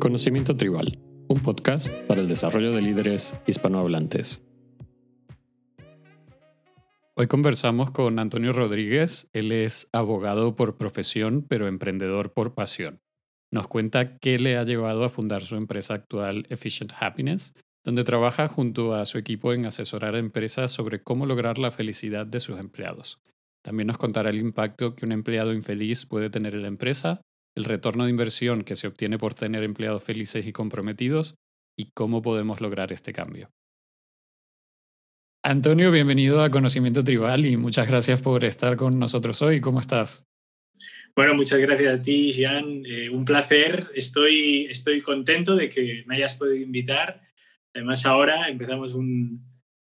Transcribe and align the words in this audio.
Conocimiento 0.00 0.56
Tribal, 0.56 0.98
un 1.28 1.40
podcast 1.40 1.94
para 2.06 2.22
el 2.22 2.26
desarrollo 2.26 2.72
de 2.72 2.80
líderes 2.80 3.38
hispanohablantes. 3.46 4.42
Hoy 7.14 7.26
conversamos 7.26 7.90
con 7.90 8.18
Antonio 8.18 8.54
Rodríguez. 8.54 9.28
Él 9.34 9.52
es 9.52 9.90
abogado 9.92 10.56
por 10.56 10.78
profesión, 10.78 11.44
pero 11.46 11.68
emprendedor 11.68 12.32
por 12.32 12.54
pasión. 12.54 13.02
Nos 13.50 13.68
cuenta 13.68 14.16
qué 14.16 14.38
le 14.38 14.56
ha 14.56 14.64
llevado 14.64 15.04
a 15.04 15.10
fundar 15.10 15.42
su 15.42 15.56
empresa 15.56 15.92
actual 15.92 16.46
Efficient 16.48 16.94
Happiness, 16.98 17.54
donde 17.84 18.02
trabaja 18.02 18.48
junto 18.48 18.94
a 18.94 19.04
su 19.04 19.18
equipo 19.18 19.52
en 19.52 19.66
asesorar 19.66 20.14
a 20.14 20.18
empresas 20.18 20.72
sobre 20.72 21.02
cómo 21.02 21.26
lograr 21.26 21.58
la 21.58 21.70
felicidad 21.70 22.24
de 22.24 22.40
sus 22.40 22.58
empleados. 22.58 23.20
También 23.62 23.88
nos 23.88 23.98
contará 23.98 24.30
el 24.30 24.38
impacto 24.38 24.94
que 24.94 25.04
un 25.04 25.12
empleado 25.12 25.52
infeliz 25.52 26.06
puede 26.06 26.30
tener 26.30 26.54
en 26.54 26.62
la 26.62 26.68
empresa 26.68 27.20
el 27.56 27.64
retorno 27.64 28.04
de 28.04 28.10
inversión 28.10 28.62
que 28.62 28.76
se 28.76 28.86
obtiene 28.86 29.18
por 29.18 29.34
tener 29.34 29.62
empleados 29.64 30.02
felices 30.02 30.46
y 30.46 30.52
comprometidos 30.52 31.34
y 31.76 31.90
cómo 31.92 32.22
podemos 32.22 32.60
lograr 32.60 32.92
este 32.92 33.12
cambio. 33.12 33.50
Antonio, 35.42 35.90
bienvenido 35.90 36.42
a 36.42 36.50
Conocimiento 36.50 37.02
Tribal 37.02 37.46
y 37.46 37.56
muchas 37.56 37.88
gracias 37.88 38.20
por 38.20 38.44
estar 38.44 38.76
con 38.76 38.98
nosotros 38.98 39.40
hoy. 39.40 39.60
¿Cómo 39.60 39.80
estás? 39.80 40.26
Bueno, 41.16 41.34
muchas 41.34 41.58
gracias 41.58 41.98
a 41.98 42.02
ti, 42.02 42.32
Jean. 42.32 42.84
Eh, 42.84 43.08
un 43.08 43.24
placer. 43.24 43.90
Estoy, 43.94 44.66
estoy 44.66 45.00
contento 45.00 45.56
de 45.56 45.68
que 45.68 46.04
me 46.06 46.16
hayas 46.16 46.36
podido 46.36 46.56
invitar. 46.56 47.22
Además, 47.74 48.04
ahora 48.04 48.48
empezamos 48.48 48.94
un, 48.94 49.42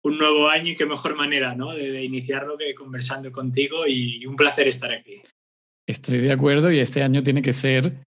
un 0.02 0.18
nuevo 0.18 0.49
año 0.49 0.72
y 0.72 0.76
qué 0.76 0.85
mejor 0.85 1.16
manera 1.16 1.55
¿no? 1.55 1.74
de, 1.74 2.04
iniciarlo 2.04 2.58
que 2.58 2.74
conversando 2.74 3.32
contigo 3.32 3.88
y 3.88 4.26
un 4.26 4.35
placer 4.35 4.68
estar 4.68 4.91
aquí. 4.91 5.22
Estoy 5.88 6.17
de 6.17 6.31
acuerdo 6.31 6.71
y 6.71 6.80
este 6.80 7.03
año 7.03 7.21
tiene 7.23 7.41
que 7.41 7.53
ser, 7.53 8.05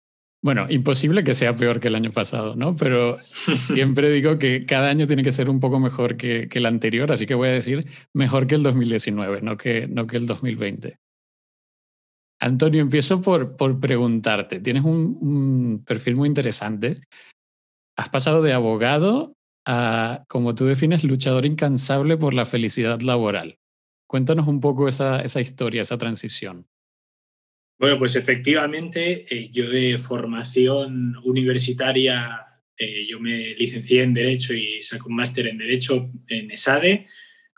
bueno, 0.42 0.66
imposible 0.68 1.24
que 1.24 1.34
sea 1.34 1.56
peor 1.56 1.80
que 1.80 1.88
el 1.88 1.94
año 1.94 2.10
pasado, 2.10 2.54
¿no? 2.54 2.76
Pero 2.76 3.16
siempre 3.56 4.10
digo 4.10 4.38
que 4.38 4.66
cada 4.66 4.90
año 4.90 5.06
tiene 5.06 5.22
que 5.22 5.32
ser 5.32 5.48
un 5.48 5.60
poco 5.60 5.80
mejor 5.80 6.16
que, 6.16 6.48
el 6.50 6.66
anterior, 6.66 7.10
así 7.12 7.26
que 7.26 7.34
voy 7.34 7.48
a 7.48 7.52
decir 7.52 7.86
mejor 8.12 8.46
que 8.46 8.56
el 8.56 8.62
2019, 8.62 9.40
no 9.40 9.56
que, 9.56 9.86
no 9.86 10.06
que 10.06 10.18
el 10.18 10.26
2020. 10.26 10.98
Antonio, 12.40 12.82
empiezo 12.82 13.22
por, 13.22 13.56
por 13.56 13.78
preguntarte, 13.78 14.60
tienes 14.60 14.84
un, 14.84 15.16
un 15.20 15.84
perfil 15.84 16.16
muy 16.16 16.28
interesante. 16.28 16.96
Has 17.96 18.08
pasado 18.08 18.42
de 18.42 18.52
abogado 18.52 19.36
a, 19.64 20.24
como 20.28 20.54
tú 20.54 20.66
defines, 20.66 21.04
luchador 21.04 21.46
incansable 21.46 22.16
por 22.16 22.34
la 22.34 22.44
felicidad 22.44 23.00
laboral. 23.00 23.58
Cuéntanos 24.08 24.48
un 24.48 24.60
poco 24.60 24.88
esa, 24.88 25.20
esa 25.20 25.40
historia, 25.40 25.82
esa 25.82 25.98
transición. 25.98 26.66
Bueno, 27.82 27.98
pues 27.98 28.14
efectivamente, 28.14 29.26
eh, 29.28 29.50
yo 29.50 29.68
de 29.68 29.98
formación 29.98 31.16
universitaria, 31.24 32.46
eh, 32.78 33.04
yo 33.08 33.18
me 33.18 33.56
licencié 33.56 34.04
en 34.04 34.12
Derecho 34.12 34.54
y 34.54 34.80
saqué 34.82 35.02
un 35.08 35.16
máster 35.16 35.48
en 35.48 35.58
Derecho 35.58 36.08
en 36.28 36.52
ESADE. 36.52 37.06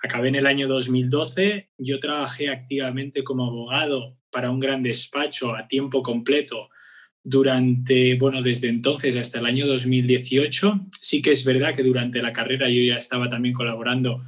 Acabé 0.02 0.28
en 0.28 0.36
el 0.36 0.46
año 0.46 0.66
2012. 0.66 1.68
Yo 1.76 2.00
trabajé 2.00 2.48
activamente 2.48 3.22
como 3.22 3.44
abogado 3.44 4.16
para 4.30 4.50
un 4.50 4.60
gran 4.60 4.82
despacho 4.82 5.54
a 5.54 5.68
tiempo 5.68 6.02
completo 6.02 6.70
durante, 7.22 8.14
bueno, 8.14 8.40
desde 8.40 8.68
entonces 8.68 9.16
hasta 9.16 9.40
el 9.40 9.44
año 9.44 9.66
2018. 9.66 10.86
Sí 11.02 11.20
que 11.20 11.32
es 11.32 11.44
verdad 11.44 11.74
que 11.74 11.82
durante 11.82 12.22
la 12.22 12.32
carrera 12.32 12.70
yo 12.70 12.82
ya 12.82 12.96
estaba 12.96 13.28
también 13.28 13.52
colaborando 13.52 14.24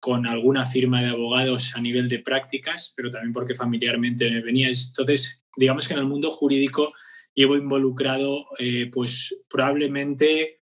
con 0.00 0.26
alguna 0.26 0.64
firma 0.64 1.02
de 1.02 1.08
abogados 1.08 1.74
a 1.74 1.80
nivel 1.80 2.08
de 2.08 2.20
prácticas, 2.20 2.92
pero 2.96 3.10
también 3.10 3.32
porque 3.32 3.54
familiarmente 3.54 4.30
me 4.30 4.40
venía. 4.40 4.68
Entonces, 4.68 5.44
digamos 5.56 5.88
que 5.88 5.94
en 5.94 6.00
el 6.00 6.06
mundo 6.06 6.30
jurídico 6.30 6.92
llevo 7.34 7.56
involucrado, 7.56 8.46
eh, 8.58 8.90
pues 8.92 9.42
probablemente 9.48 10.58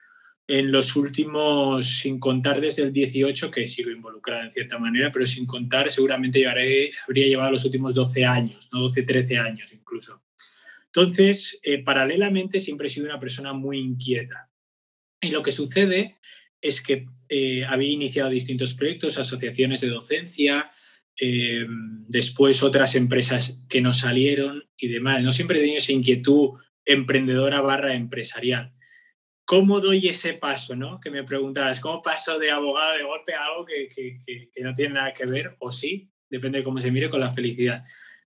en 0.46 0.70
los 0.70 0.94
últimos, 0.94 1.86
sin 1.86 2.18
contar 2.18 2.60
desde 2.60 2.82
el 2.82 2.92
18, 2.92 3.50
que 3.50 3.66
sigo 3.66 3.90
involucrado 3.90 4.42
en 4.42 4.50
cierta 4.50 4.78
manera, 4.78 5.10
pero 5.10 5.24
sin 5.24 5.46
contar, 5.46 5.90
seguramente 5.90 6.38
llevaré, 6.38 6.90
habría 7.06 7.26
llevado 7.26 7.52
los 7.52 7.64
últimos 7.64 7.94
12 7.94 8.26
años, 8.26 8.68
¿no? 8.72 8.80
12, 8.80 9.02
13 9.02 9.38
años 9.38 9.72
incluso. 9.72 10.22
Entonces, 10.86 11.58
eh, 11.62 11.82
paralelamente 11.82 12.60
siempre 12.60 12.86
he 12.86 12.90
sido 12.90 13.06
una 13.06 13.18
persona 13.18 13.52
muy 13.52 13.78
inquieta. 13.78 14.50
Y 15.20 15.30
lo 15.30 15.42
que 15.42 15.50
sucede 15.50 16.18
es 16.60 16.80
que 16.80 17.06
eh, 17.28 17.64
había 17.64 17.90
iniciado 17.90 18.30
distintos 18.30 18.74
proyectos, 18.74 19.18
asociaciones 19.18 19.80
de 19.80 19.88
docencia, 19.88 20.70
eh, 21.20 21.64
después 22.08 22.62
otras 22.62 22.96
empresas 22.96 23.60
que 23.68 23.80
no 23.80 23.92
salieron 23.92 24.64
y 24.76 24.88
demás. 24.88 25.22
No 25.22 25.32
siempre 25.32 25.58
he 25.58 25.60
tenido 25.60 25.78
esa 25.78 25.92
inquietud 25.92 26.58
emprendedora 26.84 27.60
barra 27.60 27.94
empresarial. 27.94 28.72
¿Cómo 29.44 29.80
doy 29.80 30.08
ese 30.08 30.34
paso? 30.34 30.74
¿no? 30.74 31.00
Que 31.00 31.10
me 31.10 31.22
preguntabas, 31.22 31.80
¿cómo 31.80 32.02
paso 32.02 32.38
de 32.38 32.50
abogado 32.50 32.96
de 32.96 33.04
golpe 33.04 33.34
a 33.34 33.44
algo 33.44 33.64
que, 33.64 33.88
que, 33.88 34.62
no 34.62 34.74
tiene 34.74 34.94
nada 34.94 35.12
que 35.12 35.26
ver, 35.26 35.54
o 35.58 35.70
sí, 35.70 36.10
depende 36.28 36.58
de 36.58 36.64
cómo 36.64 36.80
se 36.80 36.90
mire, 36.90 37.10
con 37.10 37.20
la 37.20 37.30
felicidad? 37.30 37.84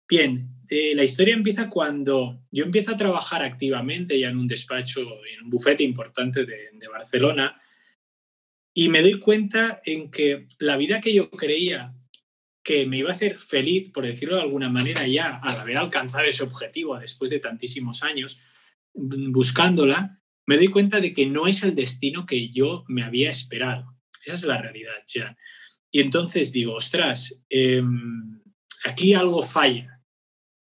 Bien, 0.09 0.49
eh, 0.71 0.95
la 0.95 1.05
historia 1.05 1.35
empieza 1.35 1.69
cuando 1.69 2.47
yo 2.51 2.65
empiezo 2.65 2.93
a 2.93 2.97
trabajar 2.97 3.43
activamente 3.43 4.19
ya 4.19 4.29
en 4.29 4.39
un 4.39 4.47
despacho, 4.47 5.01
en 5.01 5.45
un 5.45 5.51
bufete 5.51 5.83
importante 5.83 6.47
de 6.47 6.89
Barcelona, 6.91 7.61
y 8.75 8.89
me 8.89 9.03
doy 9.03 9.19
cuenta 9.19 9.81
en 9.85 10.11
que 10.11 10.47
la 10.59 10.77
vida 10.77 11.01
que 11.01 11.13
yo 11.13 11.31
creía 11.31 11.95
que 12.63 12.85
me 12.87 12.99
iba 12.99 13.11
a 13.11 13.15
hacer 13.15 13.39
feliz, 13.39 13.91
por 13.91 14.05
decirlo 14.05 14.37
de 14.37 14.43
alguna 14.43 14.69
manera, 14.69 15.07
ya 15.07 15.41
al 15.43 15.59
haber 15.59 15.79
alcanzado 15.79 16.27
ese 16.27 16.43
objetivo 16.43 16.99
después 16.99 17.31
de 17.31 17.41
tantísimos 17.41 18.03
años 18.03 18.41
mm, 18.95 19.33
buscándola, 19.33 20.21
me 20.47 20.57
doy 20.57 20.69
cuenta 20.69 21.01
de 21.01 21.15
que 21.15 21.27
no 21.27 21.47
es 21.47 21.63
el 21.63 21.75
destino 21.75 22.27
que 22.27 22.51
yo 22.51 22.85
me 22.89 23.03
había 23.03 23.31
esperado. 23.31 23.97
Esa 24.25 24.35
es 24.35 24.45
la 24.45 24.61
realidad, 24.61 24.97
ya. 25.07 25.37
Y 25.91 26.01
entonces 26.01 26.53
digo, 26.53 26.75
ostras, 26.75 27.43
em, 27.49 28.43
aquí 28.85 29.15
algo 29.15 29.43
falla, 29.43 30.03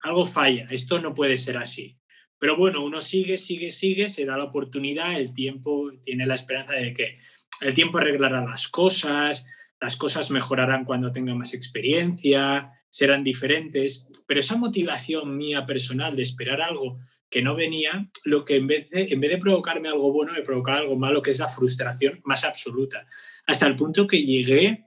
algo 0.00 0.26
falla, 0.26 0.68
esto 0.70 1.00
no 1.00 1.14
puede 1.14 1.36
ser 1.36 1.56
así. 1.56 1.98
Pero 2.38 2.56
bueno, 2.56 2.84
uno 2.84 3.00
sigue, 3.00 3.38
sigue, 3.38 3.70
sigue, 3.70 4.08
se 4.08 4.26
da 4.26 4.36
la 4.36 4.44
oportunidad, 4.44 5.18
el 5.18 5.32
tiempo 5.32 5.90
tiene 6.02 6.26
la 6.26 6.34
esperanza 6.34 6.74
de 6.74 6.92
que 6.92 7.18
el 7.60 7.74
tiempo 7.74 7.98
arreglará 7.98 8.44
las 8.44 8.68
cosas, 8.68 9.46
las 9.80 9.96
cosas 9.96 10.30
mejorarán 10.30 10.84
cuando 10.84 11.12
tenga 11.12 11.34
más 11.34 11.54
experiencia, 11.54 12.70
serán 12.88 13.24
diferentes, 13.24 14.08
pero 14.26 14.40
esa 14.40 14.56
motivación 14.56 15.36
mía 15.36 15.66
personal 15.66 16.16
de 16.16 16.22
esperar 16.22 16.62
algo 16.62 16.98
que 17.28 17.42
no 17.42 17.54
venía, 17.54 18.08
lo 18.24 18.44
que 18.44 18.56
en 18.56 18.66
vez 18.66 18.88
de, 18.90 19.08
en 19.10 19.20
vez 19.20 19.32
de 19.32 19.38
provocarme 19.38 19.88
algo 19.88 20.12
bueno, 20.12 20.32
me 20.32 20.42
provocaba 20.42 20.78
algo 20.78 20.96
malo, 20.96 21.20
que 21.20 21.30
es 21.30 21.38
la 21.38 21.48
frustración 21.48 22.20
más 22.24 22.44
absoluta, 22.44 23.06
hasta 23.46 23.66
el 23.66 23.76
punto 23.76 24.06
que 24.06 24.22
llegué 24.22 24.86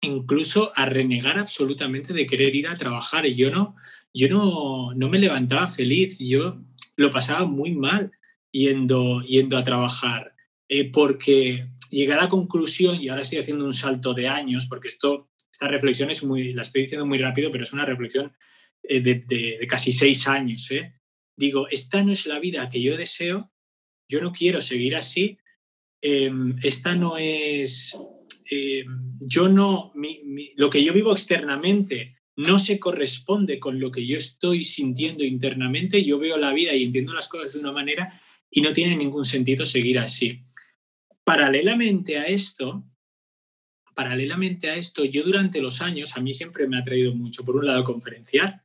incluso 0.00 0.72
a 0.76 0.86
renegar 0.86 1.38
absolutamente 1.38 2.12
de 2.12 2.26
querer 2.26 2.54
ir 2.54 2.68
a 2.68 2.76
trabajar. 2.76 3.26
Yo 3.26 3.50
no, 3.50 3.74
yo 4.14 4.28
no, 4.28 4.94
no 4.94 5.08
me 5.08 5.18
levantaba 5.18 5.68
feliz, 5.68 6.18
yo 6.18 6.62
lo 6.96 7.10
pasaba 7.10 7.44
muy 7.44 7.72
mal 7.72 8.12
yendo, 8.50 9.22
yendo 9.22 9.58
a 9.58 9.64
trabajar, 9.64 10.34
eh, 10.68 10.90
porque 10.90 11.68
llegué 11.90 12.12
a 12.12 12.16
la 12.16 12.28
conclusión, 12.28 13.00
y 13.00 13.08
ahora 13.08 13.22
estoy 13.22 13.38
haciendo 13.38 13.64
un 13.64 13.74
salto 13.74 14.14
de 14.14 14.28
años, 14.28 14.66
porque 14.66 14.88
esto, 14.88 15.30
esta 15.50 15.68
reflexión 15.68 16.10
es 16.10 16.22
muy, 16.24 16.52
la 16.52 16.62
estoy 16.62 16.82
diciendo 16.82 17.06
muy 17.06 17.18
rápido, 17.18 17.50
pero 17.50 17.64
es 17.64 17.72
una 17.72 17.84
reflexión 17.84 18.32
eh, 18.82 19.00
de, 19.00 19.66
casi 19.68 19.92
seis 19.92 20.26
años. 20.28 20.70
¿eh? 20.70 20.94
Digo, 21.36 21.68
esta 21.68 22.02
no 22.02 22.12
es 22.12 22.26
la 22.26 22.38
vida 22.38 22.68
que 22.70 22.82
yo 22.82 22.96
deseo, 22.96 23.50
yo 24.08 24.20
no 24.20 24.32
quiero 24.32 24.62
seguir 24.62 24.96
así, 24.96 25.38
em, 26.00 26.56
esta 26.62 26.94
no 26.94 27.18
es, 27.18 27.96
em, 28.50 29.18
yo 29.20 29.48
no, 29.48 29.92
lo 30.56 30.70
que 30.70 30.84
yo 30.84 30.92
vivo 30.92 31.12
externamente 31.12 32.16
no 32.36 32.58
se 32.58 32.78
corresponde 32.78 33.58
con 33.58 33.80
lo 33.80 33.90
que 33.90 34.06
yo 34.06 34.18
estoy 34.18 34.64
sintiendo 34.64 35.24
internamente, 35.24 36.04
yo 36.04 36.18
veo 36.18 36.36
la 36.36 36.52
vida 36.52 36.74
y 36.74 36.84
entiendo 36.84 37.14
las 37.14 37.28
cosas 37.28 37.54
de 37.54 37.60
una 37.60 37.72
manera 37.72 38.20
y 38.50 38.60
no 38.60 38.72
tiene 38.72 38.94
ningún 38.94 39.24
sentido 39.24 39.66
seguir 39.66 39.98
así. 39.98 40.42
Paralelamente 41.26 42.18
a 42.18 42.26
esto, 42.26 42.84
paralelamente 43.96 44.70
a 44.70 44.76
esto, 44.76 45.04
yo 45.04 45.24
durante 45.24 45.60
los 45.60 45.82
años, 45.82 46.16
a 46.16 46.20
mí 46.20 46.32
siempre 46.32 46.68
me 46.68 46.78
ha 46.78 46.84
traído 46.84 47.16
mucho, 47.16 47.44
por 47.44 47.56
un 47.56 47.66
lado, 47.66 47.82
conferenciar. 47.82 48.62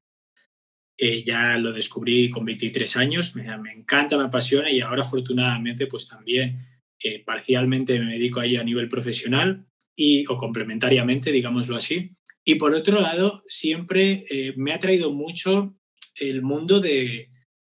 Ya 1.26 1.58
lo 1.58 1.74
descubrí 1.74 2.30
con 2.30 2.46
23 2.46 2.98
años, 2.98 3.36
me, 3.36 3.48
encanta, 3.74 4.16
me 4.16 4.26
apasiona 4.26 4.70
y 4.70 4.80
ahora 4.80 5.02
afortunadamente 5.02 5.88
pues 5.88 6.08
también 6.08 6.64
eh, 7.04 7.24
parcialmente 7.26 8.00
me 8.00 8.14
dedico 8.14 8.40
ahí 8.40 8.56
a 8.58 8.64
nivel 8.64 8.88
profesional 8.88 9.66
y, 9.96 10.28
o 10.28 10.38
complementariamente, 10.38 11.32
digámoslo 11.32 11.76
así. 11.76 12.12
Y 12.46 12.56
por 12.56 12.76
otro 12.76 13.02
lado, 13.02 13.42
siempre 13.48 14.26
eh, 14.30 14.54
me 14.56 14.72
ha 14.74 14.78
traído 14.78 15.12
mucho 15.12 15.76
el 16.14 16.44
mundo 16.44 16.80
de, 16.80 17.28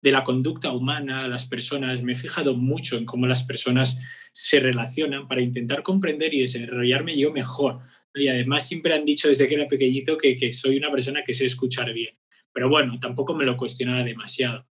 de 0.07 0.13
la 0.13 0.23
conducta 0.23 0.71
humana, 0.71 1.27
las 1.27 1.45
personas, 1.45 2.01
me 2.01 2.13
he 2.13 2.15
fijado 2.15 2.55
mucho 2.55 2.97
en 2.97 3.05
cómo 3.05 3.27
las 3.27 3.43
personas 3.43 3.99
se 4.31 4.61
relacionan 4.61 5.27
para 5.27 5.41
intentar 5.41 5.83
comprender 5.83 6.33
y 6.33 6.39
desarrollarme 6.39 7.17
yo 7.17 7.33
mejor. 7.33 7.81
Y 8.15 8.29
además 8.29 8.65
siempre 8.65 8.93
han 8.93 9.03
dicho 9.03 9.27
desde 9.27 9.49
que 9.49 9.55
era 9.55 9.67
pequeñito 9.67 10.17
que, 10.17 10.53
soy 10.53 10.77
una 10.77 10.89
persona 10.89 11.23
que 11.25 11.33
sé 11.33 11.43
escuchar 11.43 11.91
bien. 11.91 12.17
Pero 12.53 12.69
bueno, 12.69 12.97
tampoco 12.99 13.35
me 13.35 13.43
lo 13.43 13.57
cuestionaba 13.57 14.01
demasiado. 14.03 14.65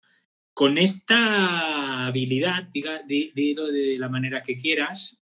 con 0.52 0.78
esta 0.78 2.06
habilidad, 2.06 2.68
diga, 2.72 3.02
dilo 3.02 3.72
de 3.72 3.98
la 3.98 4.08
manera 4.08 4.44
que 4.44 4.56
quieras, 4.56 5.20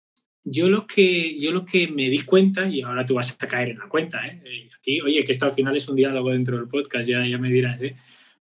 yo 0.44 0.70
lo 0.70 0.86
que, 0.86 1.40
yo 1.40 1.52
lo 1.52 1.66
que 1.66 1.88
me 1.88 2.12
di 2.12 2.20
cuenta, 2.20 2.70
y 2.70 2.82
ahora 2.82 3.08
tú 3.08 3.16
vas 3.16 3.36
a 3.40 3.48
caer 3.48 3.70
en 3.70 3.80
la 3.80 3.90
cuenta, 3.90 4.24
¿eh? 4.28 4.70
aquí, 4.78 5.02
oye, 5.02 5.24
que 5.24 5.32
esto 5.32 5.48
al 5.48 5.52
final 5.52 5.76
es 5.76 5.90
un 5.90 5.96
diálogo 5.96 6.30
dentro 6.30 6.58
del 6.58 6.68
podcast, 6.68 7.10
ya, 7.10 7.26
ya 7.26 7.40
me 7.40 7.50
dirás, 7.50 7.82
¿eh? 7.82 7.96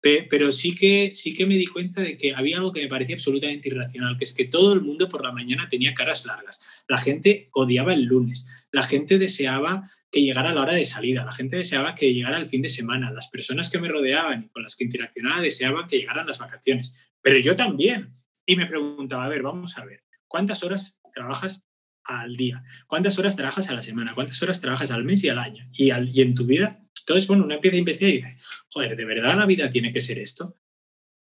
Pero 0.02 0.52
sí 0.52 0.76
que, 0.76 1.14
sí 1.14 1.34
que 1.34 1.46
me 1.46 1.56
di 1.56 1.66
cuenta 1.66 2.02
de 2.02 2.18
que 2.18 2.34
había 2.34 2.58
algo 2.58 2.72
que 2.72 2.82
me 2.82 2.88
parecía 2.88 3.16
absolutamente 3.16 3.70
irracional, 3.70 4.18
que 4.18 4.24
es 4.24 4.34
que 4.34 4.46
todo 4.46 4.74
el 4.74 4.82
mundo 4.82 5.10
por 5.10 5.24
la 5.24 5.32
mañana 5.32 5.68
tenía 5.68 5.94
caras 5.94 6.26
largas. 6.26 6.86
La 6.88 6.98
gente 6.98 7.50
odiaba 7.54 7.94
el 7.94 8.04
lunes, 8.04 8.68
la 8.72 8.84
gente 8.84 9.18
deseaba 9.18 9.90
que 10.12 10.22
llegara 10.22 10.54
la 10.54 10.62
hora 10.62 10.74
de 10.74 10.86
salida, 10.86 11.26
la 11.26 11.32
gente 11.32 11.58
deseaba 11.58 11.96
que 11.96 12.14
llegara 12.14 12.38
el 12.38 12.48
fin 12.48 12.62
de 12.62 12.70
semana, 12.70 13.12
las 13.12 13.30
personas 13.30 13.70
que 13.70 13.80
me 13.80 13.90
rodeaban 13.90 14.44
y 14.44 14.50
con 14.50 14.64
las 14.64 14.76
que 14.76 14.86
interaccionaba 14.86 15.42
deseaban 15.42 15.88
que 15.88 15.98
llegaran 15.98 16.28
las 16.28 16.40
vacaciones, 16.40 17.12
pero 17.22 17.40
yo 17.40 17.56
también. 17.56 18.12
Y 18.46 18.56
me 18.56 18.66
preguntaba, 18.66 19.26
a 19.26 19.30
ver, 19.30 19.42
vamos 19.42 19.78
a 19.78 19.84
ver, 19.84 20.04
¿cuántas 20.28 20.64
horas 20.64 21.02
trabajas 21.14 21.66
al 22.06 22.36
día? 22.38 22.64
¿Cuántas 22.88 23.20
horas 23.20 23.36
trabajas 23.36 23.70
a 23.70 23.74
la 23.74 23.82
semana? 23.82 24.14
¿Cuántas 24.16 24.42
horas 24.42 24.62
trabajas 24.62 24.92
al 24.92 25.04
mes 25.04 25.24
y 25.26 25.30
al 25.30 25.40
año? 25.40 25.68
Y, 25.74 25.92
y 25.92 26.22
en 26.22 26.34
tu 26.34 26.46
vida 26.46 26.87
entonces, 27.07 27.25
bueno, 27.25 27.45
uno 27.45 27.56
empieza 27.56 27.77
a 27.77 27.80
investigar 27.80 28.13
y 28.13 28.18
dice, 28.18 28.38
joder, 28.68 28.98
¿de 28.98 29.06
verdad 29.06 29.38
la 29.38 29.45
vida 29.45 29.69
tiene 29.69 29.94
que 29.94 30.01
ser 30.01 30.19
esto? 30.19 30.57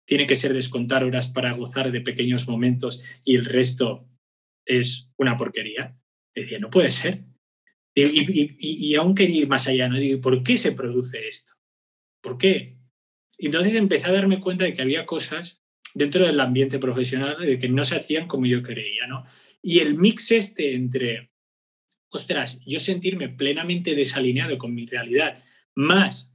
¿Tiene 0.06 0.26
que 0.26 0.34
ser 0.34 0.54
descontar 0.54 1.04
horas 1.04 1.28
para 1.28 1.52
gozar 1.52 1.92
de 1.92 2.00
pequeños 2.00 2.48
momentos 2.48 3.20
y 3.26 3.36
el 3.36 3.44
resto 3.44 4.08
es 4.64 5.12
una 5.18 5.36
porquería? 5.36 5.94
Decía, 6.34 6.58
no 6.60 6.70
puede 6.70 6.90
ser. 6.90 7.24
Y, 7.94 8.02
y, 8.04 8.56
y, 8.58 8.94
aún 8.94 9.14
quería 9.14 9.42
ir 9.42 9.48
más 9.48 9.68
allá, 9.68 9.86
¿no? 9.86 9.98
Digo, 9.98 10.18
¿por 10.22 10.42
qué 10.42 10.56
se 10.56 10.72
produce 10.72 11.28
esto? 11.28 11.52
¿Por 12.22 12.38
qué? 12.38 12.78
Entonces 13.36 13.74
empecé 13.74 14.06
a 14.06 14.12
darme 14.12 14.40
cuenta 14.40 14.64
de 14.64 14.72
que 14.72 14.80
había 14.80 15.04
cosas 15.04 15.62
dentro 15.92 16.26
del 16.26 16.40
ambiente 16.40 16.78
profesional 16.78 17.36
de 17.38 17.58
que 17.58 17.68
no 17.68 17.84
se 17.84 17.96
hacían 17.96 18.28
como 18.28 18.46
yo 18.46 18.62
creía, 18.62 19.06
¿no? 19.08 19.26
Y 19.60 19.80
el 19.80 19.94
mix 19.94 20.30
este 20.30 20.74
entre, 20.74 21.32
ostras, 22.08 22.60
yo 22.64 22.80
sentirme 22.80 23.28
plenamente 23.28 23.94
desalineado 23.94 24.56
con 24.56 24.74
mi 24.74 24.86
realidad 24.86 25.38
más 25.76 26.32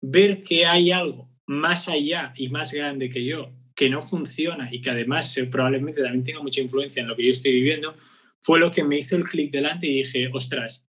ver 0.00 0.42
que 0.42 0.64
hay 0.64 0.90
algo 0.90 1.28
más 1.46 1.88
allá 1.88 2.32
y 2.36 2.48
más 2.48 2.72
grande 2.72 3.10
que 3.10 3.24
yo 3.24 3.52
que 3.74 3.88
no 3.88 4.02
funciona 4.02 4.68
y 4.70 4.82
que 4.82 4.90
además 4.90 5.34
probablemente 5.50 6.02
también 6.02 6.22
tenga 6.22 6.42
mucha 6.42 6.60
influencia 6.60 7.00
en 7.00 7.08
lo 7.08 7.16
que 7.16 7.24
yo 7.24 7.30
estoy 7.30 7.52
viviendo, 7.52 7.96
fue 8.42 8.60
lo 8.60 8.70
que 8.70 8.84
me 8.84 8.98
hizo 8.98 9.16
el 9.16 9.24
clic 9.24 9.50
delante 9.50 9.86
y 9.86 9.96
dije, 9.96 10.28
ostras, 10.34 10.86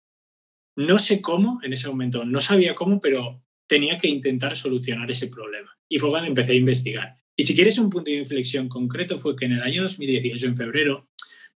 no 0.78 0.98
sé 0.98 1.22
cómo 1.22 1.60
en 1.64 1.74
ese 1.74 1.90
momento, 1.90 2.24
no 2.24 2.40
sabía 2.40 2.76
cómo, 2.76 3.02
pero 3.02 3.44
tenía 3.68 3.98
que 3.98 4.08
intentar 4.08 4.56
solucionar 4.56 5.12
ese 5.12 5.28
problema. 5.28 5.70
Y 5.90 6.00
fue 6.00 6.10
cuando 6.10 6.30
empecé 6.30 6.54
a 6.54 6.56
investigar. 6.56 7.18
Y 7.36 7.44
si 7.44 7.56
quieres 7.56 7.78
un 7.78 7.90
punto 7.90 8.10
de 8.10 8.18
inflexión 8.18 8.70
concreto 8.70 9.20
fue 9.20 9.36
que 9.36 9.46
en 9.46 9.54
el 9.54 9.64
año 9.64 9.82
2018, 9.82 10.46
en 10.46 10.56
febrero, 10.56 11.10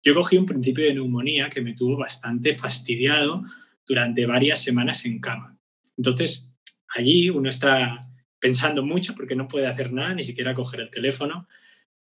yo 0.02 0.14
cogí 0.14 0.36
un 0.36 0.46
principio 0.46 0.84
de 0.84 0.94
neumonía 0.94 1.48
que 1.48 1.60
me 1.60 1.74
tuvo 1.74 1.96
bastante 1.96 2.54
fastidiado 2.54 3.44
durante 3.86 4.26
varias 4.26 4.62
semanas 4.62 5.04
en 5.04 5.20
cama. 5.20 5.59
Entonces, 6.00 6.50
allí 6.96 7.28
uno 7.28 7.50
está 7.50 8.00
pensando 8.38 8.82
mucho 8.82 9.14
porque 9.14 9.36
no 9.36 9.46
puede 9.46 9.66
hacer 9.66 9.92
nada, 9.92 10.14
ni 10.14 10.24
siquiera 10.24 10.54
coger 10.54 10.80
el 10.80 10.90
teléfono. 10.90 11.46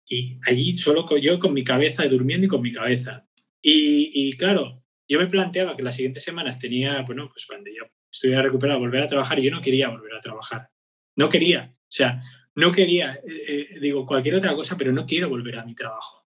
Y 0.09 0.39
allí 0.47 0.79
solo 0.79 1.07
yo 1.19 1.39
con 1.39 1.53
mi 1.53 1.63
cabeza, 1.63 2.09
durmiendo 2.09 2.47
y 2.47 2.49
con 2.49 2.63
mi 2.63 2.73
cabeza. 2.73 3.29
Y, 3.61 4.35
claro, 4.39 4.83
yo 5.07 5.19
me 5.19 5.27
planteaba 5.27 5.77
que 5.77 5.83
las 5.83 5.95
siguientes 5.95 6.25
semanas 6.25 6.59
tenía, 6.59 7.03
bueno, 7.03 7.29
pues 7.29 7.45
cuando 7.45 7.69
yo 7.71 7.85
estuviera 8.11 8.41
recuperado, 8.41 8.81
volver 8.81 9.03
a 9.03 9.07
trabajar 9.07 9.39
y 9.39 9.43
yo 9.43 9.51
no 9.51 9.61
quería 9.61 9.91
volver 9.91 10.15
a 10.15 10.21
trabajar. 10.21 10.71
No 11.15 11.29
quería. 11.29 11.77
O 11.77 11.95
sea, 11.95 12.19
no 12.55 12.73
quería, 12.73 13.21
eh, 13.29 13.43
eh, 13.47 13.79
digo, 13.79 14.07
cualquier 14.07 14.37
otra 14.37 14.55
cosa, 14.55 14.79
pero 14.79 14.91
no 14.91 15.05
quiero 15.05 15.29
volver 15.29 15.59
a 15.59 15.67
mi 15.67 15.75
trabajo. 15.75 16.27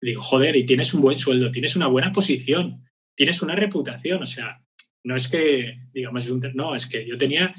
Digo, 0.00 0.20
joder, 0.20 0.56
y 0.56 0.66
tienes 0.66 0.92
un 0.94 1.00
buen 1.00 1.16
sueldo, 1.16 1.52
tienes 1.52 1.76
una 1.76 1.86
buena 1.86 2.10
posición, 2.10 2.84
tienes 3.14 3.40
una 3.40 3.54
reputación, 3.54 4.20
o 4.20 4.26
sea, 4.26 4.63
no 5.04 5.14
es 5.14 5.28
que, 5.28 5.80
digamos, 5.92 6.28
no, 6.54 6.74
es 6.74 6.86
que 6.86 7.06
yo 7.06 7.16
tenía 7.16 7.54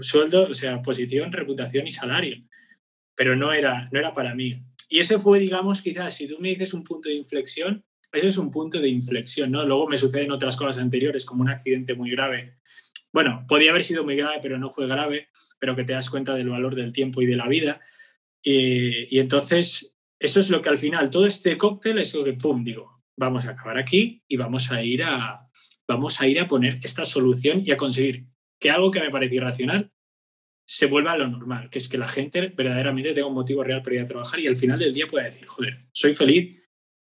sueldo, 0.00 0.44
o 0.50 0.54
sea, 0.54 0.80
posición, 0.82 1.32
reputación 1.32 1.86
y 1.86 1.90
salario, 1.90 2.36
pero 3.16 3.34
no 3.34 3.52
era, 3.52 3.88
no 3.90 3.98
era 3.98 4.12
para 4.12 4.34
mí. 4.34 4.62
Y 4.88 4.98
ese 5.00 5.18
fue, 5.18 5.40
digamos, 5.40 5.80
quizás, 5.82 6.14
si 6.14 6.28
tú 6.28 6.36
me 6.40 6.50
dices 6.50 6.74
un 6.74 6.84
punto 6.84 7.08
de 7.08 7.14
inflexión, 7.14 7.84
ese 8.12 8.28
es 8.28 8.36
un 8.38 8.50
punto 8.50 8.80
de 8.80 8.88
inflexión, 8.88 9.50
¿no? 9.50 9.64
Luego 9.64 9.88
me 9.88 9.96
suceden 9.96 10.30
otras 10.30 10.56
cosas 10.56 10.78
anteriores, 10.78 11.24
como 11.24 11.42
un 11.42 11.48
accidente 11.48 11.94
muy 11.94 12.10
grave. 12.10 12.58
Bueno, 13.12 13.44
podía 13.48 13.70
haber 13.70 13.84
sido 13.84 14.04
muy 14.04 14.16
grave, 14.16 14.38
pero 14.42 14.58
no 14.58 14.68
fue 14.68 14.86
grave, 14.86 15.28
pero 15.58 15.74
que 15.74 15.84
te 15.84 15.94
das 15.94 16.10
cuenta 16.10 16.34
del 16.34 16.48
valor 16.48 16.74
del 16.74 16.92
tiempo 16.92 17.22
y 17.22 17.26
de 17.26 17.36
la 17.36 17.48
vida. 17.48 17.80
Y, 18.42 19.16
y 19.16 19.20
entonces, 19.20 19.96
eso 20.18 20.40
es 20.40 20.50
lo 20.50 20.60
que 20.60 20.68
al 20.68 20.78
final, 20.78 21.08
todo 21.08 21.24
este 21.24 21.56
cóctel 21.56 21.98
es 21.98 22.14
lo 22.14 22.24
que, 22.24 22.34
pum, 22.34 22.62
digo, 22.62 23.00
vamos 23.16 23.46
a 23.46 23.50
acabar 23.50 23.78
aquí 23.78 24.22
y 24.26 24.36
vamos 24.36 24.70
a 24.72 24.82
ir 24.82 25.04
a, 25.04 25.49
vamos 25.90 26.20
a 26.20 26.28
ir 26.28 26.38
a 26.38 26.46
poner 26.46 26.78
esta 26.84 27.04
solución 27.04 27.62
y 27.66 27.72
a 27.72 27.76
conseguir 27.76 28.26
que 28.60 28.70
algo 28.70 28.92
que 28.92 29.00
me 29.00 29.10
parece 29.10 29.34
irracional 29.34 29.92
se 30.64 30.86
vuelva 30.86 31.12
a 31.12 31.18
lo 31.18 31.26
normal, 31.26 31.68
que 31.68 31.78
es 31.78 31.88
que 31.88 31.98
la 31.98 32.06
gente 32.06 32.52
verdaderamente 32.56 33.12
tenga 33.12 33.26
un 33.26 33.34
motivo 33.34 33.64
real 33.64 33.82
para 33.82 33.96
ir 33.96 34.02
a 34.02 34.04
trabajar 34.04 34.38
y 34.38 34.46
al 34.46 34.56
final 34.56 34.78
del 34.78 34.94
día 34.94 35.08
pueda 35.08 35.24
decir, 35.24 35.44
joder, 35.46 35.86
soy 35.90 36.14
feliz, 36.14 36.62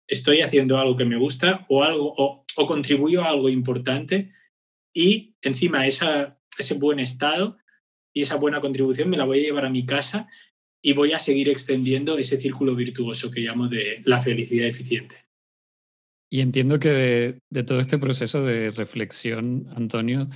estoy 0.08 0.42
haciendo 0.42 0.78
algo 0.78 0.96
que 0.96 1.06
me 1.06 1.18
gusta 1.18 1.66
o 1.70 1.84
algo 1.84 2.14
o, 2.16 2.68
contribuyo 2.68 3.24
a 3.24 3.30
algo 3.30 3.50
importante 3.50 4.32
y 4.94 5.36
encima 5.42 5.88
esa, 5.88 6.40
ese 6.58 6.76
buen 6.76 7.00
estado 7.00 7.58
y 8.14 8.22
esa 8.22 8.36
buena 8.36 8.62
contribución 8.62 9.10
me 9.10 9.18
la 9.18 9.26
voy 9.26 9.40
a 9.40 9.44
llevar 9.44 9.66
a 9.66 9.72
mi 9.72 9.88
casa 9.88 10.28
y 10.84 10.94
voy 10.94 11.14
a 11.14 11.20
seguir 11.20 11.50
extendiendo 11.50 12.18
ese 12.20 12.40
círculo 12.40 12.76
virtuoso 12.76 13.32
que 13.32 13.42
llamo 13.42 13.68
de 13.68 14.02
la 14.06 14.20
felicidad 14.20 14.68
eficiente. 14.68 15.27
Y 16.30 16.42
entiendo 16.42 16.80
que 16.80 17.40
de, 17.50 17.64
todo 17.64 17.80
este 17.80 17.98
proceso 17.98 18.44
de 18.44 18.72
reflexión, 18.72 19.68
Antonio, 19.76 20.28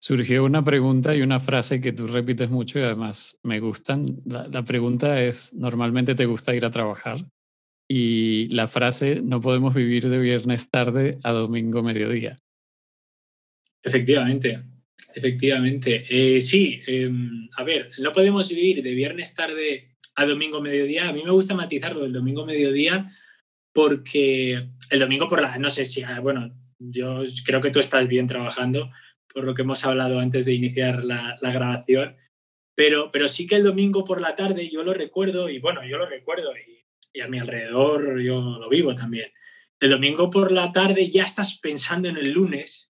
surgió 0.00 0.44
una 0.44 0.64
pregunta 0.64 1.14
y 1.14 1.22
una 1.22 1.38
frase 1.38 1.80
que 1.80 1.92
tú 1.92 2.06
repites 2.06 2.50
mucho 2.50 2.78
y 2.78 2.82
además 2.82 3.38
me 3.42 3.60
gustan. 3.60 4.06
La, 4.24 4.64
pregunta 4.64 5.22
es, 5.22 5.54
¿normalmente 5.54 6.14
te 6.14 6.26
gusta 6.26 6.54
ir 6.54 6.64
a 6.64 6.70
trabajar? 6.70 7.18
Y 7.88 8.48
la 8.48 8.66
frase, 8.66 9.20
no 9.22 9.40
podemos 9.40 9.74
vivir 9.74 10.08
de 10.08 10.18
viernes 10.18 10.70
tarde 10.70 11.18
a 11.22 11.32
domingo 11.32 11.82
mediodía. 11.82 12.36
Efectivamente, 13.82 14.62
efectivamente. 15.14 16.04
Eh, 16.10 16.40
sí, 16.40 16.80
em, 16.86 17.48
a 17.56 17.62
ver, 17.62 17.92
no 17.98 18.12
podemos 18.12 18.48
vivir 18.48 18.82
de 18.82 18.90
viernes 18.90 19.34
tarde 19.34 19.94
a 20.16 20.26
domingo 20.26 20.60
mediodía. 20.60 21.08
A 21.08 21.12
mí 21.12 21.22
me 21.24 21.30
gusta 21.30 21.54
matizarlo 21.54 22.02
del 22.02 22.12
domingo 22.12 22.44
mediodía 22.44 23.08
porque 23.78 24.70
el 24.90 24.98
domingo 24.98 25.28
por 25.28 25.40
la, 25.40 25.56
no 25.56 25.70
sé 25.70 25.84
si, 25.84 26.02
ah, 26.02 26.18
bueno, 26.18 26.52
yo 26.80 27.22
creo 27.44 27.60
que 27.60 27.70
tú 27.70 27.78
estás 27.78 28.08
bien 28.08 28.26
trabajando, 28.26 28.90
por 29.32 29.44
lo 29.44 29.54
que 29.54 29.62
hemos 29.62 29.84
hablado 29.84 30.18
antes 30.18 30.46
de 30.46 30.54
iniciar 30.54 31.04
la, 31.04 31.38
grabación, 31.40 32.16
pero, 32.74 33.12
pero 33.12 33.28
sí 33.28 33.46
que 33.46 33.54
el 33.54 33.62
domingo 33.62 34.02
por 34.02 34.20
la 34.20 34.34
tarde 34.34 34.68
yo 34.68 34.82
lo 34.82 34.94
recuerdo, 34.94 35.48
y 35.48 35.60
bueno, 35.60 35.86
yo 35.86 35.96
lo 35.96 36.06
recuerdo, 36.06 36.50
y, 36.56 36.84
y 37.12 37.20
a 37.20 37.28
mi 37.28 37.38
alrededor 37.38 38.20
yo 38.20 38.40
lo 38.58 38.68
vivo 38.68 38.96
también. 38.96 39.30
El 39.78 39.90
domingo 39.90 40.28
por 40.28 40.50
la 40.50 40.72
tarde 40.72 41.08
ya 41.08 41.22
estás 41.22 41.56
pensando 41.60 42.08
en 42.08 42.16
el 42.16 42.32
lunes, 42.32 42.90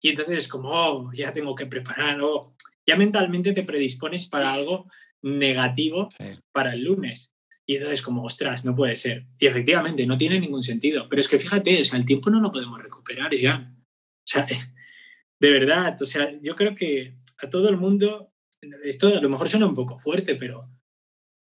y 0.00 0.08
entonces 0.08 0.38
es 0.38 0.48
como, 0.48 0.70
oh, 0.70 1.12
ya 1.12 1.34
tengo 1.34 1.54
que 1.54 1.66
preparar, 1.66 2.22
oh, 2.22 2.56
ya 2.86 2.96
mentalmente 2.96 3.52
te 3.52 3.64
predispones 3.64 4.26
para 4.28 4.54
algo 4.54 4.86
negativo 5.20 6.08
para 6.52 6.72
el 6.72 6.84
lunes. 6.84 7.34
Y 7.72 8.02
como, 8.02 8.24
ostras, 8.24 8.64
no 8.64 8.74
puede 8.74 8.94
ser. 8.96 9.26
Y 9.38 9.46
efectivamente, 9.46 10.06
no 10.06 10.18
tiene 10.18 10.38
ningún 10.38 10.62
sentido. 10.62 11.08
Pero 11.08 11.20
es 11.20 11.28
que 11.28 11.38
fíjate, 11.38 11.80
o 11.80 11.84
sea, 11.84 11.98
el 11.98 12.04
tiempo 12.04 12.30
no 12.30 12.40
lo 12.40 12.50
podemos 12.50 12.82
recuperar 12.82 13.34
ya. 13.34 13.72
O 13.74 14.26
sea, 14.26 14.46
de 15.40 15.50
verdad, 15.50 15.96
o 16.00 16.06
sea, 16.06 16.30
yo 16.42 16.54
creo 16.54 16.74
que 16.74 17.16
a 17.38 17.48
todo 17.48 17.68
el 17.68 17.76
mundo, 17.76 18.32
esto 18.84 19.08
a 19.08 19.20
lo 19.20 19.28
mejor 19.28 19.48
suena 19.48 19.66
un 19.66 19.74
poco 19.74 19.96
fuerte, 19.96 20.34
pero 20.34 20.60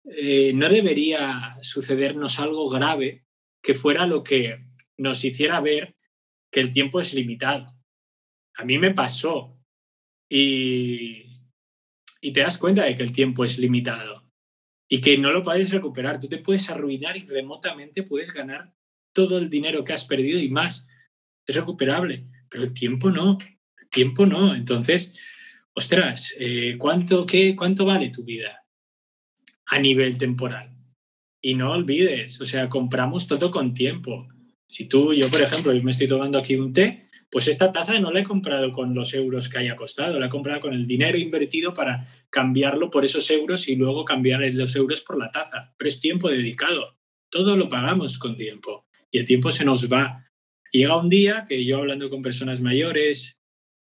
eh, 0.06 0.53
no 0.53 0.70
debería 0.70 1.58
sucedernos 1.62 2.39
algo 2.39 2.70
grave 2.70 3.25
que 3.62 3.75
fuera 3.75 4.08
lo 4.08 4.24
que 4.24 4.65
nos 4.98 5.24
hiciera 5.24 5.60
ver 5.62 5.96
que 6.51 6.60
el 6.60 6.72
tiempo 6.72 7.00
es 7.00 7.13
limitado. 7.13 7.75
A 8.56 8.63
mí 8.63 8.77
me 8.77 8.94
pasó 8.94 9.58
y, 10.30 11.42
y 12.22 12.32
te 12.32 12.42
das 12.42 12.58
cuenta 12.58 12.84
de 12.84 12.96
que 12.96 13.03
el 13.03 13.12
tiempo 13.12 13.44
es 13.44 13.58
limitado 13.58 14.23
y 14.93 15.01
que 15.01 15.17
no 15.17 15.31
lo 15.31 15.41
puedes 15.41 15.71
recuperar. 15.71 16.19
Tú 16.19 16.27
te 16.27 16.38
puedes 16.38 16.69
arruinar 16.69 17.17
y 17.17 17.21
remotamente 17.21 18.03
puedes 18.03 18.31
ganar 18.31 18.75
todo 19.12 19.39
el 19.39 19.50
dinero 19.50 19.83
que 19.83 19.91
has 19.91 20.05
perdido 20.05 20.39
y 20.39 20.50
más. 20.50 20.88
Es 21.47 21.55
recuperable, 21.55 22.27
pero 22.47 22.65
el 22.65 22.75
tiempo 22.75 23.09
no. 23.09 23.39
El 23.81 23.89
tiempo 23.89 24.27
no. 24.27 24.53
Entonces, 24.53 25.15
ostras, 25.73 26.35
eh, 26.38 26.75
¿cuánto, 26.77 27.25
qué, 27.25 27.55
¿cuánto 27.55 27.85
vale 27.85 28.09
tu 28.09 28.23
vida 28.23 28.67
a 29.65 29.79
nivel 29.79 30.19
temporal? 30.19 30.77
Y 31.41 31.55
no 31.55 31.71
olvides, 31.71 32.39
o 32.39 32.45
sea, 32.45 32.69
compramos 32.69 33.25
todo 33.25 33.50
con 33.50 33.73
tiempo. 33.73 34.27
Si 34.67 34.85
tú, 34.88 35.12
yo 35.15 35.27
por 35.31 35.41
ejemplo, 35.41 35.73
yo 35.73 35.81
me 35.81 35.89
estoy 35.89 36.07
tomando 36.07 36.38
aquí 36.38 36.55
un 36.55 36.71
té, 36.71 37.09
pues 37.34 37.48
esta 37.48 37.72
taza 37.72 38.00
no 38.00 38.12
la 38.12 38.20
he 38.20 38.24
comprado 38.24 38.72
con 38.72 38.94
los 38.94 39.16
euros 39.16 39.50
que 39.50 39.58
haya 39.58 39.75
costado, 39.75 40.20
la 40.20 40.28
he 40.28 40.30
comprado 40.30 40.62
con 40.62 40.72
el 40.72 40.86
dinero 40.86 41.18
invertido 41.18 41.74
para 41.74 42.08
cambiarlo 42.30 42.92
por 42.92 43.06
esos 43.06 43.28
euros 43.32 43.68
y 43.68 43.75
luego 43.75 44.06
cambiar 44.06 44.42
los 44.54 44.75
euros 44.75 45.02
por 45.02 45.18
la 45.18 45.32
taza. 45.32 45.74
Pero 45.75 45.88
es 45.88 46.00
tiempo 46.00 46.30
dedicado. 46.30 46.96
Todo 47.32 47.58
lo 47.58 47.70
pagamos 47.70 48.20
con 48.20 48.38
tiempo 48.38 48.86
y 49.10 49.18
el 49.18 49.25
tiempo 49.25 49.50
se 49.50 49.66
nos 49.66 49.92
va. 49.92 50.30
llega 50.72 50.96
un 50.96 51.10
día 51.10 51.46
que 51.50 51.66
yo 51.66 51.78
hablando 51.78 52.08
con 52.12 52.22
personas 52.22 52.62
mayores 52.62 53.40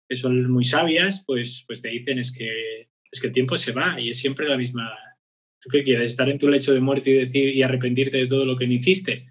que 0.10 0.16
son 0.16 0.50
muy 0.50 0.64
sabias, 0.64 1.24
pues, 1.28 1.66
pues 1.68 1.84
te 1.84 1.90
dicen 1.90 2.18
es 2.18 2.32
que, 2.32 2.90
es 3.12 3.22
que 3.22 3.28
el 3.28 3.34
tiempo 3.34 3.58
se 3.58 3.74
va 3.74 4.02
y 4.02 4.10
es 4.10 4.18
siempre 4.18 4.50
la 4.50 4.58
misma. 4.58 4.92
¿Tú 5.62 5.70
qué 5.70 5.84
quieres? 5.84 6.10
¿Estar 6.10 6.30
en 6.30 6.40
tu 6.40 6.50
lecho 6.50 6.74
de 6.74 6.80
muerte 6.80 7.12
y, 7.12 7.14
decir, 7.14 7.56
y 7.56 7.62
arrepentirte 7.62 8.18
de 8.18 8.28
todo 8.28 8.44
lo 8.44 8.58
que 8.58 8.66
no 8.66 8.74
hiciste? 8.74 9.28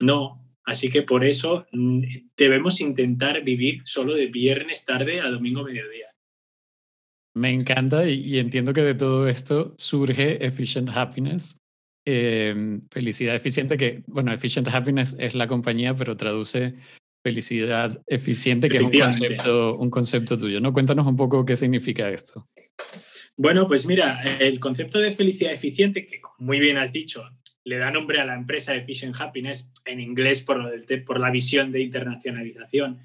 No. 0.00 0.41
Así 0.64 0.90
que 0.90 1.02
por 1.02 1.24
eso 1.24 1.66
mm, 1.72 2.04
debemos 2.36 2.80
intentar 2.80 3.42
vivir 3.42 3.82
solo 3.84 4.14
de 4.14 4.26
viernes 4.26 4.84
tarde 4.84 5.20
a 5.20 5.28
domingo 5.28 5.64
mediodía. 5.64 6.06
Me 7.34 7.50
encanta 7.50 8.08
y, 8.08 8.38
entiendo 8.38 8.72
que 8.72 8.82
de 8.82 8.94
todo 8.94 9.26
esto 9.26 9.74
surge 9.78 10.44
Efficient 10.44 10.90
Happiness. 10.90 11.56
Em, 12.04 12.80
felicidad 12.90 13.34
eficiente, 13.34 13.76
que, 13.76 14.02
bueno, 14.06 14.32
Efficient 14.32 14.68
Happiness 14.68 15.16
es 15.18 15.34
la 15.34 15.46
compañía, 15.46 15.94
pero 15.94 16.16
traduce 16.16 16.74
felicidad 17.24 18.02
eficiente, 18.06 18.68
que 18.68 18.78
es 18.78 18.82
un 18.82 18.90
concepto, 18.90 19.76
un 19.76 19.90
concepto 19.90 20.36
tuyo. 20.36 20.60
¿no? 20.60 20.72
Cuéntanos 20.72 21.06
un 21.06 21.16
poco 21.16 21.44
qué 21.44 21.56
significa 21.56 22.10
esto. 22.10 22.44
Bueno, 23.36 23.66
pues 23.66 23.86
mira, 23.86 24.22
el 24.40 24.60
concepto 24.60 24.98
de 24.98 25.12
felicidad 25.12 25.52
eficiente, 25.52 26.06
que 26.06 26.20
muy 26.38 26.58
bien 26.58 26.76
has 26.76 26.92
dicho, 26.92 27.24
le 27.64 27.78
da 27.78 27.90
nombre 27.90 28.20
a 28.20 28.24
la 28.24 28.34
empresa 28.34 28.74
Efficient 28.74 29.14
Happiness, 29.18 29.70
en 29.84 30.00
inglés 30.00 30.42
por, 30.42 30.58
por 31.04 31.20
la 31.20 31.30
visión 31.30 31.70
de 31.70 31.80
internacionalización. 31.80 33.00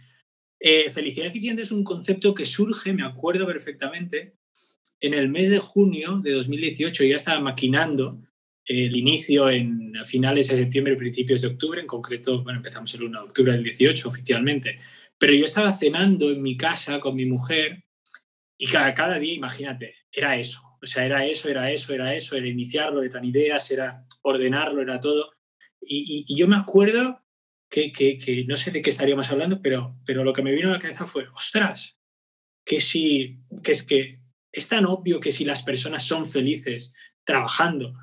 Eh, 0.60 0.90
felicidad 0.90 1.28
eficiente 1.28 1.62
es 1.62 1.72
un 1.72 1.84
concepto 1.84 2.34
que 2.34 2.46
surge, 2.46 2.94
me 2.94 3.06
acuerdo 3.06 3.46
perfectamente, 3.46 4.34
en 5.00 5.14
el 5.14 5.30
mes 5.30 5.50
de 5.50 5.60
junio 5.60 6.20
de 6.24 6.32
2018, 6.32 7.04
ya 7.04 7.16
estaba 7.16 7.40
maquinando 7.40 8.20
el 8.66 8.96
inicio 8.96 9.50
en 9.50 9.94
finales 10.06 10.50
de 10.50 10.58
septiembre, 10.58 10.96
principios 10.96 11.42
de 11.42 11.48
octubre, 11.48 11.80
en 11.80 11.88
concreto, 11.88 12.44
bueno, 12.44 12.60
empezamos 12.60 12.94
el 12.96 13.04
1 13.04 13.20
de 13.20 13.28
octubre 13.28 13.52
del 13.54 13.64
18 13.64 14.08
oficialmente, 14.08 14.80
pero 15.18 15.34
yo 15.34 15.46
estaba 15.46 15.72
cenando 15.72 16.30
en 16.30 16.42
mi 16.42 16.58
casa 16.58 17.00
con 17.00 17.16
mi 17.16 17.26
mujer 17.26 17.86
y 18.58 18.68
cada, 18.68 18.94
cada 18.94 19.20
día, 19.20 19.34
imagínate, 19.34 19.96
era 20.12 20.36
eso, 20.36 20.62
o 20.82 20.86
sea, 20.86 21.06
era 21.06 21.26
eso, 21.26 21.48
era 21.48 21.72
eso, 21.72 21.94
era 21.94 22.14
eso, 22.14 22.36
era 22.36 22.48
iniciarlo, 22.48 23.04
eran 23.04 23.24
ideas, 23.24 23.72
era 23.72 24.06
ordenarlo, 24.28 24.82
era 24.82 25.00
todo. 25.00 25.32
Y, 25.82 26.26
y, 26.28 26.36
yo 26.36 26.48
me 26.48 26.58
acuerdo 26.58 27.24
que, 27.70 27.92
que, 27.92 28.18
que, 28.18 28.46
no 28.46 28.56
sé 28.56 28.72
de 28.72 28.82
qué 28.82 28.90
estaríamos 28.90 29.32
hablando, 29.32 29.62
pero, 29.62 29.98
pero 30.06 30.24
lo 30.24 30.34
que 30.34 30.42
me 30.42 30.52
vino 30.52 30.70
a 30.70 30.74
la 30.74 30.80
cabeza 30.80 31.06
fue, 31.06 31.28
ostras, 31.30 32.00
que 32.66 32.82
si, 32.82 33.40
que 33.64 33.72
es 33.72 33.84
que 33.84 34.22
es 34.52 34.68
tan 34.68 34.86
obvio 34.86 35.20
que 35.20 35.32
si 35.32 35.46
las 35.46 35.64
personas 35.64 36.04
son 36.04 36.26
felices 36.26 36.94
trabajando, 37.24 37.94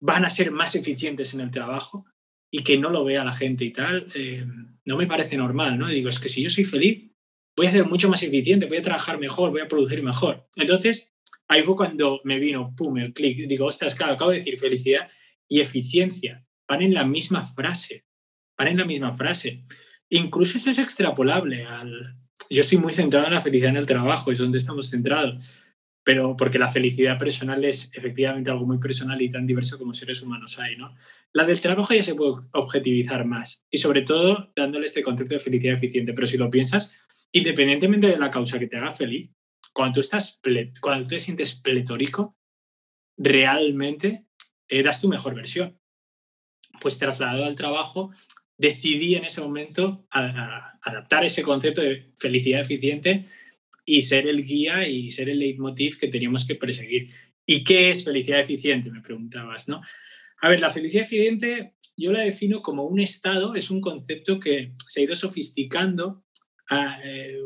van 0.00 0.24
a 0.24 0.30
ser 0.30 0.50
más 0.50 0.74
eficientes 0.74 1.34
en 1.34 1.40
el 1.40 1.50
trabajo 1.50 2.04
y 2.50 2.62
que 2.62 2.78
no 2.78 2.90
lo 2.90 3.04
vea 3.04 3.24
la 3.24 3.32
gente 3.32 3.64
y 3.64 3.72
tal, 3.72 4.10
eh, 4.14 4.44
no 4.84 4.96
me 4.96 5.06
parece 5.06 5.36
normal, 5.36 5.78
¿no? 5.78 5.88
digo, 5.88 6.08
es 6.08 6.18
que 6.18 6.28
si 6.28 6.42
yo 6.42 6.50
soy 6.50 6.64
feliz, 6.64 7.10
voy 7.56 7.66
a 7.66 7.70
ser 7.70 7.84
mucho 7.84 8.08
más 8.08 8.22
eficiente, 8.22 8.66
voy 8.66 8.78
a 8.78 8.82
trabajar 8.82 9.18
mejor, 9.18 9.50
voy 9.50 9.60
a 9.60 9.68
producir 9.68 10.02
mejor. 10.02 10.48
Entonces, 10.56 11.12
ahí 11.48 11.62
fue 11.62 11.76
cuando 11.76 12.20
me 12.24 12.38
vino, 12.38 12.74
pum, 12.76 12.98
el 12.98 13.12
clic. 13.12 13.48
Digo, 13.48 13.66
ostras, 13.66 13.94
claro, 13.94 14.14
acabo 14.14 14.30
de 14.30 14.38
decir 14.38 14.58
felicidad 14.58 15.08
y 15.48 15.60
eficiencia. 15.60 16.44
Van 16.68 16.82
en 16.82 16.94
la 16.94 17.04
misma 17.04 17.44
frase, 17.44 18.04
van 18.56 18.68
en 18.68 18.78
la 18.78 18.84
misma 18.84 19.14
frase. 19.14 19.64
Incluso 20.10 20.58
esto 20.58 20.70
es 20.70 20.78
extrapolable 20.78 21.64
al... 21.64 22.16
Yo 22.50 22.60
estoy 22.60 22.78
muy 22.78 22.92
centrado 22.92 23.26
en 23.26 23.34
la 23.34 23.40
felicidad 23.40 23.70
en 23.70 23.76
el 23.78 23.86
trabajo, 23.86 24.30
es 24.30 24.38
donde 24.38 24.58
estamos 24.58 24.90
centrados 24.90 25.60
pero 26.08 26.38
porque 26.38 26.58
la 26.58 26.68
felicidad 26.68 27.18
personal 27.18 27.62
es 27.66 27.90
efectivamente 27.92 28.50
algo 28.50 28.64
muy 28.64 28.78
personal 28.78 29.20
y 29.20 29.30
tan 29.30 29.46
diverso 29.46 29.76
como 29.76 29.92
seres 29.92 30.22
humanos 30.22 30.58
hay, 30.58 30.74
¿no? 30.74 30.96
La 31.34 31.44
del 31.44 31.60
trabajo 31.60 31.92
ya 31.92 32.02
se 32.02 32.14
puede 32.14 32.46
objetivizar 32.52 33.26
más 33.26 33.62
y 33.70 33.76
sobre 33.76 34.00
todo 34.00 34.50
dándole 34.56 34.86
este 34.86 35.02
concepto 35.02 35.34
de 35.34 35.40
felicidad 35.40 35.74
eficiente, 35.74 36.14
pero 36.14 36.26
si 36.26 36.38
lo 36.38 36.48
piensas, 36.48 36.94
independientemente 37.30 38.06
de 38.06 38.18
la 38.18 38.30
causa 38.30 38.58
que 38.58 38.68
te 38.68 38.78
haga 38.78 38.90
feliz, 38.90 39.30
cuando 39.74 39.96
tú, 39.96 40.00
estás 40.00 40.40
cuando 40.80 41.02
tú 41.02 41.08
te 41.08 41.20
sientes 41.20 41.52
pletórico, 41.52 42.38
realmente 43.18 44.24
das 44.70 45.00
tu 45.00 45.08
mejor 45.08 45.34
versión. 45.34 45.78
Pues 46.80 46.98
trasladado 46.98 47.44
al 47.44 47.54
trabajo, 47.54 48.10
decidí 48.56 49.14
en 49.14 49.24
ese 49.24 49.40
momento 49.40 50.06
adaptar 50.10 51.24
ese 51.24 51.42
concepto 51.42 51.80
de 51.80 52.12
felicidad 52.18 52.60
eficiente 52.60 53.24
y 53.84 54.02
ser 54.02 54.26
el 54.26 54.44
guía 54.44 54.86
y 54.86 55.10
ser 55.10 55.28
el 55.28 55.38
leitmotiv 55.38 55.98
que 55.98 56.08
teníamos 56.08 56.46
que 56.46 56.54
perseguir. 56.54 57.10
¿Y 57.46 57.64
qué 57.64 57.90
es 57.90 58.04
felicidad 58.04 58.40
eficiente? 58.40 58.90
Me 58.90 59.00
preguntabas, 59.00 59.68
¿no? 59.68 59.80
A 60.40 60.48
ver, 60.48 60.60
la 60.60 60.70
felicidad 60.70 61.04
eficiente 61.04 61.74
yo 61.98 62.12
la 62.12 62.20
defino 62.20 62.62
como 62.62 62.84
un 62.84 63.00
estado, 63.00 63.54
es 63.54 63.70
un 63.70 63.80
concepto 63.80 64.38
que 64.38 64.72
se 64.86 65.00
ha 65.00 65.04
ido 65.04 65.16
sofisticando, 65.16 66.24
eh, 66.70 67.38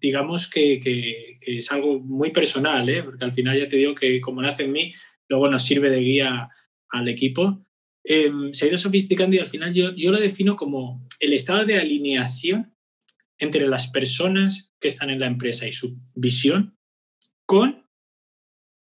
digamos 0.00 0.48
que, 0.48 0.80
que, 0.80 1.38
es 1.42 1.70
algo 1.70 2.00
muy 2.00 2.30
personal, 2.30 2.88
¿eh? 2.88 3.02
porque 3.02 3.24
al 3.24 3.34
final 3.34 3.58
ya 3.58 3.68
te 3.68 3.76
digo 3.76 3.94
que 3.94 4.20
como 4.20 4.40
nace 4.40 4.64
en 4.64 4.72
mí, 4.72 4.94
luego 5.28 5.50
nos 5.50 5.62
sirve 5.62 5.90
de 5.90 6.00
guía 6.00 6.48
al 6.90 7.08
equipo. 7.08 7.64
Em, 8.04 8.52
se 8.54 8.64
ha 8.64 8.68
ido 8.68 8.78
sofisticando 8.78 9.36
y 9.36 9.38
al 9.38 9.46
final 9.46 9.72
yo, 9.72 9.94
yo 9.94 10.10
lo 10.10 10.18
defino 10.18 10.56
como 10.56 11.06
el 11.20 11.32
estado 11.32 11.64
de 11.64 11.78
alineación 11.78 12.74
entre 13.38 13.68
las 13.68 13.88
personas 13.88 14.72
que 14.80 14.88
están 14.88 15.10
en 15.10 15.20
la 15.20 15.26
empresa 15.26 15.66
y 15.66 15.72
su 15.72 15.98
visión 16.14 16.76
con 17.46 17.86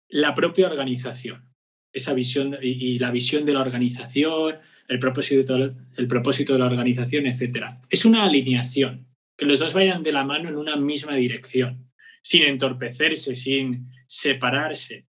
la 0.09 0.33
propia 0.33 0.67
organización. 0.67 1.53
Esa 1.93 2.13
visión 2.13 2.57
y, 2.61 2.97
la 2.99 3.11
visión 3.11 3.45
de 3.45 3.53
la 3.53 3.61
organización, 3.61 4.57
el 4.87 4.99
propósito, 4.99 5.55
el 5.55 6.07
propósito 6.07 6.53
de 6.53 6.59
la 6.59 6.65
organización, 6.65 7.25
etc. 7.25 7.77
Es 7.89 8.05
una 8.05 8.23
alineación, 8.23 9.07
que 9.37 9.45
los 9.45 9.59
dos 9.59 9.73
vayan 9.73 10.03
de 10.03 10.11
la 10.11 10.23
mano 10.23 10.49
en 10.49 10.57
una 10.57 10.75
misma 10.75 11.15
dirección, 11.15 11.91
sin 12.21 12.43
entorpecerse, 12.43 13.35
sin 13.35 13.89
separarse, 14.05 15.07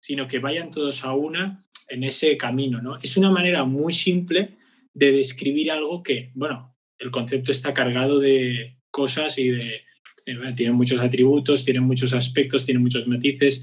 sino 0.00 0.26
que 0.26 0.38
vayan 0.38 0.70
todos 0.70 1.04
a 1.04 1.12
una 1.12 1.63
en 1.88 2.04
ese 2.04 2.36
camino. 2.36 2.80
¿no? 2.80 2.98
Es 2.98 3.16
una 3.16 3.30
manera 3.30 3.64
muy 3.64 3.92
simple 3.92 4.56
de 4.92 5.12
describir 5.12 5.70
algo 5.70 6.02
que, 6.02 6.30
bueno, 6.34 6.76
el 6.98 7.10
concepto 7.10 7.50
está 7.50 7.74
cargado 7.74 8.18
de 8.18 8.78
cosas 8.90 9.38
y 9.38 9.48
de... 9.48 9.82
Eh, 10.26 10.38
tiene 10.56 10.72
muchos 10.72 11.00
atributos, 11.00 11.64
tiene 11.64 11.80
muchos 11.80 12.14
aspectos, 12.14 12.64
tiene 12.64 12.80
muchos 12.80 13.06
matices, 13.06 13.62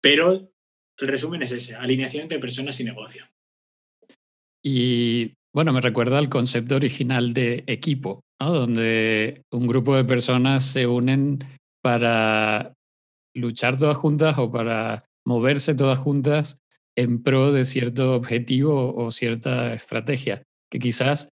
pero 0.00 0.50
el 0.98 1.08
resumen 1.08 1.42
es 1.42 1.52
ese, 1.52 1.76
alineación 1.76 2.22
entre 2.22 2.40
personas 2.40 2.80
y 2.80 2.84
negocio. 2.84 3.24
Y 4.60 5.34
bueno, 5.54 5.72
me 5.72 5.80
recuerda 5.80 6.18
al 6.18 6.28
concepto 6.28 6.74
original 6.74 7.32
de 7.32 7.62
equipo, 7.68 8.20
donde 8.40 9.42
un 9.52 9.68
grupo 9.68 9.94
de 9.96 10.04
personas 10.04 10.64
se 10.64 10.86
unen 10.86 11.38
para 11.80 12.74
luchar 13.34 13.78
todas 13.78 13.96
juntas 13.96 14.36
o 14.38 14.50
para 14.50 15.04
moverse 15.24 15.74
todas 15.74 15.98
juntas 15.98 16.63
en 16.96 17.22
pro 17.22 17.52
de 17.52 17.64
cierto 17.64 18.14
objetivo 18.14 18.94
o 18.94 19.10
cierta 19.10 19.72
estrategia, 19.74 20.42
que 20.70 20.78
quizás 20.78 21.28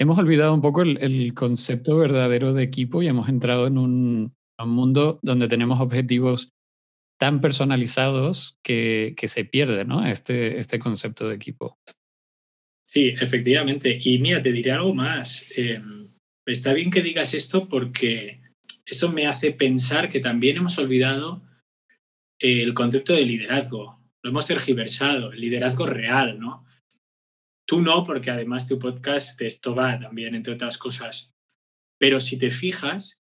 hemos 0.00 0.18
olvidado 0.18 0.54
un 0.54 0.60
poco 0.60 0.82
el, 0.82 1.34
concepto 1.34 1.98
verdadero 1.98 2.52
de 2.52 2.62
equipo 2.62 3.02
y 3.02 3.08
hemos 3.08 3.28
entrado 3.28 3.66
en 3.66 3.78
un, 3.78 4.34
mundo 4.66 5.18
donde 5.22 5.48
tenemos 5.48 5.80
objetivos 5.80 6.48
tan 7.20 7.40
personalizados 7.40 8.56
que, 8.62 9.14
se 9.24 9.44
pierde 9.44 9.84
¿no? 9.84 10.06
este, 10.06 10.58
este 10.58 10.78
concepto 10.78 11.28
de 11.28 11.34
equipo. 11.34 11.76
Sí, 12.88 13.08
efectivamente. 13.08 13.98
Y 14.00 14.18
mira, 14.20 14.40
te 14.40 14.52
diré 14.52 14.72
algo 14.72 14.94
más. 14.94 15.44
Em, 15.56 16.08
está 16.46 16.72
bien 16.72 16.90
que 16.90 17.02
digas 17.02 17.34
esto 17.34 17.68
porque 17.68 18.40
eso 18.86 19.10
me 19.10 19.26
hace 19.26 19.50
pensar 19.50 20.08
que 20.08 20.20
también 20.20 20.58
hemos 20.58 20.78
olvidado 20.78 21.42
el 22.38 22.72
concepto 22.74 23.14
de 23.14 23.26
liderazgo. 23.26 24.03
Lo 24.24 24.30
hemos 24.30 24.46
tergiversado, 24.46 25.32
el 25.32 25.40
liderazgo 25.40 25.84
real, 25.84 26.40
¿no? 26.40 26.64
Tú 27.68 27.82
no, 27.82 28.04
porque 28.04 28.30
además 28.30 28.66
tu 28.66 28.78
podcast 28.78 29.38
de 29.38 29.46
esto 29.46 29.74
va 29.74 30.00
también, 30.00 30.34
entre 30.34 30.54
otras 30.54 30.78
cosas. 30.78 31.30
Pero 32.00 32.20
si 32.20 32.38
te 32.38 32.48
fijas, 32.48 33.20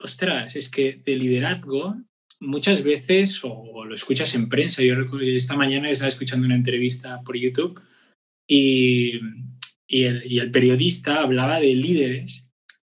ostras, 0.00 0.56
es 0.56 0.68
que 0.68 1.00
de 1.04 1.16
liderazgo 1.16 1.94
muchas 2.40 2.82
veces, 2.82 3.40
o, 3.44 3.84
lo 3.84 3.94
escuchas 3.94 4.34
en 4.34 4.48
prensa, 4.48 4.82
yo 4.82 4.94
esta 5.20 5.56
mañana 5.56 5.86
estaba 5.86 6.08
escuchando 6.08 6.46
una 6.46 6.56
entrevista 6.56 7.22
por 7.22 7.36
YouTube 7.36 7.80
y, 8.48 9.20
el, 9.88 10.20
y 10.24 10.40
el 10.40 10.50
periodista 10.50 11.20
hablaba 11.20 11.60
de 11.60 11.76
líderes 11.76 12.50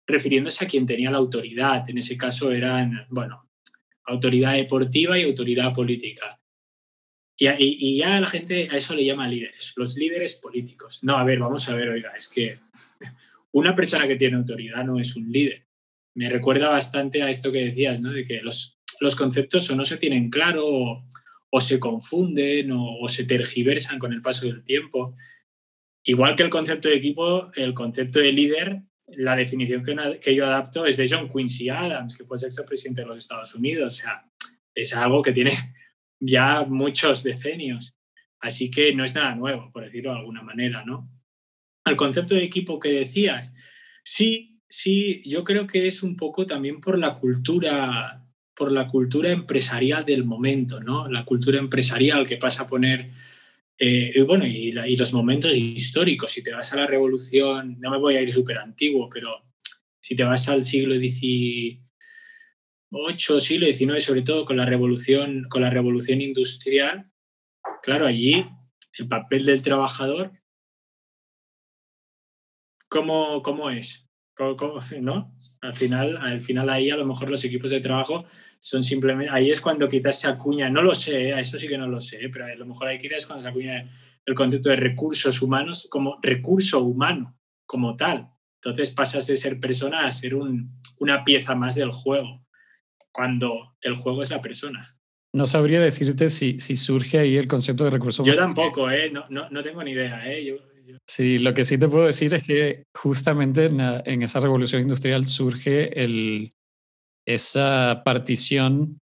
refiriéndose 0.06 0.66
a 0.66 0.68
quien 0.68 0.86
tenía 0.86 1.10
la 1.10 1.20
autoridad. 1.20 1.90
En 1.90 2.00
ese 2.00 2.18
caso 2.18 2.52
eran, 2.52 3.08
bueno, 3.10 3.50
autoridad 4.06 4.56
deportiva 4.56 5.18
y 5.18 5.24
autoridad 5.24 5.72
política. 5.72 6.43
Y, 7.38 7.98
ya 7.98 8.22
la 8.22 8.28
gente 8.28 8.70
a 8.72 8.78
eso 8.78 8.94
le 8.94 9.06
llama 9.06 9.28
líderes, 9.28 9.74
los 9.76 9.96
líderes 9.96 10.36
políticos. 10.36 11.04
No, 11.04 11.18
a 11.18 11.24
ver, 11.24 11.40
vamos 11.40 11.68
a 11.68 11.76
ver, 11.76 11.90
oiga, 11.90 12.14
es 12.18 12.28
que 12.28 12.60
una 13.52 13.76
persona 13.76 14.08
que 14.08 14.16
tiene 14.16 14.38
autoridad 14.38 14.84
no 14.84 15.00
es 15.00 15.16
un 15.16 15.32
líder. 15.32 15.66
Me 16.16 16.30
recuerda 16.30 16.70
bastante 16.70 17.24
a 17.24 17.30
esto 17.30 17.52
que 17.52 17.66
decías, 17.66 18.02
¿no? 18.02 18.12
De 18.12 18.26
que 18.26 18.42
los, 18.42 18.80
los 19.00 19.16
conceptos 19.16 19.70
o 19.70 19.76
no 19.76 19.84
se 19.84 19.98
tienen 19.98 20.30
claro 20.30 21.04
o, 21.50 21.62
se 21.62 21.80
confunden 21.80 22.72
o, 22.72 23.08
se 23.08 23.26
tergiversan 23.26 24.00
con 24.00 24.14
el 24.14 24.22
paso 24.22 24.46
del 24.46 24.64
tiempo. 24.64 25.16
Igual 26.04 26.36
que 26.36 26.44
el 26.44 26.50
concepto 26.50 26.90
de 26.90 26.96
equipo, 26.96 27.52
el 27.56 27.74
concepto 27.74 28.20
de 28.20 28.32
líder, 28.32 28.82
la 29.08 29.36
definición 29.36 29.84
que, 29.84 30.20
que 30.20 30.36
yo 30.36 30.46
adapto 30.46 30.86
es 30.86 30.98
de 30.98 31.08
John 31.10 31.32
Quincy 31.32 31.70
Adams, 31.70 32.18
que 32.18 32.26
fue 32.26 32.38
sexto 32.38 32.66
presidente 32.66 33.02
de 33.02 33.08
los 33.08 33.18
Estados 33.18 33.56
Unidos. 33.56 33.94
O 33.94 34.02
sea, 34.02 34.26
es 34.76 34.96
algo 34.96 35.22
que 35.22 35.32
tiene 35.32 35.54
ya 36.26 36.64
muchos 36.64 37.24
decenios. 37.24 37.94
Así 38.40 38.70
que 38.72 38.94
no 38.94 39.04
es 39.04 39.16
nada 39.16 39.36
nuevo, 39.36 39.72
por 39.72 39.84
decirlo 39.84 40.12
de 40.12 40.20
alguna 40.20 40.42
manera, 40.42 40.84
¿no? 40.86 41.10
Al 41.86 41.96
concepto 41.96 42.36
de 42.36 42.44
equipo 42.44 42.80
que 42.80 42.90
decías, 42.90 43.54
sí, 44.04 44.62
sí, 44.68 45.22
yo 45.26 45.44
creo 45.44 45.68
que 45.68 45.88
es 45.88 46.04
un 46.04 46.16
poco 46.16 46.46
también 46.46 46.82
por 46.82 46.98
la 46.98 47.20
cultura 47.20 48.20
por 48.56 48.72
la 48.72 48.88
cultura 48.88 49.32
empresarial 49.32 50.06
del 50.06 50.26
momento, 50.26 50.80
¿no? 50.80 51.08
La 51.10 51.26
cultura 51.26 51.58
empresarial 51.58 52.26
que 52.26 52.38
pasa 52.38 52.64
a 52.64 52.68
poner, 52.68 53.12
eh, 53.80 54.22
bueno, 54.28 54.46
y, 54.46 54.72
los 54.72 55.14
momentos 55.14 55.56
históricos. 55.56 56.32
Si 56.32 56.44
te 56.44 56.54
vas 56.54 56.72
a 56.74 56.78
la 56.78 56.88
revolución, 56.88 57.78
no 57.80 57.90
me 57.90 57.98
voy 57.98 58.16
a 58.16 58.22
ir 58.22 58.32
súper 58.32 58.60
antiguo, 58.60 59.10
pero 59.12 59.44
si 60.00 60.16
te 60.16 60.24
vas 60.24 60.48
al 60.50 60.64
siglo 60.64 60.98
XVIII, 62.94 63.40
siglo 63.40 63.68
XIX, 63.68 64.04
sobre 64.04 64.22
todo 64.22 64.46
con 64.46 64.58
la 64.58 64.66
revolución, 64.66 65.46
con 65.50 65.62
la 65.62 65.70
revolución 65.70 66.22
industrial, 66.22 67.10
claro, 67.82 68.06
allí 68.06 68.46
el 68.98 69.08
papel 69.08 69.46
del 69.46 69.64
trabajador, 69.64 70.32
¿cómo, 72.88 73.42
cómo 73.42 73.70
es? 73.70 74.04
¿no? 75.02 75.36
Al 75.62 75.76
final, 75.76 76.18
al 76.18 76.42
final 76.42 76.70
ahí 76.70 76.90
a 76.90 76.98
lo 76.98 77.06
mejor 77.06 77.30
los 77.30 77.44
equipos 77.44 77.70
de 77.70 77.80
trabajo 77.80 78.26
son 78.60 78.84
simplemente, 78.84 79.32
ahí 79.32 79.52
es 79.52 79.62
cuando 79.62 79.88
quizás 79.88 80.20
se 80.20 80.28
acuña, 80.28 80.70
no 80.70 80.82
lo 80.82 80.96
sé, 80.96 81.30
¿eh? 81.30 81.40
eso 81.40 81.58
sí 81.58 81.68
que 81.68 81.78
no 81.78 81.88
lo 81.88 82.00
sé, 82.02 82.20
pero 82.32 82.46
a 82.46 82.56
lo 82.56 82.66
mejor 82.66 82.88
ahí 82.88 82.98
quizás 82.98 83.20
es 83.20 83.26
cuando 83.28 83.44
se 83.44 83.50
acuña 83.50 83.90
el 84.26 84.34
concepto 84.34 84.70
de 84.70 84.78
recursos 84.78 85.42
humanos 85.42 85.88
como 85.90 86.18
recurso 86.22 86.82
humano, 86.84 87.38
como 87.66 87.96
tal. 87.96 88.30
Entonces 88.56 88.92
pasas 88.92 89.28
de 89.28 89.38
ser 89.38 89.60
persona 89.60 90.08
a 90.08 90.12
ser 90.12 90.36
una 90.36 91.24
pieza 91.24 91.54
más 91.54 91.76
del 91.76 91.92
juego, 91.92 92.43
cuando 93.14 93.76
el 93.82 93.96
juego 93.96 94.24
es 94.24 94.30
la 94.30 94.42
persona. 94.42 94.86
No 95.36 95.48
sabría 95.48 95.80
decirte 95.80 96.30
si, 96.30 96.60
si 96.60 96.76
surge 96.76 97.20
ahí 97.20 97.38
el 97.38 97.48
concepto 97.48 97.86
de 97.86 97.92
recurso 97.92 98.24
humano. 98.24 98.36
Yo 98.36 98.42
tampoco, 98.42 98.90
¿eh? 98.92 99.10
no, 99.10 99.26
no, 99.30 99.50
no 99.50 99.64
tengo 99.64 99.84
ni 99.84 99.92
idea. 99.92 100.26
¿eh? 100.28 100.46
Yo, 100.46 100.58
Sí, 101.08 101.40
lo 101.40 101.54
que 101.54 101.66
sí 101.66 101.78
te 101.78 101.88
puedo 101.88 102.06
decir 102.06 102.34
es 102.34 102.44
que 102.44 102.84
justamente 102.96 103.66
en, 103.66 104.24
esa 104.24 104.40
revolución 104.40 104.82
industrial 104.82 105.26
surge 105.26 106.02
el, 106.02 106.52
esa 107.28 108.04
partición 108.06 109.00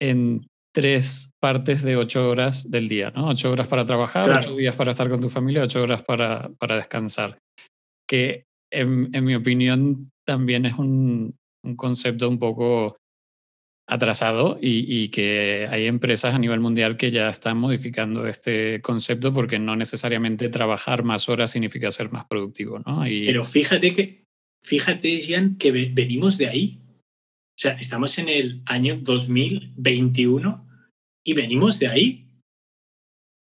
en 0.00 0.46
tres 0.74 1.32
partes 1.40 1.82
de 1.82 1.96
ocho 1.96 2.28
horas 2.28 2.70
del 2.70 2.88
día, 2.88 3.10
¿no? 3.10 3.28
Ocho 3.28 3.50
horas 3.50 3.68
para 3.68 3.86
trabajar, 3.86 4.30
ocho 4.30 4.56
días 4.56 4.76
para 4.76 4.92
estar 4.92 5.08
con 5.08 5.20
tu 5.20 5.28
familia, 5.28 5.62
ocho 5.62 5.82
horas 5.82 6.02
para, 6.02 6.50
para 6.58 6.76
descansar. 6.76 7.38
Que 8.08 8.44
en, 8.72 9.10
en, 9.14 9.24
mi 9.24 9.34
opinión 9.34 10.10
también 10.26 10.66
es 10.66 10.74
un, 10.74 11.34
un 11.64 11.76
concepto 11.76 12.28
un 12.28 12.38
poco 12.38 12.96
atrasado 13.88 14.58
y, 14.60 15.08
que 15.08 15.66
hay 15.70 15.86
empresas 15.86 16.34
a 16.34 16.38
nivel 16.38 16.60
mundial 16.60 16.98
que 16.98 17.10
ya 17.10 17.30
están 17.30 17.56
modificando 17.56 18.26
este 18.26 18.82
concepto 18.82 19.32
porque 19.32 19.58
no 19.58 19.76
necesariamente 19.76 20.50
trabajar 20.50 21.04
más 21.04 21.28
horas 21.30 21.50
significa 21.50 21.90
ser 21.90 22.12
más 22.12 22.26
productivo. 22.26 22.78
¿no? 22.80 23.02
Pero 23.04 23.44
fíjate 23.44 23.94
que, 23.94 24.24
fíjate, 24.62 25.20
Jean, 25.20 25.56
que 25.56 25.72
venimos 25.72 26.36
de 26.36 26.48
ahí. 26.48 26.80
O 26.84 27.60
sea, 27.60 27.72
estamos 27.72 28.18
en 28.18 28.28
el 28.28 28.62
año 28.66 28.98
2021 29.00 30.68
y 31.24 31.32
venimos 31.32 31.78
de 31.78 31.88
ahí. 31.88 32.28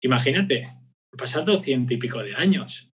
Imagínate, 0.02 0.76
pasado 1.16 1.58
ciento 1.60 1.94
y 1.94 1.96
pico 1.96 2.22
de 2.22 2.34
años. 2.34 2.90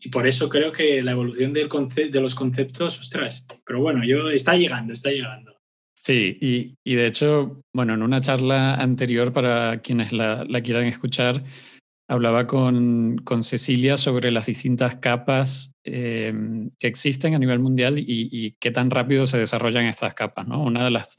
Y 0.00 0.10
por 0.10 0.28
eso 0.28 0.48
creo 0.48 0.70
que 0.70 1.02
la 1.02 1.10
evolución 1.10 1.52
del 1.52 1.68
de 1.68 2.20
los 2.20 2.36
conceptos, 2.36 3.00
ostras, 3.00 3.44
pero 3.66 3.80
bueno, 3.80 4.04
yo 4.04 4.30
está 4.30 4.54
llegando, 4.54 4.92
está 4.92 5.10
llegando. 5.10 5.57
Sí, 6.00 6.38
y, 6.84 6.94
de 6.94 7.06
hecho, 7.06 7.60
bueno, 7.74 7.94
en 7.94 8.02
una 8.02 8.20
charla 8.20 8.74
anterior 8.76 9.32
para 9.32 9.80
quienes 9.82 10.12
la, 10.12 10.46
quieran 10.62 10.84
escuchar, 10.86 11.44
hablaba 12.08 12.46
con, 12.46 13.18
con, 13.24 13.42
Cecilia 13.42 13.96
sobre 13.96 14.30
las 14.30 14.46
distintas 14.46 14.96
capas 14.96 15.74
eh, 15.84 16.32
que 16.78 16.86
existen 16.86 17.34
a 17.34 17.38
nivel 17.40 17.58
mundial 17.58 17.96
y, 17.98 18.56
qué 18.60 18.70
tan 18.70 18.90
rápido 18.90 19.26
se 19.26 19.38
desarrollan 19.38 19.86
estas 19.86 20.14
capas. 20.14 20.46
¿no? 20.46 20.62
Una 20.62 20.84
de 20.84 20.92
las, 20.92 21.18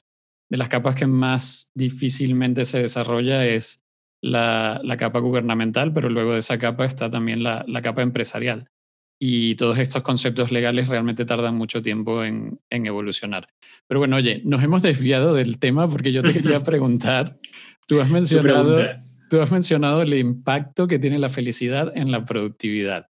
de 0.50 0.58
las 0.58 0.70
capas 0.70 0.96
que 0.96 1.08
más 1.08 1.72
difícilmente 1.76 2.64
se 2.64 2.82
desarrolla 2.82 3.46
es 3.46 3.86
la, 4.22 4.80
la 4.84 4.96
capa 4.96 5.20
gubernamental, 5.20 5.94
pero 5.94 6.10
luego 6.10 6.34
de 6.34 6.40
esa 6.40 6.58
capa 6.58 6.86
está 6.86 7.10
también 7.10 7.44
la, 7.44 7.66
la 7.68 7.82
capa 7.82 8.02
empresarial 8.02 8.70
y 9.20 9.56
todos 9.56 9.78
estos 9.80 10.02
conceptos 10.02 10.50
legales 10.50 10.88
realmente 10.88 11.26
tardan 11.26 11.56
mucho 11.56 11.82
tiempo 11.82 12.24
en, 12.24 12.60
evolucionar. 12.70 13.50
Pero 13.86 14.00
bueno, 14.00 14.16
oye, 14.16 14.42
nos 14.46 14.64
hemos 14.64 14.82
desviado 14.82 15.34
del 15.34 15.60
tema 15.60 15.90
porque 15.90 16.14
yo 16.14 16.24
te 16.24 16.32
quería 16.32 16.64
preguntar, 16.64 17.38
tú 17.86 18.00
has 18.00 18.10
mencionado, 18.10 18.82
tú 19.30 19.42
has 19.42 19.52
mencionado 19.52 20.02
el 20.02 20.14
impacto 20.14 20.88
que 20.88 21.00
tiene 21.00 21.20
la 21.20 21.30
felicidad 21.30 21.92
en 21.96 22.12
la 22.12 22.24
productividad. 22.24 23.10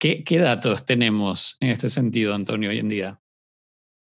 ¿Qué, 0.00 0.24
¿Qué 0.24 0.38
datos 0.38 0.86
tenemos 0.86 1.58
en 1.60 1.68
este 1.68 1.90
sentido, 1.90 2.34
Antonio, 2.34 2.70
hoy 2.70 2.78
en 2.78 2.88
día? 2.88 3.20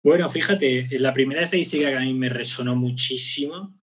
Bueno, 0.03 0.29
fíjate, 0.29 0.87
la 0.99 1.11
primera 1.13 1.41
estadística 1.41 1.89
que 1.89 1.97
a 1.97 2.01
mí 2.01 2.13
me 2.13 2.29
resonó 2.29 2.75
muchísimo 2.75 3.79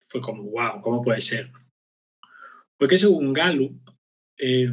fue 0.00 0.20
como, 0.20 0.42
wow, 0.42 0.80
¿cómo 0.82 1.00
puede 1.00 1.20
ser? 1.20 1.52
Porque 2.76 2.98
según 2.98 3.32
Gallup, 3.32 3.78
eh, 4.36 4.68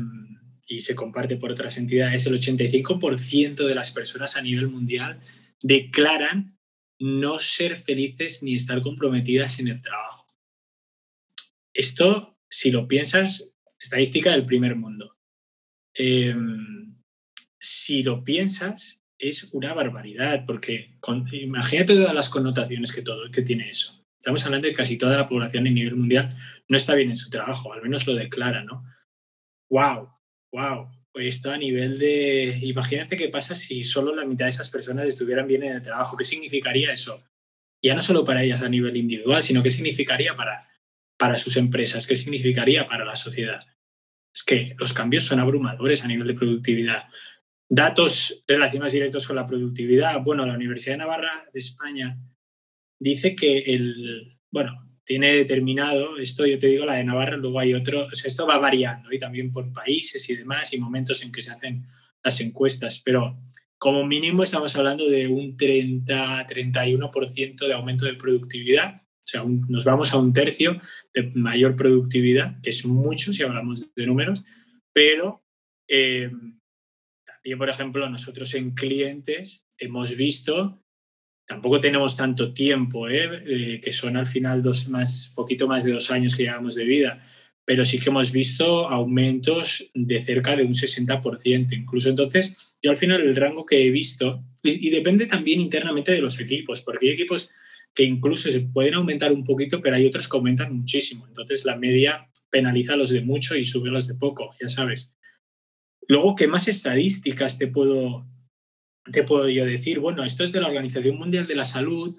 y 0.67 0.81
se 0.81 0.95
comparte 0.95 1.37
por 1.37 1.51
otras 1.51 1.77
entidades, 1.77 2.25
el 2.25 2.35
85% 2.35 3.65
de 3.65 3.75
las 3.75 3.91
personas 3.91 4.35
a 4.35 4.41
nivel 4.41 4.67
mundial 4.67 5.19
declaran 5.61 6.57
no 6.99 7.39
ser 7.39 7.77
felices 7.77 8.41
ni 8.41 8.55
estar 8.55 8.81
comprometidas 8.81 9.59
en 9.59 9.67
el 9.67 9.81
trabajo. 9.81 10.25
Esto, 11.73 12.37
si 12.49 12.71
lo 12.71 12.87
piensas, 12.87 13.53
estadística 13.79 14.31
del 14.31 14.45
primer 14.45 14.75
mundo. 14.75 15.17
Em, 15.93 16.95
si 17.59 18.03
lo 18.03 18.23
piensas, 18.23 19.01
es 19.17 19.49
una 19.53 19.73
barbaridad, 19.73 20.43
porque 20.45 20.97
imagínate 21.31 21.95
todas 21.95 22.13
las 22.13 22.29
connotaciones 22.29 22.91
que, 22.91 23.01
todo, 23.01 23.29
que 23.31 23.41
tiene 23.41 23.69
eso. 23.69 24.03
Estamos 24.19 24.45
hablando 24.45 24.65
de 24.65 24.71
que 24.71 24.77
casi 24.77 24.97
toda 24.97 25.17
la 25.17 25.25
población 25.25 25.67
a 25.67 25.69
nivel 25.69 25.95
mundial 25.95 26.29
no 26.67 26.77
está 26.77 26.95
bien 26.95 27.09
en 27.09 27.15
su 27.15 27.29
trabajo, 27.29 27.73
al 27.73 27.81
menos 27.81 28.07
lo 28.07 28.15
declara, 28.15 28.63
¿no? 28.63 28.83
¡Wow! 29.69 30.14
Wow, 30.55 30.89
esto 31.15 31.51
a 31.51 31.57
nivel 31.57 31.99
de, 31.99 32.59
imagínate 32.61 33.17
qué 33.17 33.27
pasa 33.27 33.53
si 33.55 33.83
solo 33.83 34.15
la 34.15 34.25
mitad 34.25 34.45
de 34.45 34.49
esas 34.49 34.69
personas 34.69 35.05
estuvieran 35.05 35.47
bien 35.47 35.63
en 35.63 35.73
el 35.73 35.81
trabajo, 35.81 36.15
¿qué 36.15 36.23
significaría 36.23 36.93
eso? 36.93 37.21
Ya 37.83 37.93
no 37.93 38.01
solo 38.01 38.23
para 38.23 38.41
ellas 38.41 38.61
a 38.61 38.69
nivel 38.69 38.95
individual, 38.95 39.41
sino 39.41 39.61
qué 39.61 39.69
significaría 39.69 40.33
para, 40.35 40.61
para 41.17 41.35
sus 41.35 41.57
empresas, 41.57 42.07
qué 42.07 42.15
significaría 42.15 42.87
para 42.87 43.03
la 43.03 43.17
sociedad. 43.17 43.65
Es 44.33 44.43
que 44.43 44.75
los 44.77 44.93
cambios 44.93 45.25
son 45.25 45.39
abrumadores 45.39 46.03
a 46.03 46.07
nivel 46.07 46.27
de 46.27 46.33
productividad. 46.33 47.03
Datos 47.69 48.43
relacionados 48.47 48.93
directos 48.93 49.27
con 49.27 49.35
la 49.35 49.45
productividad. 49.45 50.21
Bueno, 50.21 50.45
la 50.45 50.53
Universidad 50.53 50.93
de 50.93 50.99
Navarra 50.99 51.45
de 51.51 51.59
España 51.59 52.17
dice 52.99 53.35
que 53.35 53.59
el, 53.59 54.37
bueno, 54.51 54.84
tiene 55.05 55.33
determinado, 55.33 56.17
esto 56.17 56.45
yo 56.45 56.57
te 56.57 56.67
digo, 56.67 56.85
la 56.85 56.95
de 56.95 57.03
Navarra, 57.03 57.37
luego 57.37 57.59
hay 57.59 57.73
otro, 57.73 58.07
esto 58.11 58.47
va 58.47 58.57
variando 58.57 59.13
y 59.13 59.19
también 59.19 59.51
por 59.51 59.71
países 59.71 60.27
y 60.29 60.35
demás 60.35 60.73
y 60.73 60.79
momentos 60.79 61.23
en 61.23 61.31
que 61.31 61.43
se 61.43 61.51
hacen 61.51 61.85
las 62.23 62.41
encuestas, 62.41 63.01
pero 63.05 63.39
como 63.77 64.05
mínimo 64.05 64.41
estamos 64.41 64.75
hablando 64.75 65.07
de 65.07 65.27
un 65.27 65.55
30-31% 65.55 67.67
de 67.67 67.73
aumento 67.73 68.05
de 68.05 68.15
productividad, 68.15 68.95
o 68.95 69.27
sea, 69.27 69.43
nos 69.45 69.85
vamos 69.85 70.11
a 70.11 70.17
un 70.17 70.33
tercio 70.33 70.81
de 71.13 71.31
mayor 71.35 71.75
productividad, 71.75 72.59
que 72.61 72.71
es 72.71 72.83
mucho 72.85 73.31
si 73.31 73.43
hablamos 73.43 73.93
de 73.95 74.07
números, 74.07 74.43
pero 74.91 75.43
eh, 75.87 76.31
también, 77.25 77.59
por 77.59 77.69
ejemplo, 77.69 78.09
nosotros 78.09 78.55
en 78.55 78.71
clientes 78.71 79.67
hemos 79.77 80.15
visto 80.15 80.83
tampoco 81.45 81.79
tenemos 81.79 82.15
tanto 82.15 82.53
tiempo, 82.53 83.07
¿eh? 83.07 83.43
Eh, 83.45 83.79
que 83.81 83.93
son 83.93 84.17
al 84.17 84.25
final 84.25 84.61
dos 84.61 84.87
más, 84.89 85.31
poquito 85.35 85.67
más 85.67 85.83
de 85.83 85.93
dos 85.93 86.11
años 86.11 86.35
que 86.35 86.43
llevamos 86.43 86.75
de 86.75 86.85
vida, 86.85 87.23
pero 87.65 87.83
sí 87.83 87.99
que 87.99 88.09
hemos 88.09 88.31
visto 88.31 88.87
aumentos 88.87 89.89
de 89.93 90.21
cerca 90.21 90.55
de 90.55 90.63
un 90.63 90.73
60%. 90.73 91.73
Incluso 91.73 92.09
entonces, 92.09 92.75
yo 92.81 92.91
al 92.91 92.97
final 92.97 93.21
el 93.21 93.35
rango 93.35 93.65
que 93.65 93.85
he 93.85 93.89
visto, 93.89 94.43
y, 94.63 94.89
depende 94.89 95.25
también 95.25 95.61
internamente 95.61 96.11
de 96.11 96.21
los 96.21 96.39
equipos, 96.39 96.81
porque 96.81 97.07
hay 97.07 97.13
equipos 97.13 97.49
que 97.93 98.03
incluso 98.03 98.51
se 98.51 98.59
pueden 98.61 98.95
aumentar 98.95 99.31
un 99.31 99.43
poquito, 99.43 99.79
pero 99.81 99.95
hay 99.95 100.05
otros 100.05 100.27
que 100.27 100.37
aumentan 100.37 100.75
muchísimo. 100.75 101.27
Entonces 101.27 101.65
la 101.65 101.77
media 101.77 102.29
penaliza 102.49 102.93
a 102.93 102.97
los 102.97 103.09
de 103.09 103.21
mucho 103.21 103.55
y 103.55 103.65
sube 103.65 103.89
a 103.89 103.93
los 103.93 104.07
de 104.07 104.15
poco, 104.15 104.53
ya 104.59 104.67
sabes. 104.67 105.15
Luego, 106.07 106.35
¿qué 106.35 106.47
más 106.47 106.67
estadísticas 106.67 107.57
te 107.57 107.67
puedo, 107.67 108.27
te 109.11 109.23
puedo 109.23 109.49
yo 109.49 109.65
decir? 109.65 109.99
Bueno, 109.99 110.23
esto 110.23 110.43
es 110.43 110.51
de 110.51 110.61
la 110.61 110.67
Organización 110.67 111.17
Mundial 111.17 111.47
de 111.47 111.55
la 111.55 111.65
Salud, 111.65 112.15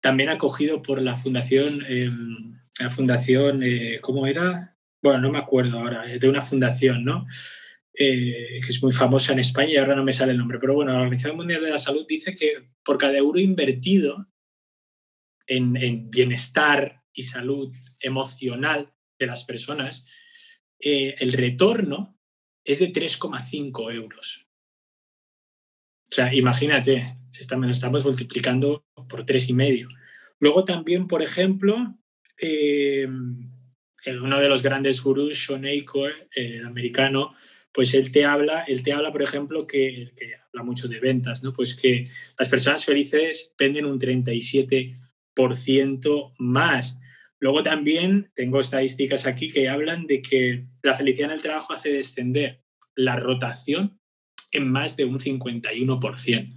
también 0.00 0.28
acogido 0.28 0.82
por 0.82 1.00
la 1.00 1.16
Fundación, 1.16 1.84
em, 1.86 2.58
la 2.80 2.90
Fundación, 2.90 3.62
eh, 3.62 3.98
¿cómo 4.00 4.26
era? 4.26 4.76
Bueno, 5.02 5.20
no 5.20 5.30
me 5.30 5.38
acuerdo 5.38 5.78
ahora, 5.78 6.04
de 6.06 6.28
una 6.28 6.40
fundación, 6.40 7.04
¿no? 7.04 7.26
Eh, 7.94 8.60
que 8.64 8.68
es 8.70 8.82
muy 8.82 8.92
famosa 8.92 9.32
en 9.32 9.40
España 9.40 9.72
y 9.72 9.76
ahora 9.76 9.94
no 9.94 10.04
me 10.04 10.12
sale 10.12 10.32
el 10.32 10.38
nombre, 10.38 10.58
pero 10.58 10.74
bueno, 10.74 10.92
la 10.92 11.00
Organización 11.00 11.36
Mundial 11.36 11.62
de 11.62 11.70
la 11.70 11.78
Salud 11.78 12.06
dice 12.08 12.34
que 12.34 12.70
por 12.82 12.96
cada 12.96 13.18
euro 13.18 13.38
invertido 13.38 14.28
en, 15.46 16.10
bienestar 16.10 17.02
y 17.12 17.24
salud 17.24 17.72
emocional 18.00 18.94
de 19.18 19.26
las 19.26 19.44
personas, 19.44 20.06
eh, 20.80 21.16
el 21.18 21.32
retorno 21.32 22.18
es 22.64 22.78
de 22.78 22.92
3,5 22.92 23.92
euros. 23.92 24.41
O 26.12 26.14
sea, 26.14 26.32
imagínate, 26.34 27.16
lo 27.50 27.70
estamos 27.70 28.04
multiplicando 28.04 28.84
por 29.08 29.24
tres 29.24 29.48
y 29.48 29.54
medio. 29.54 29.88
Luego 30.40 30.62
también, 30.62 31.08
por 31.08 31.22
ejemplo, 31.22 31.96
eh, 32.38 33.08
uno 33.08 34.38
de 34.38 34.48
los 34.50 34.62
grandes 34.62 35.02
gurús, 35.02 35.42
Sean 35.42 35.64
Acor, 35.64 36.12
el 36.34 36.66
americano, 36.66 37.34
pues 37.72 37.94
él 37.94 38.12
te 38.12 38.26
habla, 38.26 38.64
él 38.64 38.82
te 38.82 38.92
habla, 38.92 39.10
por 39.10 39.22
ejemplo, 39.22 39.66
que, 39.66 40.12
habla 40.48 40.62
mucho 40.62 40.86
de 40.86 41.00
ventas, 41.00 41.42
¿no? 41.42 41.54
Pues 41.54 41.74
que 41.74 42.04
las 42.38 42.50
personas 42.50 42.84
felices 42.84 43.54
venden 43.58 43.86
un 43.86 43.98
37% 43.98 46.34
más. 46.36 47.00
Luego 47.40 47.62
también 47.62 48.30
tengo 48.34 48.60
estadísticas 48.60 49.26
aquí 49.26 49.50
que 49.50 49.70
hablan 49.70 50.06
de 50.06 50.20
que 50.20 50.66
la 50.82 50.94
felicidad 50.94 51.30
en 51.30 51.36
el 51.36 51.42
trabajo 51.42 51.72
hace 51.72 51.90
descender 51.90 52.60
la 52.94 53.16
rotación 53.16 54.01
en 54.52 54.70
más 54.70 54.96
de 54.96 55.04
un 55.04 55.18
51%. 55.18 56.56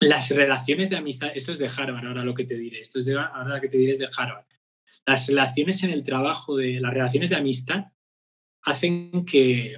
Las 0.00 0.30
relaciones 0.30 0.90
de 0.90 0.96
amistad, 0.96 1.30
esto 1.34 1.52
es 1.52 1.58
de 1.58 1.70
Harvard, 1.74 2.06
ahora 2.06 2.24
lo 2.24 2.34
que 2.34 2.44
te 2.44 2.56
diré, 2.56 2.80
esto 2.80 2.98
es 2.98 3.06
de, 3.06 3.18
ahora 3.18 3.56
lo 3.56 3.60
que 3.60 3.68
te 3.68 3.78
diré 3.78 3.92
es 3.92 3.98
de 3.98 4.08
Harvard. 4.14 4.44
Las 5.06 5.28
relaciones 5.28 5.82
en 5.82 5.90
el 5.90 6.02
trabajo, 6.02 6.56
de, 6.56 6.80
las 6.80 6.92
relaciones 6.92 7.30
de 7.30 7.36
amistad 7.36 7.86
hacen 8.62 9.24
que, 9.24 9.76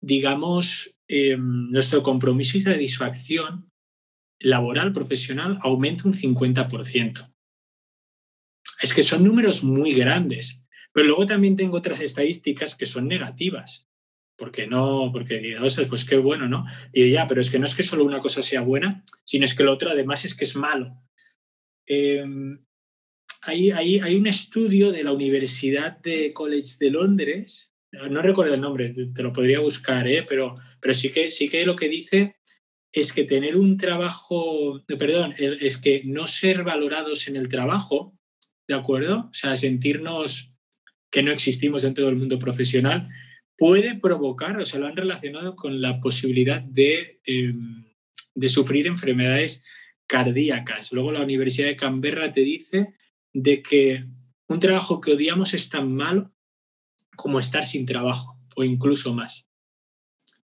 digamos, 0.00 0.96
em, 1.08 1.70
nuestro 1.70 2.02
compromiso 2.02 2.56
y 2.56 2.62
satisfacción 2.62 3.70
laboral, 4.40 4.92
profesional, 4.92 5.58
aumente 5.62 6.06
un 6.06 6.14
50%. 6.14 7.30
Es 8.80 8.94
que 8.94 9.02
son 9.02 9.24
números 9.24 9.64
muy 9.64 9.94
grandes. 9.94 10.64
Pero 10.92 11.08
luego 11.08 11.26
también 11.26 11.56
tengo 11.56 11.76
otras 11.76 12.00
estadísticas 12.00 12.76
que 12.76 12.86
son 12.86 13.08
negativas. 13.08 13.88
Porque 14.36 14.66
no, 14.66 15.10
porque 15.12 15.56
pues 15.88 16.04
qué 16.04 16.16
bueno, 16.16 16.48
¿no? 16.48 16.64
Y 16.92 17.10
ya, 17.10 17.26
pero 17.26 17.40
es 17.40 17.50
que 17.50 17.58
no 17.58 17.64
es 17.64 17.74
que 17.74 17.82
solo 17.82 18.04
una 18.04 18.20
cosa 18.20 18.42
sea 18.42 18.62
buena, 18.62 19.04
sino 19.24 19.44
es 19.44 19.54
que 19.54 19.62
lo 19.62 19.72
otro 19.72 19.90
además 19.90 20.24
es 20.24 20.34
que 20.36 20.44
es 20.44 20.56
malo. 20.56 21.00
Em, 21.86 22.64
hay, 23.42 23.70
hay, 23.70 24.14
un 24.16 24.26
estudio 24.26 24.90
de 24.90 25.04
la 25.04 25.12
Universidad 25.12 25.98
de 25.98 26.32
College 26.32 26.76
de 26.80 26.90
Londres 26.90 27.74
no 28.10 28.22
recuerdo 28.22 28.54
el 28.54 28.60
nombre, 28.60 28.94
te 29.14 29.22
lo 29.22 29.32
podría 29.32 29.60
buscar, 29.60 30.06
¿eh? 30.08 30.24
pero, 30.28 30.56
pero 30.80 30.94
sí, 30.94 31.10
que, 31.10 31.30
sí 31.30 31.48
que 31.48 31.64
lo 31.64 31.76
que 31.76 31.88
dice 31.88 32.36
es 32.92 33.12
que 33.12 33.24
tener 33.24 33.56
un 33.56 33.76
trabajo, 33.76 34.82
perdón, 34.86 35.34
es 35.38 35.78
que 35.78 36.02
no 36.04 36.26
ser 36.26 36.62
valorados 36.62 37.26
en 37.28 37.36
el 37.36 37.48
trabajo, 37.48 38.16
¿de 38.68 38.74
acuerdo? 38.74 39.28
O 39.30 39.34
sea, 39.34 39.56
sentirnos 39.56 40.54
que 41.10 41.22
no 41.22 41.32
existimos 41.32 41.82
dentro 41.82 42.06
del 42.06 42.16
mundo 42.16 42.38
profesional, 42.38 43.08
puede 43.56 43.94
provocar, 43.94 44.58
o 44.58 44.64
sea, 44.64 44.80
lo 44.80 44.86
han 44.86 44.96
relacionado 44.96 45.56
con 45.56 45.80
la 45.80 46.00
posibilidad 46.00 46.60
de, 46.60 47.20
em, 47.24 47.84
de 48.34 48.48
sufrir 48.48 48.86
enfermedades 48.86 49.64
cardíacas. 50.06 50.92
Luego 50.92 51.12
la 51.12 51.22
Universidad 51.22 51.68
de 51.68 51.76
Canberra 51.76 52.32
te 52.32 52.40
dice 52.40 52.94
de 53.32 53.62
que 53.62 54.06
un 54.48 54.60
trabajo 54.60 55.00
que 55.00 55.12
odiamos 55.12 55.54
es 55.54 55.68
tan 55.68 55.94
malo 55.94 56.32
como 57.16 57.38
estar 57.38 57.64
sin 57.64 57.86
trabajo 57.86 58.38
o 58.56 58.64
incluso 58.64 59.14
más. 59.14 59.46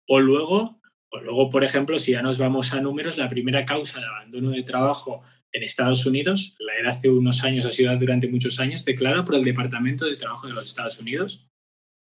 O 0.06 0.20
luego, 0.20 0.80
o 1.10 1.20
luego, 1.20 1.50
por 1.50 1.64
ejemplo, 1.64 1.98
si 1.98 2.12
ya 2.12 2.22
nos 2.22 2.38
vamos 2.38 2.72
a 2.72 2.80
números, 2.80 3.18
la 3.18 3.28
primera 3.28 3.64
causa 3.64 4.00
de 4.00 4.06
abandono 4.06 4.50
de 4.50 4.62
trabajo 4.62 5.22
en 5.52 5.62
Estados 5.62 6.04
Unidos, 6.06 6.54
la 6.58 6.74
era 6.74 6.92
hace 6.92 7.08
unos 7.08 7.42
años, 7.42 7.64
ha 7.64 7.72
sido 7.72 7.96
durante 7.96 8.28
muchos 8.28 8.60
años, 8.60 8.84
declarada 8.84 9.24
por 9.24 9.36
el 9.36 9.44
Departamento 9.44 10.04
de 10.04 10.16
Trabajo 10.16 10.46
de 10.46 10.52
los 10.52 10.68
Estados 10.68 11.00
Unidos, 11.00 11.48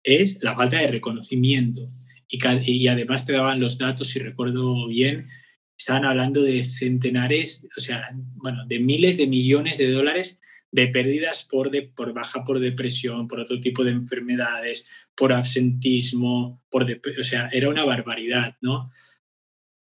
es 0.07 0.39
la 0.43 0.55
falta 0.55 0.79
de 0.79 0.87
reconocimiento. 0.87 1.91
Y, 2.29 2.89
además 2.89 3.27
te 3.27 3.33
daban 3.33 3.61
los 3.61 3.77
datos, 3.79 4.09
si 4.09 4.19
recuerdo 4.19 4.87
bien, 4.89 5.29
estaban 5.79 6.05
hablando 6.05 6.43
de 6.43 6.65
centenares, 6.65 7.69
o 7.77 7.81
sea, 7.81 8.09
bueno, 8.37 8.67
de 8.67 8.81
miles 8.81 9.17
de 9.17 9.27
millones 9.27 9.79
de 9.79 9.91
dólares 9.91 10.41
de 10.73 10.89
pérdidas 10.89 11.45
por, 11.45 11.71
de, 11.71 11.83
por 11.83 12.13
baja 12.13 12.43
por 12.45 12.59
depresión, 12.61 13.29
por 13.29 13.41
otro 13.41 13.61
tipo 13.61 13.85
de 13.85 13.93
enfermedades, 13.93 14.89
por 15.15 15.33
absentismo, 15.33 16.63
por 16.71 16.85
o 16.85 17.25
sea, 17.25 17.49
era 17.53 17.69
una 17.69 17.85
barbaridad, 17.85 18.57
¿no? 18.61 18.91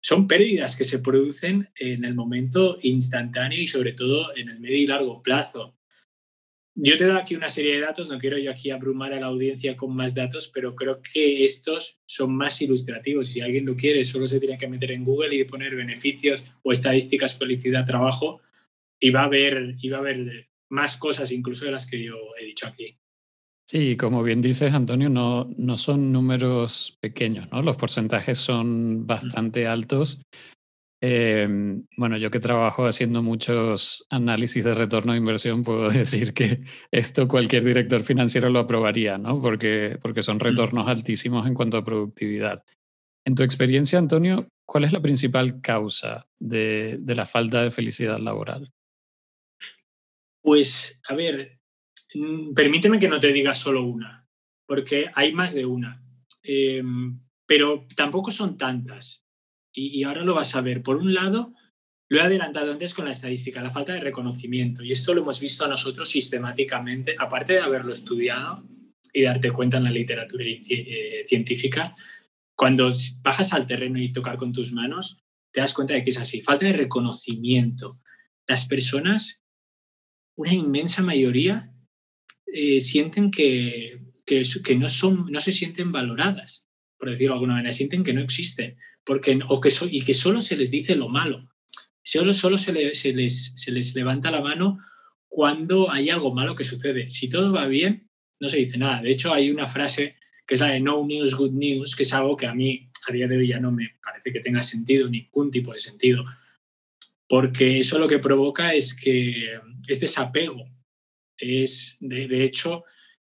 Son 0.03 0.27
pérdidas 0.27 0.77
que 0.77 0.85
se 0.85 0.98
producen 0.98 1.70
en 1.79 2.05
el 2.05 2.14
momento 2.14 2.77
instantáneo 2.83 3.61
y 3.61 3.66
sobre 3.66 3.92
todo 3.92 4.37
en 4.37 4.50
el 4.50 4.61
medio 4.61 4.77
y 4.77 4.87
largo 4.87 5.22
plazo. 5.22 5.79
Yo 6.77 6.97
te 6.97 7.05
doy 7.05 7.17
aquí 7.17 7.37
una 7.37 7.49
serie 7.49 7.77
de 7.77 7.83
datos, 7.83 8.09
no 8.09 8.19
quiero 8.19 8.37
yo 8.37 8.51
aquí 8.51 8.71
abrumar 8.71 9.13
a 9.13 9.21
la 9.21 9.27
audiencia 9.27 9.77
con 9.77 9.95
más 9.95 10.13
datos, 10.13 10.51
pero 10.53 10.75
creo 10.75 11.01
que 11.01 11.45
estos 11.45 11.99
son 12.05 12.35
más 12.35 12.61
ilustrativos. 12.63 13.29
Si 13.29 13.41
alguien 13.41 13.65
lo 13.65 13.77
quiere, 13.77 14.03
solo 14.03 14.27
se 14.27 14.41
tiene 14.41 14.59
que 14.59 14.67
meter 14.67 14.91
en 14.91 15.05
Google 15.05 15.37
y 15.37 15.45
poner 15.45 15.77
beneficios 15.77 16.45
o 16.65 16.73
estadísticas 16.73 17.39
felicidad 17.39 17.87
trabajo 17.87 18.41
y 18.99 19.11
va 19.11 19.25
a 19.25 19.29
ver, 19.29 19.77
y 19.81 19.89
va 19.89 19.99
a 19.99 20.15
más 20.71 20.97
cosas 20.97 21.31
incluso 21.31 21.65
de 21.65 21.71
las 21.71 21.87
que 21.87 22.03
yo 22.03 22.17
he 22.41 22.45
dicho 22.45 22.67
aquí. 22.67 22.99
Sí, 23.67 23.97
como 23.97 24.23
bien 24.23 24.43
dices, 24.43 24.73
Antonio, 24.75 25.09
no, 25.09 25.49
no 25.57 25.77
son 25.77 26.13
números 26.13 26.99
pequeños, 27.01 27.51
¿no? 27.51 27.63
Los 27.63 27.77
porcentajes 27.77 28.39
son 28.39 29.07
bastante 29.07 29.67
altos. 29.67 30.21
Em, 31.07 31.87
bueno, 31.99 32.17
yo 32.17 32.31
que 32.31 32.40
trabajo 32.40 32.87
haciendo 32.87 33.23
muchos 33.23 34.07
análisis 34.09 34.64
de 34.64 34.73
retorno 34.73 35.12
de 35.12 35.19
inversión, 35.19 35.62
puedo 35.62 35.90
decir 35.90 36.33
que 36.33 36.62
esto 36.90 37.29
cualquier 37.29 37.62
director 37.62 38.03
financiero 38.03 38.49
lo 38.49 38.61
aprobaría, 38.61 39.19
¿no? 39.19 39.38
Porque, 39.38 39.99
porque 40.01 40.23
son 40.23 40.40
retornos 40.40 40.88
altísimos 40.88 41.47
en 41.47 41.53
cuanto 41.53 41.77
a 41.77 41.85
productividad. 41.85 42.64
En 43.27 43.35
tu 43.35 43.43
experiencia, 43.43 43.99
Antonio, 43.99 44.49
¿cuál 44.64 44.85
es 44.85 44.93
la 44.93 45.03
principal 45.03 45.61
causa 45.61 46.27
de, 46.38 46.97
de 46.99 47.14
la 47.14 47.27
falta 47.27 47.62
de 47.62 47.71
felicidad 47.71 48.19
laboral? 48.19 48.73
Pues, 50.40 51.03
a 51.07 51.14
ver, 51.14 51.61
mm, 52.14 52.55
permíteme 52.55 52.99
que 52.99 53.09
no 53.09 53.21
te 53.21 53.31
diga 53.31 53.53
solo 53.53 53.85
una, 53.85 54.27
porque 54.67 55.11
hay 55.14 55.35
más 55.35 55.53
de 55.53 55.67
una, 55.67 56.03
em, 56.43 57.21
pero 57.47 57.87
tampoco 57.95 58.31
son 58.31 58.57
tantas. 58.57 59.24
Y, 59.75 60.05
ahora 60.05 60.23
lo 60.23 60.35
vas 60.35 60.55
a 60.55 60.61
ver. 60.61 60.83
Por 60.83 60.97
un 60.97 61.13
lado, 61.13 61.53
lo 62.09 62.19
he 62.19 62.23
adelantado 62.23 62.73
antes 62.73 62.95
con 62.95 63.07
la 63.07 63.11
estadística, 63.11 63.61
la 63.61 63.71
falta 63.71 63.93
de 63.93 64.01
reconocimiento. 64.01 64.85
Y 64.85 64.93
esto 64.93 65.13
lo 65.13 65.23
hemos 65.23 65.41
visto 65.41 65.67
nosotros 65.67 66.09
sistemáticamente, 66.09 67.17
aparte 67.19 67.55
de 67.55 67.61
haberlo 67.61 67.93
estudiado 67.93 68.63
y 69.13 69.23
darte 69.23 69.51
cuenta 69.51 69.79
en 69.79 69.85
la 69.85 69.91
literatura 69.91 70.45
eh, 70.47 71.25
científica, 71.27 71.95
cuando 72.57 72.93
bajas 73.21 73.53
al 73.53 73.67
terreno 73.67 74.01
y 74.01 74.13
tocar 74.13 74.37
con 74.37 74.53
tus 74.53 74.73
manos, 74.73 75.19
te 75.53 75.61
das 75.61 75.75
cuenta 75.75 75.95
de 75.95 76.05
que 76.05 76.11
es 76.11 76.19
así. 76.19 76.41
Falta 76.41 76.67
de 76.67 76.73
reconocimiento. 76.73 78.01
Las 78.47 78.67
personas 78.67 79.45
una 80.37 80.53
inmensa 80.53 81.03
mayoría 81.03 81.73
eh, 82.47 82.81
sienten 82.81 83.31
que, 83.31 84.01
que, 84.27 84.77
no, 84.77 84.89
son, 84.89 85.27
no 85.31 85.41
se 85.41 85.53
sienten 85.53 85.93
valoradas, 85.93 86.67
por 86.99 87.11
decirlo 87.11 87.35
de 87.35 87.37
alguna 87.37 87.55
manera, 87.55 87.73
sienten 87.73 88.05
que 88.05 88.13
no 88.13 88.21
existen 88.21 88.77
porque, 89.05 89.38
o 89.49 89.61
que 89.61 89.73
y 89.90 90.03
que 90.03 90.14
solo 90.14 90.40
se 90.40 90.57
les 90.57 90.71
dice 90.71 90.97
lo 90.97 91.09
malo. 91.09 91.49
Solo, 92.03 92.35
solo 92.35 92.59
se, 92.59 92.73
les, 92.73 93.53
se 93.55 93.73
les 93.73 93.95
levanta 93.95 94.31
la 94.31 94.40
mano 94.40 94.79
cuando 95.29 95.90
hay 95.90 96.11
algo 96.11 96.35
malo 96.35 96.55
que 96.55 96.64
sucede. 96.64 97.09
Si 97.11 97.29
todo 97.29 97.53
va 97.53 97.67
bien, 97.67 98.11
no 98.40 98.49
se 98.49 98.59
dice 98.59 98.79
nada. 98.79 99.01
De 99.01 99.11
hecho, 99.11 99.33
hay 99.33 99.51
una 99.51 99.67
frase 99.67 100.17
que 100.47 100.55
es 100.55 100.61
la 100.61 100.69
de 100.69 100.81
no 100.81 101.05
news, 101.07 101.35
good 101.35 101.53
news, 101.53 101.97
que 101.97 102.03
es 102.03 102.12
algo 102.12 102.37
que 102.37 102.47
a 102.47 102.55
mí 102.55 102.88
a 103.09 103.12
día 103.12 103.27
de 103.27 103.38
hoy 103.38 103.49
ya 103.49 103.61
no 103.61 103.73
me 103.73 103.97
parece 104.03 104.31
que 104.31 104.40
tenga 104.40 104.61
sentido, 104.62 105.09
ningún 105.09 105.51
tipo 105.51 105.73
de 105.73 105.81
sentido 105.81 106.25
porque 107.29 107.81
eso 107.81 107.99
lo 107.99 108.07
que 108.07 108.19
provoca 108.19 108.75
es 108.75 108.95
que 108.95 109.59
es 109.88 110.01
desapego. 110.01 110.69
Es, 111.37 111.97
de, 112.01 112.45
hecho, 112.45 112.85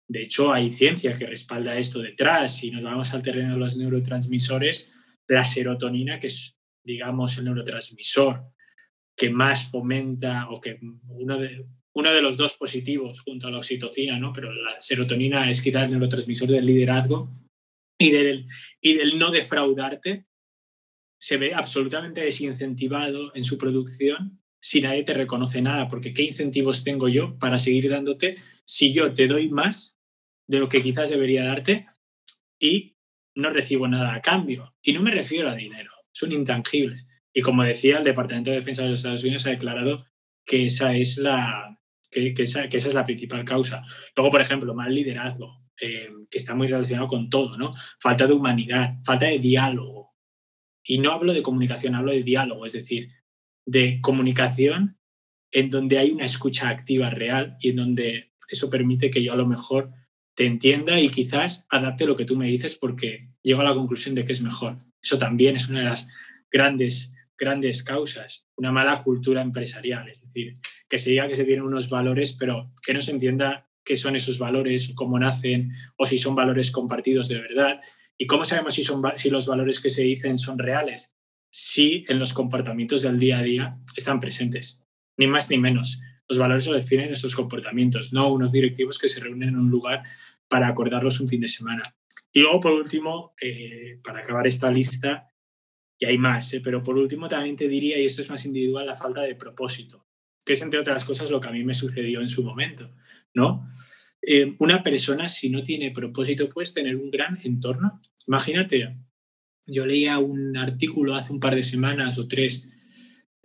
de 0.07 0.21
hecho, 0.21 0.51
hay 0.51 0.71
ciencia 0.71 1.13
que 1.13 1.27
respalda 1.27 1.77
esto 1.77 1.99
detrás. 1.99 2.57
Si 2.57 2.71
nos 2.71 2.83
vamos 2.83 3.13
al 3.13 3.21
terreno 3.21 3.53
de 3.53 3.59
los 3.59 3.77
neurotransmisores, 3.77 4.91
la 5.31 5.45
serotonina, 5.45 6.19
que 6.19 6.27
es, 6.27 6.59
digamos, 6.83 7.37
el 7.37 7.45
neurotransmisor 7.45 8.43
que 9.15 9.29
más 9.29 9.69
fomenta 9.69 10.49
o 10.49 10.59
que 10.59 10.77
uno 11.07 11.37
de, 11.37 11.65
uno 11.93 12.11
de 12.11 12.21
los 12.21 12.35
dos 12.35 12.57
positivos 12.57 13.21
junto 13.21 13.47
a 13.47 13.51
la 13.51 13.59
oxitocina, 13.59 14.19
¿no? 14.19 14.33
pero 14.33 14.51
la 14.51 14.81
serotonina 14.81 15.49
es 15.49 15.61
quizás 15.61 15.85
el 15.85 15.91
neurotransmisor 15.91 16.49
del 16.49 16.65
liderazgo, 16.65 17.29
y 17.97 18.09
del, 18.09 18.45
y 18.81 18.95
del 18.95 19.19
no 19.19 19.29
defraudarte, 19.29 20.25
se 21.19 21.37
ve 21.37 21.53
absolutamente 21.53 22.21
desincentivado 22.21 23.33
en 23.35 23.43
su 23.43 23.57
producción 23.57 24.41
si 24.59 24.81
nadie 24.81 25.03
te 25.03 25.13
reconoce 25.13 25.61
nada, 25.61 25.87
porque 25.87 26.13
¿qué 26.13 26.23
incentivos 26.23 26.83
tengo 26.83 27.07
yo 27.07 27.37
para 27.37 27.57
seguir 27.57 27.89
dándote 27.89 28.37
si 28.65 28.91
yo 28.91 29.13
te 29.13 29.27
doy 29.27 29.49
más 29.49 29.97
de 30.47 30.59
lo 30.59 30.67
que 30.67 30.81
quizás 30.81 31.09
debería 31.09 31.45
darte 31.45 31.87
y 32.59 32.95
no 33.35 33.49
recibo 33.49 33.87
nada 33.87 34.13
a 34.13 34.21
cambio? 34.21 34.75
Y 34.81 34.93
no 34.93 35.01
me 35.01 35.11
refiero 35.11 35.49
a 35.49 35.55
dinero, 35.55 35.91
es 36.13 36.23
un 36.23 36.31
intangible. 36.31 37.05
Y 37.33 37.41
como 37.41 37.63
decía, 37.63 37.97
el 37.97 38.03
Departamento 38.03 38.51
de 38.51 38.57
Defensa 38.57 38.83
de 38.83 38.89
los 38.89 38.99
Estados 38.99 39.23
Unidos 39.23 39.45
ha 39.45 39.51
declarado 39.51 40.05
que 40.45 40.65
esa 40.65 40.95
es 40.95 41.17
la, 41.17 41.79
que, 42.09 42.33
esa, 42.37 42.67
que 42.67 42.77
esa, 42.77 42.89
es 42.89 42.93
la 42.93 43.05
principal 43.05 43.45
causa. 43.45 43.83
Luego, 44.15 44.31
por 44.31 44.41
ejemplo, 44.41 44.73
mal 44.73 44.93
liderazgo, 44.93 45.61
eh, 45.79 46.09
que 46.29 46.37
está 46.37 46.53
muy 46.53 46.67
relacionado 46.67 47.07
con 47.07 47.29
todo, 47.29 47.57
¿no? 47.57 47.73
Falta 47.99 48.27
de 48.27 48.33
humanidad, 48.33 48.95
falta 49.05 49.27
de 49.27 49.39
diálogo. 49.39 50.11
Y 50.83 50.97
no 50.97 51.11
hablo 51.11 51.33
de 51.33 51.41
comunicación, 51.41 51.95
hablo 51.95 52.11
de 52.11 52.23
diálogo, 52.23 52.65
es 52.65 52.73
decir, 52.73 53.09
de 53.65 53.99
comunicación 54.01 54.97
en 55.51 55.69
donde 55.69 55.99
hay 55.99 56.11
una 56.11 56.25
escucha 56.25 56.69
activa 56.69 57.09
real 57.09 57.57
y 57.59 57.69
en 57.69 57.75
donde 57.75 58.33
eso 58.49 58.69
permite 58.69 59.11
que 59.11 59.23
yo 59.23 59.33
a 59.33 59.37
lo 59.37 59.45
mejor 59.45 59.91
te 60.35 60.45
entienda 60.45 60.99
y 60.99 61.09
quizás 61.09 61.65
adapte 61.69 62.05
lo 62.05 62.15
que 62.15 62.25
tú 62.25 62.35
me 62.35 62.47
dices 62.47 62.75
porque 62.75 63.29
llego 63.41 63.61
a 63.61 63.65
la 63.65 63.73
conclusión 63.73 64.15
de 64.15 64.25
que 64.25 64.31
es 64.31 64.41
mejor. 64.41 64.77
Eso 65.01 65.17
también 65.17 65.55
es 65.55 65.67
una 65.69 65.79
de 65.79 65.85
las 65.85 66.07
grandes, 66.51 67.13
grandes 67.37 67.83
causas, 67.83 68.45
una 68.55 68.71
mala 68.71 69.01
cultura 69.03 69.41
empresarial, 69.41 70.07
es 70.07 70.21
decir, 70.21 70.53
que 70.87 70.97
se 70.97 71.11
diga 71.11 71.27
que 71.27 71.35
se 71.35 71.45
tienen 71.45 71.65
unos 71.65 71.89
valores, 71.89 72.33
pero 72.33 72.71
que 72.85 72.93
no 72.93 73.01
se 73.01 73.11
entienda 73.11 73.67
qué 73.83 73.97
son 73.97 74.15
esos 74.15 74.37
valores, 74.37 74.93
cómo 74.95 75.17
nacen 75.19 75.71
o 75.97 76.05
si 76.05 76.17
son 76.17 76.35
valores 76.35 76.71
compartidos 76.71 77.27
de 77.27 77.39
verdad. 77.39 77.81
¿Y 78.17 78.27
cómo 78.27 78.45
sabemos 78.45 78.75
si, 78.75 78.83
son, 78.83 79.01
si 79.15 79.29
los 79.29 79.47
valores 79.47 79.79
que 79.79 79.89
se 79.89 80.03
dicen 80.03 80.37
son 80.37 80.59
reales? 80.59 81.15
Si 81.49 82.05
en 82.07 82.19
los 82.19 82.33
comportamientos 82.33 83.01
del 83.01 83.19
día 83.19 83.39
a 83.39 83.43
día 83.43 83.69
están 83.97 84.19
presentes, 84.19 84.85
ni 85.17 85.27
más 85.27 85.49
ni 85.49 85.57
menos. 85.57 85.99
Los 86.27 86.37
valores 86.37 86.67
lo 86.67 86.73
definen 86.73 87.11
esos 87.11 87.35
comportamientos, 87.35 88.13
no 88.13 88.31
unos 88.31 88.51
directivos 88.51 88.97
que 88.97 89.09
se 89.09 89.19
reúnen 89.19 89.49
en 89.49 89.57
un 89.57 89.69
lugar 89.69 90.03
para 90.47 90.67
acordarlos 90.67 91.19
un 91.19 91.27
fin 91.27 91.41
de 91.41 91.47
semana. 91.47 91.83
Y 92.31 92.39
luego, 92.39 92.59
por 92.59 92.73
último, 92.73 93.33
eh, 93.41 93.99
para 94.03 94.19
acabar 94.19 94.47
esta 94.47 94.71
lista, 94.71 95.27
y 95.99 96.05
hay 96.05 96.17
más, 96.17 96.53
eh, 96.53 96.61
pero 96.61 96.81
por 96.81 96.97
último 96.97 97.27
también 97.27 97.55
te 97.55 97.67
diría, 97.67 97.99
y 97.99 98.05
esto 98.05 98.21
es 98.21 98.29
más 98.29 98.45
individual, 98.45 98.85
la 98.85 98.95
falta 98.95 99.21
de 99.21 99.35
propósito, 99.35 100.07
que 100.45 100.53
es 100.53 100.61
entre 100.61 100.79
otras 100.79 101.05
cosas 101.05 101.29
lo 101.29 101.39
que 101.39 101.49
a 101.49 101.51
mí 101.51 101.63
me 101.63 101.73
sucedió 101.73 102.21
en 102.21 102.29
su 102.29 102.43
momento, 102.43 102.91
¿no? 103.33 103.67
Eh, 104.21 104.55
una 104.59 104.83
persona, 104.83 105.27
si 105.27 105.49
no 105.49 105.63
tiene 105.63 105.91
propósito, 105.91 106.49
puedes 106.49 106.73
tener 106.73 106.95
un 106.95 107.09
gran 107.11 107.39
entorno. 107.43 108.01
Imagínate, 108.27 108.97
yo 109.67 109.85
leía 109.85 110.19
un 110.19 110.57
artículo 110.57 111.15
hace 111.15 111.33
un 111.33 111.39
par 111.39 111.55
de 111.55 111.63
semanas 111.63 112.17
o 112.17 112.27
tres 112.27 112.67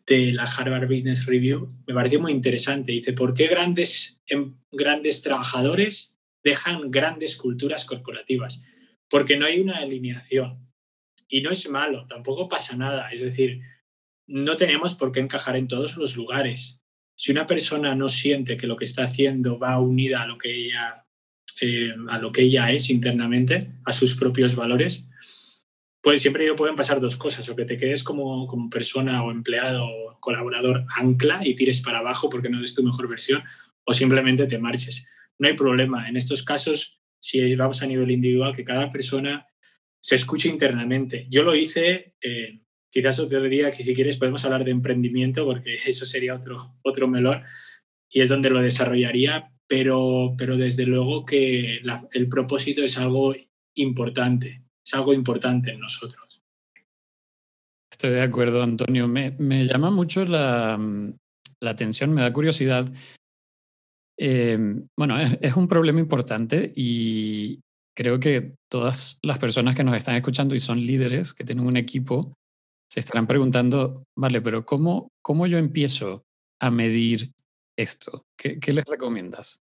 de 0.06 0.32
la 0.32 0.44
Harvard 0.44 0.88
Business 0.88 1.26
Review, 1.26 1.74
me 1.86 1.94
pareció 1.94 2.20
muy 2.20 2.32
interesante. 2.32 2.92
Dice, 2.92 3.12
¿por 3.12 3.34
qué 3.34 3.48
grandes, 3.48 4.20
em, 4.26 4.54
grandes 4.70 5.22
trabajadores 5.22 6.16
dejan 6.44 6.90
grandes 6.90 7.36
culturas 7.36 7.84
corporativas? 7.84 8.62
Porque 9.08 9.36
no 9.36 9.46
hay 9.46 9.60
una 9.60 9.78
alineación. 9.78 10.64
Y 11.28 11.40
no 11.40 11.50
es 11.50 11.68
malo, 11.68 12.06
tampoco 12.06 12.48
pasa 12.48 12.76
nada. 12.76 13.10
Es 13.10 13.20
decir, 13.20 13.60
no 14.28 14.56
tenemos 14.56 14.94
por 14.94 15.10
qué 15.10 15.20
encajar 15.20 15.56
en 15.56 15.66
todos 15.66 15.96
los 15.96 16.16
lugares. 16.16 16.80
Si 17.16 17.32
una 17.32 17.46
persona 17.46 17.94
no 17.94 18.08
siente 18.08 18.56
que 18.56 18.66
lo 18.66 18.76
que 18.76 18.84
está 18.84 19.04
haciendo 19.04 19.58
va 19.58 19.80
unida 19.80 20.22
a 20.22 20.26
lo 20.26 20.38
que 20.38 20.54
ella, 20.54 21.04
eh, 21.60 21.94
a 22.10 22.18
lo 22.18 22.30
que 22.30 22.42
ella 22.42 22.70
es 22.70 22.90
internamente, 22.90 23.72
a 23.84 23.92
sus 23.92 24.14
propios 24.14 24.54
valores, 24.54 25.08
pues 26.06 26.22
siempre 26.22 26.54
pueden 26.54 26.76
pasar 26.76 27.00
dos 27.00 27.16
cosas, 27.16 27.48
o 27.48 27.56
que 27.56 27.64
te 27.64 27.76
quedes 27.76 28.04
como, 28.04 28.46
como 28.46 28.70
persona 28.70 29.24
o 29.24 29.32
empleado 29.32 29.84
o 29.84 30.20
colaborador 30.20 30.86
ancla 30.96 31.40
y 31.42 31.56
tires 31.56 31.80
para 31.80 31.98
abajo 31.98 32.28
porque 32.30 32.48
no 32.48 32.62
es 32.62 32.76
tu 32.76 32.84
mejor 32.84 33.08
versión, 33.08 33.42
o 33.82 33.92
simplemente 33.92 34.46
te 34.46 34.56
marches. 34.56 35.04
No 35.36 35.48
hay 35.48 35.54
problema. 35.54 36.08
En 36.08 36.16
estos 36.16 36.44
casos, 36.44 37.00
si 37.18 37.52
vamos 37.56 37.82
a 37.82 37.88
nivel 37.88 38.12
individual, 38.12 38.54
que 38.54 38.62
cada 38.62 38.88
persona 38.88 39.48
se 40.00 40.14
escuche 40.14 40.48
internamente. 40.48 41.26
Yo 41.28 41.42
lo 41.42 41.56
hice, 41.56 42.14
eh, 42.22 42.60
quizás 42.88 43.18
otro 43.18 43.42
día 43.42 43.72
que 43.72 43.82
si 43.82 43.92
quieres 43.92 44.16
podemos 44.16 44.44
hablar 44.44 44.64
de 44.64 44.70
emprendimiento, 44.70 45.44
porque 45.44 45.74
eso 45.86 46.06
sería 46.06 46.36
otro, 46.36 46.76
otro 46.82 47.08
melón, 47.08 47.42
y 48.08 48.20
es 48.20 48.28
donde 48.28 48.50
lo 48.50 48.62
desarrollaría, 48.62 49.50
pero, 49.66 50.36
pero 50.38 50.56
desde 50.56 50.86
luego 50.86 51.26
que 51.26 51.80
el 52.12 52.28
propósito 52.28 52.84
es 52.84 52.96
algo 52.96 53.34
importante, 53.74 54.65
es 54.86 54.94
algo 54.94 55.12
importante 55.12 55.72
en 55.72 55.80
nosotros. 55.80 56.40
Estoy 57.90 58.12
de 58.12 58.22
acuerdo, 58.22 58.62
Antonio. 58.62 59.08
Me, 59.08 59.32
me 59.38 59.66
llama 59.66 59.90
mucho 59.90 60.24
la, 60.24 60.78
la, 61.60 61.70
atención, 61.70 62.12
me 62.12 62.22
da 62.22 62.32
curiosidad. 62.32 62.92
Eh, 64.18 64.58
bueno, 64.96 65.18
es, 65.18 65.38
es, 65.40 65.56
un 65.56 65.68
problema 65.68 66.00
importante 66.00 66.72
y, 66.74 67.60
creo 67.96 68.20
que 68.20 68.54
todas 68.70 69.18
las 69.22 69.38
personas 69.38 69.74
que 69.74 69.82
nos 69.82 69.96
están 69.96 70.16
escuchando 70.16 70.54
y 70.54 70.60
son 70.60 70.80
líderes, 70.80 71.32
que 71.32 71.44
tienen 71.44 71.66
un 71.66 71.76
equipo, 71.76 72.34
se 72.92 73.00
estarán 73.00 73.26
preguntando, 73.26 74.04
vale, 74.16 74.40
pero 74.42 74.64
¿cómo, 74.64 75.08
cómo 75.22 75.46
yo 75.46 75.58
empiezo 75.58 76.22
a 76.60 76.70
medir 76.70 77.32
esto? 77.76 78.22
¿Qué, 78.38 78.60
qué 78.60 78.72
les 78.72 78.84
recomiendas? 78.84 79.58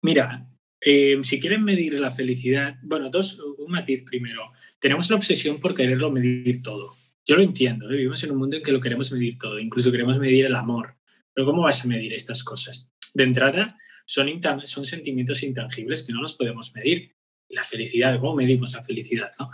Mira, 0.00 0.48
eh, 0.84 1.18
si 1.22 1.38
quieren 1.38 1.62
medir 1.62 1.98
la 2.00 2.10
felicidad, 2.10 2.76
bueno, 2.82 3.08
dos, 3.08 3.38
un 3.58 3.70
matiz 3.70 4.02
primero. 4.02 4.50
Tenemos 4.80 5.08
la 5.10 5.16
obsesión 5.16 5.60
por 5.60 5.74
quererlo 5.74 6.10
medir 6.10 6.60
todo. 6.60 6.96
Yo 7.24 7.36
lo 7.36 7.42
entiendo, 7.42 7.88
¿eh? 7.88 7.96
vivimos 7.96 8.22
en 8.24 8.32
un 8.32 8.38
mundo 8.38 8.56
en 8.56 8.64
que 8.64 8.72
lo 8.72 8.80
queremos 8.80 9.12
medir 9.12 9.38
todo, 9.38 9.60
incluso 9.60 9.92
queremos 9.92 10.18
medir 10.18 10.46
el 10.46 10.56
amor. 10.56 10.96
Pero 11.32 11.46
¿cómo 11.46 11.62
vas 11.62 11.84
a 11.84 11.88
medir 11.88 12.12
estas 12.12 12.42
cosas? 12.42 12.92
De 13.14 13.22
entrada, 13.22 13.78
son, 14.06 14.28
son 14.64 14.84
sentimientos 14.84 15.44
intangibles 15.44 16.02
que 16.02 16.12
no 16.12 16.20
los 16.20 16.34
podemos 16.34 16.74
medir. 16.74 17.14
La 17.48 17.62
felicidad, 17.62 18.18
¿cómo 18.18 18.34
medimos 18.34 18.72
la 18.72 18.82
felicidad? 18.82 19.30
¿no? 19.38 19.50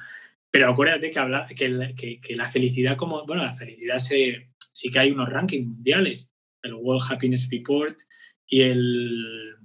Pero 0.51 0.71
acuérdate 0.71 1.11
que, 1.11 1.19
habla, 1.19 1.47
que, 1.47 2.21
que, 2.23 2.37
la 2.37 2.49
felicidad, 2.49 2.97
como, 2.97 3.27
bueno, 3.27 3.45
la 3.45 3.53
felicidad 3.53 3.99
se, 3.99 4.49
sí 4.73 4.91
que 4.91 4.99
hay 4.99 5.11
unos 5.11 5.29
rankings 5.29 5.67
mundiales, 5.67 6.33
el 6.63 6.73
World 6.73 7.03
Happiness 7.11 7.49
Report 7.51 7.99
y 8.47 8.63
el, 8.63 9.58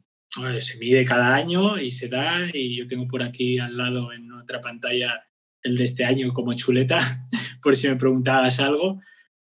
se 0.59 0.77
mide 0.77 1.05
cada 1.05 1.35
año 1.35 1.79
y 1.79 1.91
se 1.91 2.07
da, 2.07 2.49
y 2.53 2.77
yo 2.77 2.87
tengo 2.87 3.07
por 3.07 3.21
aquí 3.23 3.59
al 3.59 3.77
lado 3.77 4.11
en 4.11 4.31
otra 4.31 4.59
pantalla 4.61 5.27
el 5.61 5.77
de 5.77 5.83
este 5.83 6.05
año 6.05 6.33
como 6.33 6.53
chuleta, 6.53 6.99
por 7.61 7.75
si 7.75 7.87
me 7.87 7.95
preguntabas 7.95 8.59
algo. 8.59 9.01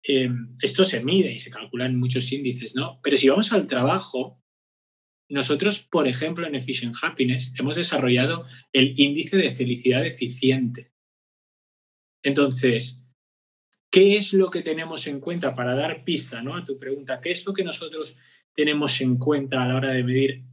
Eh, 0.03 0.31
esto 0.63 0.85
se 0.85 1.05
mide 1.05 1.33
y 1.33 1.39
se 1.39 1.51
calculan 1.51 1.99
muchos 1.99 2.33
índices, 2.33 2.75
¿no? 2.75 3.01
Pero 3.03 3.17
si 3.17 3.29
vamos 3.29 3.53
al 3.53 3.67
trabajo, 3.67 4.43
nosotros, 5.29 5.81
por 5.81 6.09
ejemplo, 6.09 6.47
en 6.47 6.55
Efficient 6.55 6.97
Happiness 7.03 7.53
hemos 7.59 7.77
desarrollado 7.77 8.45
el 8.73 8.95
índice 8.99 9.37
de 9.37 9.51
felicidad 9.51 10.05
eficiente. 10.05 10.93
Entonces, 12.23 13.09
¿qué 13.91 14.17
es 14.17 14.33
lo 14.33 14.51
que 14.51 14.63
tenemos 14.63 15.07
en 15.07 15.21
cuenta 15.21 15.55
para 15.55 15.75
dar 15.75 16.05
pista 16.05 16.43
¿no? 16.43 16.57
a 16.57 16.65
tu 16.65 16.79
pregunta? 16.79 17.21
¿Qué 17.21 17.31
es 17.31 17.45
lo 17.47 17.53
que 17.53 17.65
nosotros 17.65 18.17
tenemos 18.55 19.01
en 19.01 19.17
cuenta 19.17 19.63
a 19.63 19.69
la 19.69 19.77
hora 19.77 19.91
de 19.91 20.03
medir, 20.03 20.45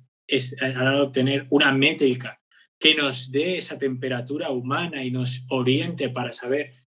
a 0.62 0.68
la 0.68 0.92
de 0.92 1.02
obtener 1.02 1.48
una 1.50 1.72
métrica 1.72 2.42
que 2.80 2.96
nos 2.96 3.32
dé 3.32 3.58
esa 3.58 3.78
temperatura 3.78 4.52
humana 4.52 5.04
y 5.04 5.12
nos 5.12 5.46
oriente 5.50 6.10
para 6.10 6.32
saber 6.32 6.86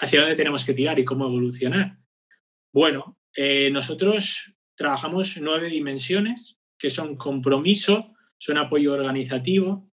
hacia 0.00 0.20
dónde 0.20 0.36
tenemos 0.36 0.64
que 0.64 0.74
tirar 0.74 0.98
y 0.98 1.04
cómo 1.04 1.26
evolucionar? 1.26 1.98
Bueno, 2.72 3.18
eh, 3.34 3.70
nosotros 3.70 4.54
trabajamos 4.76 5.36
nueve 5.40 5.68
dimensiones 5.68 6.58
que 6.78 6.90
son 6.90 7.16
compromiso, 7.16 8.14
son 8.38 8.58
apoyo 8.58 8.92
organizativo, 8.92 9.90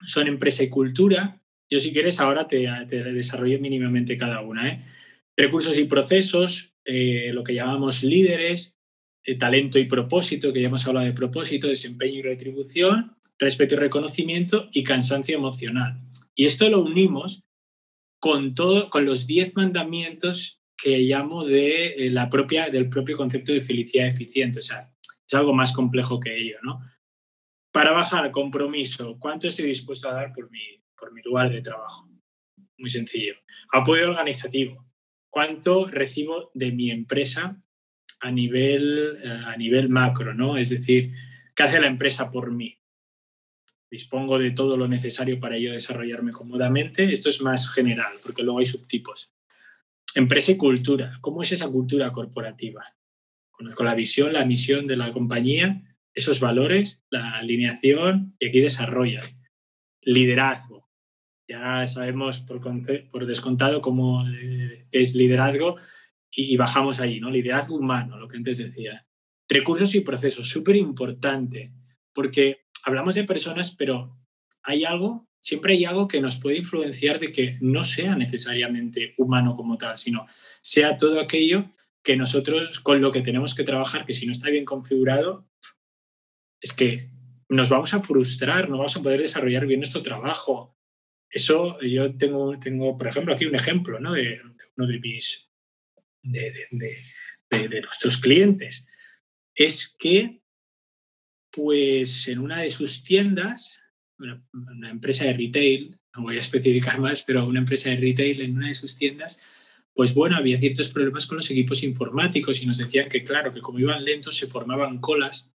son 0.00 0.28
empresa 0.28 0.62
y 0.62 0.68
cultura. 0.68 1.42
Yo 1.70 1.80
si 1.80 1.92
quieres 1.92 2.20
ahora 2.20 2.46
te, 2.46 2.68
te 2.88 3.02
desarrollo 3.12 3.58
mínimamente 3.60 4.16
cada 4.16 4.42
una. 4.42 4.68
¿eh? 4.68 4.84
Recursos 5.36 5.78
y 5.78 5.84
procesos, 5.84 6.74
eh, 6.84 7.30
lo 7.32 7.42
que 7.42 7.54
llamamos 7.54 8.02
líderes, 8.02 8.75
talento 9.34 9.78
y 9.78 9.86
propósito, 9.86 10.52
que 10.52 10.60
ya 10.60 10.68
hemos 10.68 10.86
hablado 10.86 11.06
de 11.06 11.12
propósito, 11.12 11.66
desempeño 11.66 12.20
y 12.20 12.22
retribución, 12.22 13.16
respeto 13.38 13.74
y 13.74 13.78
reconocimiento 13.78 14.68
y 14.72 14.84
cansancio 14.84 15.36
emocional. 15.36 16.00
Y 16.34 16.46
esto 16.46 16.70
lo 16.70 16.82
unimos 16.82 17.42
con, 18.20 18.54
todo, 18.54 18.88
con 18.88 19.04
los 19.04 19.26
diez 19.26 19.56
mandamientos 19.56 20.60
que 20.76 20.98
llamo 20.98 21.44
de 21.44 22.08
la 22.12 22.28
propia, 22.28 22.68
del 22.70 22.88
propio 22.88 23.16
concepto 23.16 23.52
de 23.52 23.62
felicidad 23.62 24.06
eficiente. 24.06 24.60
O 24.60 24.62
sea, 24.62 24.92
es 25.26 25.34
algo 25.34 25.52
más 25.52 25.72
complejo 25.72 26.20
que 26.20 26.36
ello, 26.36 26.58
¿no? 26.62 26.80
Para 27.72 27.92
bajar 27.92 28.30
compromiso, 28.30 29.18
¿cuánto 29.18 29.48
estoy 29.48 29.66
dispuesto 29.66 30.08
a 30.08 30.14
dar 30.14 30.32
por 30.32 30.50
mi, 30.50 30.82
por 30.96 31.12
mi 31.12 31.20
lugar 31.22 31.50
de 31.50 31.62
trabajo? 31.62 32.08
Muy 32.78 32.90
sencillo. 32.90 33.34
Apoyo 33.72 34.08
organizativo, 34.08 34.86
¿cuánto 35.30 35.86
recibo 35.86 36.50
de 36.54 36.72
mi 36.72 36.90
empresa 36.90 37.62
a 38.20 38.30
nivel, 38.30 39.18
eh, 39.22 39.42
a 39.46 39.56
nivel 39.56 39.88
macro, 39.88 40.34
¿no? 40.34 40.56
Es 40.56 40.70
decir, 40.70 41.12
¿qué 41.54 41.62
hace 41.62 41.80
la 41.80 41.86
empresa 41.86 42.30
por 42.30 42.50
mí? 42.50 42.78
dispongo 43.90 44.38
de 44.38 44.50
todo 44.50 44.76
lo 44.76 44.88
necesario 44.88 45.40
para 45.40 45.58
yo 45.58 45.72
desarrollarme 45.72 46.32
cómodamente. 46.32 47.10
Esto 47.12 47.28
es 47.28 47.40
más 47.40 47.70
general, 47.70 48.14
porque 48.22 48.42
luego 48.42 48.58
hay 48.58 48.66
subtipos. 48.66 49.32
Empresa 50.14 50.52
y 50.52 50.56
cultura. 50.56 51.18
¿Cómo 51.20 51.42
es 51.42 51.52
esa 51.52 51.68
cultura 51.68 52.12
corporativa? 52.12 52.84
Conozco 53.50 53.84
la 53.84 53.94
visión, 53.94 54.32
la 54.32 54.44
misión 54.44 54.86
de 54.86 54.96
la 54.96 55.12
compañía, 55.12 55.82
esos 56.14 56.40
valores, 56.40 57.00
la 57.10 57.36
alineación 57.36 58.34
y 58.38 58.48
aquí 58.48 58.60
desarrollas. 58.60 59.36
Liderazgo. 60.02 60.88
Ya 61.48 61.86
sabemos 61.86 62.40
por, 62.40 63.26
descontado 63.26 63.80
cómo 63.80 64.26
eh, 64.28 64.86
es 64.90 65.14
liderazgo 65.14 65.76
y, 66.36 66.56
bajamos 66.56 67.00
ahí, 67.00 67.18
¿no? 67.18 67.30
Liderazgo 67.30 67.76
humano, 67.76 68.18
lo 68.18 68.28
que 68.28 68.36
antes 68.36 68.58
decía. 68.58 69.06
Recursos 69.48 69.94
y 69.94 70.00
procesos, 70.00 70.48
súper 70.48 70.76
importante, 70.76 71.72
porque 72.12 72.66
hablamos 72.84 73.14
de 73.14 73.24
personas, 73.24 73.74
pero 73.74 74.16
hay 74.62 74.84
algo, 74.84 75.28
siempre 75.40 75.72
hay 75.72 75.84
algo 75.84 76.08
que 76.08 76.20
nos 76.20 76.38
puede 76.38 76.58
influenciar 76.58 77.18
de 77.20 77.32
que 77.32 77.56
no 77.60 77.84
sea 77.84 78.16
necesariamente 78.16 79.14
humano 79.16 79.56
como 79.56 79.78
tal, 79.78 79.96
sino 79.96 80.26
sea 80.28 80.96
todo 80.96 81.20
aquello 81.20 81.72
que 82.02 82.16
nosotros 82.16 82.80
con 82.80 83.00
lo 83.00 83.10
que 83.10 83.22
tenemos 83.22 83.54
que 83.54 83.64
trabajar, 83.64 84.04
que 84.04 84.14
si 84.14 84.26
no 84.26 84.32
está 84.32 84.50
bien 84.50 84.64
configurado, 84.64 85.48
es 86.60 86.72
que 86.72 87.10
nos 87.48 87.68
vamos 87.68 87.94
a 87.94 88.02
frustrar, 88.02 88.68
no 88.68 88.78
vamos 88.78 88.96
a 88.96 89.02
poder 89.02 89.20
desarrollar 89.20 89.66
bien 89.66 89.80
nuestro 89.80 90.02
trabajo. 90.02 90.76
Eso 91.30 91.80
yo 91.80 92.16
tengo, 92.16 92.58
tengo 92.58 92.96
por 92.96 93.06
ejemplo, 93.06 93.34
aquí 93.34 93.46
un 93.46 93.54
ejemplo 93.54 94.00
¿no? 94.00 94.12
de, 94.12 94.40
uno 94.76 94.86
de 94.86 94.98
mis, 95.00 95.45
de, 96.26 96.52
de, 97.50 97.80
nuestros 97.80 98.18
clientes. 98.18 98.86
Es 99.54 99.96
que, 99.98 100.40
pues 101.50 102.28
en 102.28 102.38
una 102.38 102.62
de 102.62 102.70
sus 102.70 103.02
tiendas, 103.02 103.78
una, 104.18 104.42
una 104.52 104.90
empresa 104.90 105.24
de 105.24 105.32
retail, 105.34 105.98
no 106.14 106.22
voy 106.22 106.36
a 106.36 106.40
especificar 106.40 107.00
más, 107.00 107.22
pero 107.22 107.46
una 107.46 107.60
empresa 107.60 107.90
de 107.90 107.96
retail 107.96 108.42
en 108.42 108.56
una 108.56 108.68
de 108.68 108.74
sus 108.74 108.96
tiendas, 108.96 109.42
pues 109.94 110.12
bueno, 110.12 110.36
había 110.36 110.58
ciertos 110.58 110.90
problemas 110.90 111.26
con 111.26 111.38
los 111.38 111.50
equipos 111.50 111.82
informáticos 111.82 112.62
y 112.62 112.66
nos 112.66 112.78
decían 112.78 113.08
que, 113.08 113.24
claro, 113.24 113.54
que 113.54 113.62
como 113.62 113.78
iban 113.78 114.04
lentos 114.04 114.36
se 114.36 114.46
formaban 114.46 114.98
colas 114.98 115.54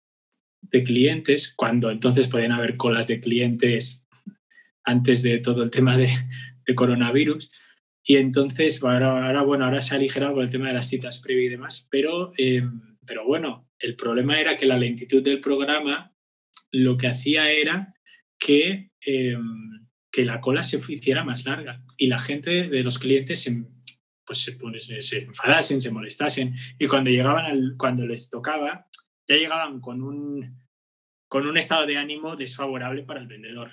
de 0.61 0.85
clientes, 0.85 1.53
cuando 1.55 1.91
entonces 1.91 2.29
podían 2.29 2.53
haber 2.53 2.77
colas 2.77 3.09
de 3.09 3.21
clientes 3.21 4.07
antes 4.85 5.23
de 5.23 5.39
todo 5.39 5.63
el 5.63 5.71
tema 5.71 5.99
de, 5.99 6.09
de 6.67 6.75
coronavirus. 6.75 7.51
Y 8.11 8.17
entonces, 8.17 8.83
ahora, 8.83 9.43
bueno, 9.43 9.67
ahora 9.67 9.83
se 9.83 9.93
ha 9.93 9.99
aligerado 9.99 10.33
por 10.33 10.43
el 10.43 10.49
tema 10.49 10.69
de 10.69 10.73
las 10.73 10.89
citas 10.89 11.21
previas 11.21 11.49
y 11.49 11.51
demás, 11.51 11.89
pero, 11.91 12.33
eh, 12.39 12.63
pero 13.07 13.27
bueno, 13.27 13.69
el 13.79 13.97
problema 13.97 14.41
era 14.41 14.57
que 14.57 14.65
la 14.65 14.79
lentitud 14.79 15.23
del 15.23 15.41
programa 15.41 16.15
lo 16.73 16.97
que 16.97 17.09
hacía 17.09 17.51
era 17.51 17.95
que, 18.39 18.93
eh, 19.05 19.37
que 20.11 20.25
la 20.25 20.41
cola 20.41 20.63
se 20.63 20.79
hiciera 20.89 21.23
más 21.23 21.45
larga 21.45 21.85
y 21.99 22.07
la 22.07 22.19
gente 22.19 22.71
de 22.71 22.83
los 22.83 22.99
clientes 22.99 23.43
se, 23.43 23.67
pues 24.25 24.39
se, 24.39 25.03
se, 25.03 25.19
enfadasen, 25.25 25.79
se 25.79 25.91
molestasen 25.91 26.55
y 26.79 26.87
cuando 26.87 27.11
llegaban 27.11 27.45
al, 27.45 27.75
cuando 27.77 28.07
les 28.07 28.31
tocaba 28.31 28.87
ya 29.29 29.37
llegaban 29.37 29.83
con 29.83 30.03
un, 30.03 30.59
con 31.29 31.47
un 31.47 31.59
estado 31.59 31.85
de 31.85 31.99
ánimo 31.99 32.37
desfavorable 32.37 33.03
para 33.03 33.21
el 33.21 33.27
vendedor. 33.27 33.71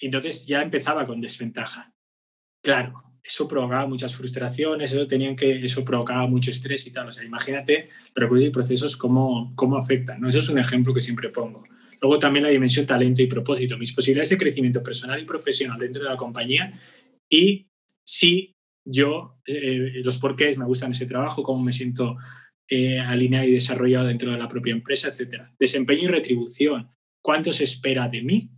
Entonces 0.00 0.48
ya 0.48 0.62
empezaba 0.62 1.06
con 1.06 1.20
desventaja. 1.20 1.94
Claro, 2.60 3.05
eso 3.26 3.48
provocaba 3.48 3.86
muchas 3.86 4.14
frustraciones, 4.14 4.92
eso, 4.92 5.06
tenían 5.06 5.34
que, 5.34 5.64
eso 5.64 5.84
provocaba 5.84 6.26
mucho 6.26 6.50
estrés 6.50 6.86
y 6.86 6.92
tal. 6.92 7.08
O 7.08 7.12
sea, 7.12 7.24
imagínate 7.24 7.88
y 8.40 8.50
procesos 8.50 8.96
cómo, 8.96 9.52
cómo 9.56 9.76
afectan. 9.76 10.20
¿no? 10.20 10.28
Eso 10.28 10.38
es 10.38 10.48
un 10.48 10.58
ejemplo 10.58 10.94
que 10.94 11.00
siempre 11.00 11.30
pongo. 11.30 11.64
Luego 12.00 12.18
también 12.18 12.44
la 12.44 12.50
dimensión 12.50 12.86
talento 12.86 13.22
y 13.22 13.26
propósito, 13.26 13.78
mis 13.78 13.92
posibilidades 13.92 14.30
de 14.30 14.38
crecimiento 14.38 14.82
personal 14.82 15.20
y 15.20 15.24
profesional 15.24 15.78
dentro 15.78 16.04
de 16.04 16.10
la 16.10 16.16
compañía 16.16 16.78
y 17.28 17.66
si 18.04 18.54
yo, 18.84 19.40
eh, 19.46 20.02
los 20.04 20.18
porqués, 20.18 20.56
me 20.58 20.64
gustan 20.64 20.92
ese 20.92 21.06
trabajo, 21.06 21.42
cómo 21.42 21.62
me 21.62 21.72
siento 21.72 22.16
eh, 22.68 23.00
alineado 23.00 23.46
y 23.46 23.52
desarrollado 23.52 24.06
dentro 24.06 24.30
de 24.30 24.38
la 24.38 24.46
propia 24.46 24.72
empresa, 24.72 25.08
etc. 25.08 25.48
Desempeño 25.58 26.04
y 26.04 26.08
retribución, 26.08 26.90
cuánto 27.22 27.52
se 27.52 27.64
espera 27.64 28.08
de 28.08 28.22
mí 28.22 28.50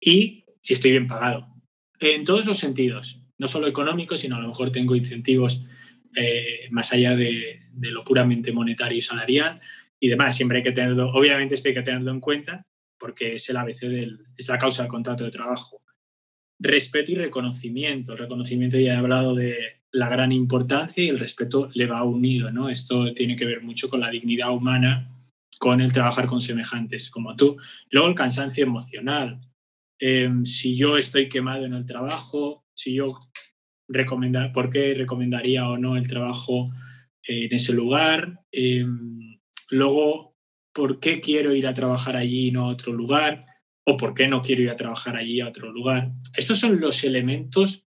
y 0.00 0.44
si 0.60 0.74
estoy 0.74 0.90
bien 0.90 1.06
pagado. 1.06 1.46
En 2.00 2.24
todos 2.24 2.44
los 2.44 2.58
sentidos, 2.58 3.23
no 3.38 3.46
solo 3.46 3.66
económicos, 3.66 4.20
sino 4.20 4.36
a 4.36 4.40
lo 4.40 4.48
mejor 4.48 4.70
tengo 4.70 4.94
incentivos 4.96 5.64
eh, 6.16 6.68
más 6.70 6.92
allá 6.92 7.16
de, 7.16 7.60
lo 7.72 8.04
puramente 8.04 8.52
monetario 8.52 8.98
y 8.98 9.02
salarial 9.02 9.60
y 10.00 10.08
demás. 10.08 10.36
Siempre 10.36 10.58
hay 10.58 10.64
que 10.64 10.72
tenerlo, 10.72 11.10
obviamente 11.12 11.54
esto 11.54 11.68
hay 11.68 11.74
que 11.74 11.82
tenerlo 11.82 12.10
en 12.10 12.20
cuenta 12.20 12.66
porque 12.98 13.34
es 13.34 13.48
el 13.48 13.56
ABC 13.56 13.80
del, 13.80 14.20
es 14.36 14.48
la 14.48 14.58
causa 14.58 14.82
del 14.82 14.90
contrato 14.90 15.24
de 15.24 15.30
trabajo 15.30 15.84
respeto 16.58 17.12
y 17.12 17.16
reconocimiento. 17.16 18.12
El 18.12 18.18
reconocimiento 18.18 18.78
ya 18.78 18.94
he 18.94 18.96
hablado 18.96 19.34
de 19.34 19.82
la 19.92 20.08
gran 20.08 20.32
importancia 20.32 21.04
y 21.04 21.08
el 21.08 21.18
respeto 21.18 21.70
le 21.74 21.86
va 21.86 22.02
unido, 22.02 22.50
¿no? 22.50 22.68
Esto 22.68 23.12
tiene 23.12 23.36
que 23.36 23.44
ver 23.44 23.62
mucho 23.62 23.88
con 23.88 24.00
la 24.00 24.10
dignidad 24.10 24.52
humana, 24.52 25.10
con 25.58 25.80
el 25.80 25.92
trabajar 25.92 26.26
con 26.26 26.40
semejantes 26.40 27.10
como 27.10 27.36
tú. 27.36 27.56
Luego 27.90 28.08
el 28.08 28.14
cansancio 28.14 28.64
emocional. 28.64 29.40
Eh, 30.00 30.30
si 30.44 30.76
yo 30.76 30.98
estoy 30.98 31.28
quemado 31.28 31.64
en 31.64 31.74
el 31.74 31.86
trabajo, 31.86 32.63
si 32.74 32.94
yo 32.94 33.12
recomendar, 33.88 34.52
por 34.52 34.70
qué 34.70 34.94
recomendaría 34.94 35.68
o 35.68 35.78
no 35.78 35.96
el 35.96 36.08
trabajo 36.08 36.70
en 37.22 37.52
ese 37.52 37.72
lugar. 37.72 38.40
Eh, 38.52 38.86
luego, 39.70 40.36
¿por 40.72 41.00
qué 41.00 41.20
quiero 41.20 41.54
ir 41.54 41.66
a 41.66 41.74
trabajar 41.74 42.16
allí 42.16 42.48
y 42.48 42.50
no 42.52 42.64
a 42.64 42.72
otro 42.72 42.92
lugar? 42.92 43.46
o 43.84 43.96
por 43.96 44.14
qué 44.14 44.26
no 44.26 44.42
quiero 44.42 44.62
ir 44.62 44.70
a 44.70 44.76
trabajar 44.76 45.16
allí 45.16 45.40
a 45.40 45.48
otro 45.48 45.70
lugar. 45.70 46.10
Estos 46.36 46.58
son 46.58 46.80
los 46.80 47.04
elementos 47.04 47.86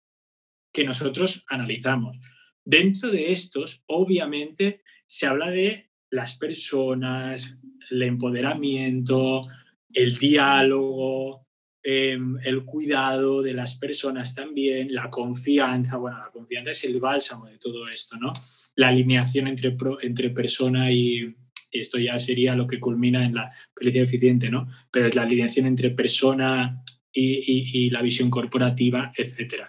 que 0.73 0.85
nosotros 0.85 1.45
analizamos. 1.49 2.19
Dentro 2.65 3.11
de 3.11 3.33
estos, 3.33 3.85
obviamente, 3.87 4.83
se 5.07 5.27
habla 5.27 5.51
de 5.51 5.91
las 6.11 6.37
personas, 6.37 7.57
el 7.91 8.03
empoderamiento, 8.03 9.47
el 9.93 10.17
diálogo, 10.19 11.44
em, 11.85 12.39
el 12.43 12.65
cuidado 12.65 13.43
de 13.43 13.53
las 13.53 13.77
personas 13.77 14.35
también, 14.35 14.93
la 14.93 15.11
confianza. 15.11 15.99
Bueno, 15.99 16.19
la 16.19 16.31
confianza 16.31 16.71
es 16.71 16.83
el 16.85 16.99
bálsamo 16.99 17.47
de 17.47 17.59
todo 17.59 17.87
esto, 17.89 18.17
¿no? 18.17 18.33
La 18.75 18.89
alineación 18.89 19.47
entre, 19.47 19.77
entre 20.03 20.31
persona 20.31 20.91
y, 20.91 21.37
esto 21.81 21.99
ya 21.99 22.19
sería 22.19 22.55
lo 22.55 22.67
que 22.67 22.81
culmina 22.81 23.25
en 23.25 23.35
la 23.35 23.49
felicidad 23.77 24.05
eficiente, 24.05 24.49
¿no? 24.49 24.69
Pero 24.91 25.09
es 25.09 25.15
la 25.15 25.23
alineación 25.23 25.67
entre 25.67 25.91
persona 25.91 26.83
y, 27.13 27.91
la 27.91 28.03
visión 28.03 28.31
corporativa, 28.31 29.13
etc. 29.17 29.65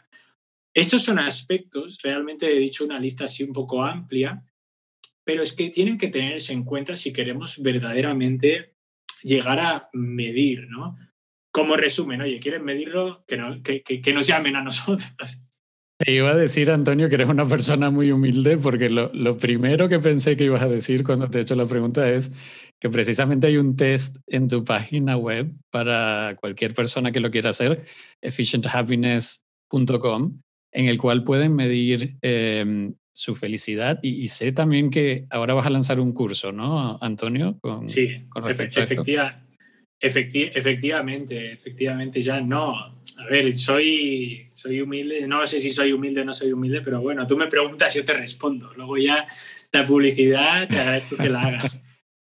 Estos 0.74 1.04
son 1.04 1.20
aspectos, 1.20 2.00
realmente 2.02 2.48
he 2.48 2.60
dicho 2.60 2.86
una 2.86 3.00
lista 3.00 3.26
así 3.26 3.44
un 3.44 3.54
poco 3.54 3.84
amplia, 3.84 4.44
pero 5.24 5.44
es 5.44 5.54
que 5.54 5.70
tienen 5.70 5.98
que 5.98 6.08
tenerse 6.08 6.54
en 6.54 6.64
cuenta 6.64 6.96
si 6.96 7.12
queremos 7.12 7.62
verdaderamente 7.62 8.76
llegar 9.24 9.60
a 9.60 9.90
medir, 9.94 10.68
¿no? 10.70 10.98
Como 11.56 11.78
resumen, 11.78 12.20
oye, 12.20 12.38
¿quieren 12.38 12.66
medirlo? 12.66 13.24
Que, 13.26 13.38
no, 13.38 13.64
que, 13.64 13.82
que 13.82 14.14
nos 14.14 14.28
llamen 14.28 14.58
a 14.58 14.62
nosotros. 14.62 15.10
Te 15.98 16.12
iba 16.12 16.32
a 16.32 16.36
decir, 16.36 16.70
Antonio, 16.70 17.08
que 17.08 17.16
eres 17.16 17.30
una 17.30 17.46
persona 17.46 17.90
muy 17.90 18.12
humilde, 18.12 18.58
porque 18.58 18.90
lo, 18.90 19.10
lo, 19.14 19.38
primero 19.38 19.88
que 19.88 20.00
pensé 20.00 20.36
que 20.36 20.44
ibas 20.44 20.64
a 20.64 20.68
decir 20.68 21.06
cuando 21.06 21.30
te 21.30 21.38
he 21.38 21.42
hecho 21.44 21.56
la 21.56 21.66
pregunta 21.66 22.12
es 22.12 22.34
que 22.82 22.90
precisamente 22.90 23.48
hay 23.48 23.56
un 23.56 23.78
test 23.78 24.18
en 24.28 24.50
tu 24.50 24.66
página 24.66 25.16
web 25.16 25.54
para 25.72 26.36
cualquier 26.42 26.74
persona 26.74 27.14
que 27.14 27.22
lo 27.22 27.32
quiera 27.32 27.52
hacer, 27.52 27.86
efficienthappiness.com, 28.22 30.42
en 30.74 30.86
el 30.88 30.98
cual 30.98 31.24
pueden 31.24 31.56
medir 31.56 32.18
eh, 32.22 32.92
su 33.14 33.34
felicidad. 33.34 34.00
Y, 34.02 34.28
sé 34.28 34.52
también 34.52 34.90
que 34.90 35.26
ahora 35.30 35.54
vas 35.54 35.68
a 35.68 35.70
lanzar 35.70 36.02
un 36.02 36.12
curso, 36.12 36.52
¿no, 36.52 37.00
Antonio? 37.02 37.58
Con, 37.62 37.88
sí, 37.88 38.26
con 38.28 38.44
respecto 38.44 38.82
efectiva, 40.00 40.52
efectivamente, 40.54 41.52
efectivamente, 41.54 42.22
ya 42.22 42.42
no 42.42 42.96
a 43.18 43.26
ver, 43.28 43.58
soy, 43.58 44.50
soy 44.54 44.82
humilde, 44.82 45.28
no 45.28 45.46
sé 45.48 45.60
si 45.60 45.72
soy 45.72 45.94
humilde 45.94 46.22
o 46.22 46.26
no 46.26 46.34
soy 46.34 46.52
humilde, 46.52 46.82
pero 46.82 47.02
bueno, 47.02 47.26
tú 47.26 47.38
me 47.38 47.48
preguntas 47.48 47.96
y 47.96 48.00
yo 48.00 48.06
te 48.06 48.14
respondo. 48.14 48.74
Luego 48.74 48.98
ya 48.98 49.26
la 49.72 49.86
publicidad 49.86 50.68
te 50.68 50.80
agradezco 50.80 51.16
que 51.18 51.30
la 51.30 51.42
hagas. 51.44 51.82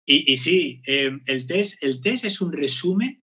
Y, 0.06 0.32
y 0.32 0.38
sí, 0.38 0.82
eh, 0.86 1.12
el, 1.26 1.48
test, 1.48 1.82
el 1.82 2.02
test 2.02 2.26
es 2.26 2.42
un 2.42 2.52
resumen, 2.52 3.22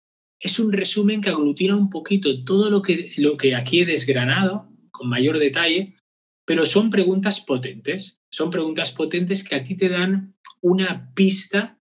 es 0.40 0.58
un 0.58 0.72
resumen 0.72 1.20
que 1.20 1.28
aglutina 1.28 1.76
un 1.76 1.90
poquito 1.90 2.44
todo 2.44 2.70
lo 2.70 2.80
que, 2.80 3.10
lo 3.18 3.36
que 3.36 3.54
aquí 3.54 3.80
he 3.80 3.86
desgranado 3.86 4.68
con 4.90 5.08
mayor 5.08 5.38
detalle, 5.38 5.94
pero 6.46 6.64
son 6.64 6.88
preguntas 6.88 7.40
potentes, 7.42 8.18
son 8.30 8.50
preguntas 8.50 8.92
potentes 8.92 9.44
que 9.44 9.54
a 9.54 9.62
ti 9.62 9.76
te 9.76 9.90
dan 9.90 10.34
una 10.62 11.12
pista 11.14 11.78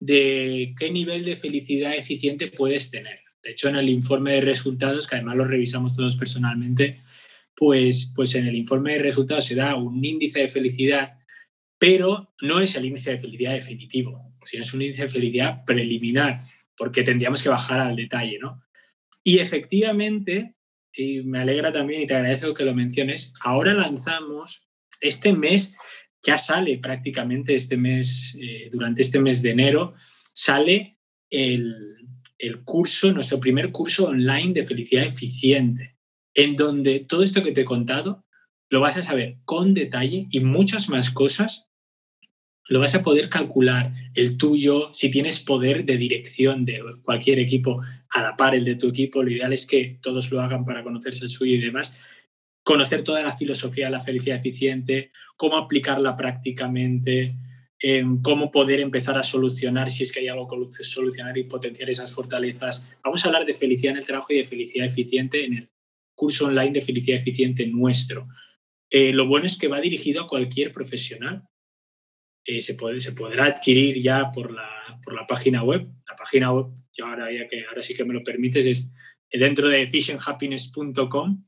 de 0.00 0.74
qué 0.78 0.90
nivel 0.90 1.24
de 1.24 1.36
felicidad 1.36 1.94
eficiente 1.94 2.48
puedes 2.48 2.90
tener. 2.90 3.20
De 3.42 3.52
hecho, 3.52 3.68
en 3.68 3.76
el 3.76 3.88
informe 3.88 4.34
de 4.34 4.40
resultados, 4.40 5.06
que 5.06 5.16
además 5.16 5.36
lo 5.36 5.44
revisamos 5.44 5.94
todos 5.94 6.16
personalmente, 6.16 7.02
pues, 7.54 8.12
pues 8.14 8.34
en 8.34 8.46
el 8.46 8.56
informe 8.56 8.94
de 8.94 8.98
resultados 8.98 9.46
se 9.46 9.54
da 9.54 9.76
un 9.76 10.04
índice 10.04 10.40
de 10.40 10.48
felicidad, 10.48 11.18
pero 11.78 12.34
no 12.42 12.60
es 12.60 12.74
el 12.74 12.84
índice 12.84 13.12
de 13.12 13.18
felicidad 13.18 13.54
definitivo, 13.54 14.34
sino 14.44 14.62
es 14.62 14.74
un 14.74 14.82
índice 14.82 15.04
de 15.04 15.10
felicidad 15.10 15.64
preliminar. 15.64 16.42
porque 16.78 17.02
tendríamos 17.02 17.42
que 17.42 17.48
bajar 17.48 17.80
al 17.80 17.96
detalle, 17.96 18.38
¿no? 18.38 18.62
Y 19.24 19.38
efectivamente, 19.38 20.56
y 20.92 21.22
me 21.22 21.38
alegra 21.38 21.72
también 21.72 22.02
y 22.02 22.06
te 22.06 22.14
agradezco 22.14 22.52
que 22.52 22.64
lo 22.64 22.74
menciones, 22.74 23.32
ahora 23.42 23.72
lanzamos 23.72 24.68
este 25.00 25.32
mes, 25.32 25.74
ya 26.24 26.38
sale 26.38 26.78
prácticamente 26.78 27.54
este 27.54 27.76
mes, 27.76 28.36
eh, 28.40 28.68
durante 28.72 29.02
este 29.02 29.20
mes 29.20 29.42
de 29.42 29.50
enero, 29.50 29.94
sale 30.32 30.98
el, 31.30 31.96
el 32.38 32.64
curso, 32.64 33.12
nuestro 33.12 33.40
primer 33.40 33.72
curso 33.72 34.06
online 34.06 34.52
de 34.52 34.62
felicidad 34.62 35.04
eficiente, 35.04 35.96
en 36.34 36.56
donde 36.56 37.00
todo 37.00 37.22
esto 37.22 37.42
que 37.42 37.52
te 37.52 37.62
he 37.62 37.64
contado 37.64 38.24
lo 38.68 38.80
vas 38.80 38.96
a 38.96 39.02
saber 39.02 39.38
con 39.44 39.74
detalle 39.74 40.26
y 40.30 40.40
muchas 40.40 40.88
más 40.88 41.10
cosas. 41.10 41.68
Lo 42.68 42.80
vas 42.80 42.96
a 42.96 43.02
poder 43.02 43.28
calcular 43.28 43.92
el 44.14 44.36
tuyo, 44.36 44.90
si 44.92 45.08
tienes 45.08 45.38
poder 45.38 45.84
de 45.84 45.96
dirección 45.96 46.64
de 46.64 46.82
cualquier 47.04 47.38
equipo 47.38 47.80
a 48.10 48.22
la 48.22 48.36
par 48.36 48.56
el 48.56 48.64
de 48.64 48.74
tu 48.74 48.88
equipo, 48.88 49.22
lo 49.22 49.30
ideal 49.30 49.52
es 49.52 49.66
que 49.66 49.98
todos 50.02 50.32
lo 50.32 50.40
hagan 50.40 50.64
para 50.64 50.82
conocerse 50.82 51.24
el 51.24 51.30
suyo 51.30 51.54
y 51.54 51.60
demás, 51.60 51.96
conocer 52.66 53.04
toda 53.04 53.22
la 53.22 53.36
filosofía 53.36 53.84
de 53.84 53.92
la 53.92 54.00
felicidad 54.00 54.38
eficiente, 54.38 55.12
cómo 55.36 55.56
aplicarla 55.56 56.16
prácticamente, 56.16 57.36
em, 57.78 58.20
cómo 58.20 58.50
poder 58.50 58.80
empezar 58.80 59.16
a 59.16 59.22
solucionar 59.22 59.88
si 59.88 60.02
es 60.02 60.10
que 60.10 60.18
hay 60.18 60.26
algo 60.26 60.48
que 60.48 60.82
solucionar 60.82 61.38
y 61.38 61.44
potenciar 61.44 61.88
esas 61.90 62.12
fortalezas. 62.12 62.90
Vamos 63.04 63.24
a 63.24 63.28
hablar 63.28 63.44
de 63.44 63.54
felicidad 63.54 63.92
en 63.92 63.98
el 63.98 64.04
trabajo 64.04 64.32
y 64.32 64.38
de 64.38 64.46
felicidad 64.46 64.84
eficiente 64.84 65.44
en 65.44 65.54
el 65.58 65.70
curso 66.16 66.46
online 66.46 66.72
de 66.72 66.82
felicidad 66.82 67.20
eficiente 67.20 67.68
nuestro. 67.68 68.26
Eh, 68.90 69.12
lo 69.12 69.28
bueno 69.28 69.46
es 69.46 69.56
que 69.56 69.68
va 69.68 69.80
dirigido 69.80 70.22
a 70.22 70.26
cualquier 70.26 70.72
profesional 70.72 71.44
eh, 72.44 72.60
se, 72.60 72.74
puede, 72.74 73.00
se 73.00 73.12
podrá 73.12 73.46
adquirir 73.46 74.02
ya 74.02 74.32
por 74.32 74.52
la, 74.52 74.68
por 75.04 75.14
la 75.14 75.24
página 75.24 75.62
web. 75.62 75.86
La 76.08 76.16
página 76.16 76.52
web, 76.52 76.66
ahora, 77.00 77.32
ya 77.32 77.46
que, 77.46 77.64
ahora 77.64 77.82
sí 77.82 77.94
que 77.94 78.04
me 78.04 78.14
lo 78.14 78.24
permites, 78.24 78.66
es 78.66 78.90
dentro 79.30 79.68
de 79.68 79.82
efficienthappiness.com. 79.82 81.44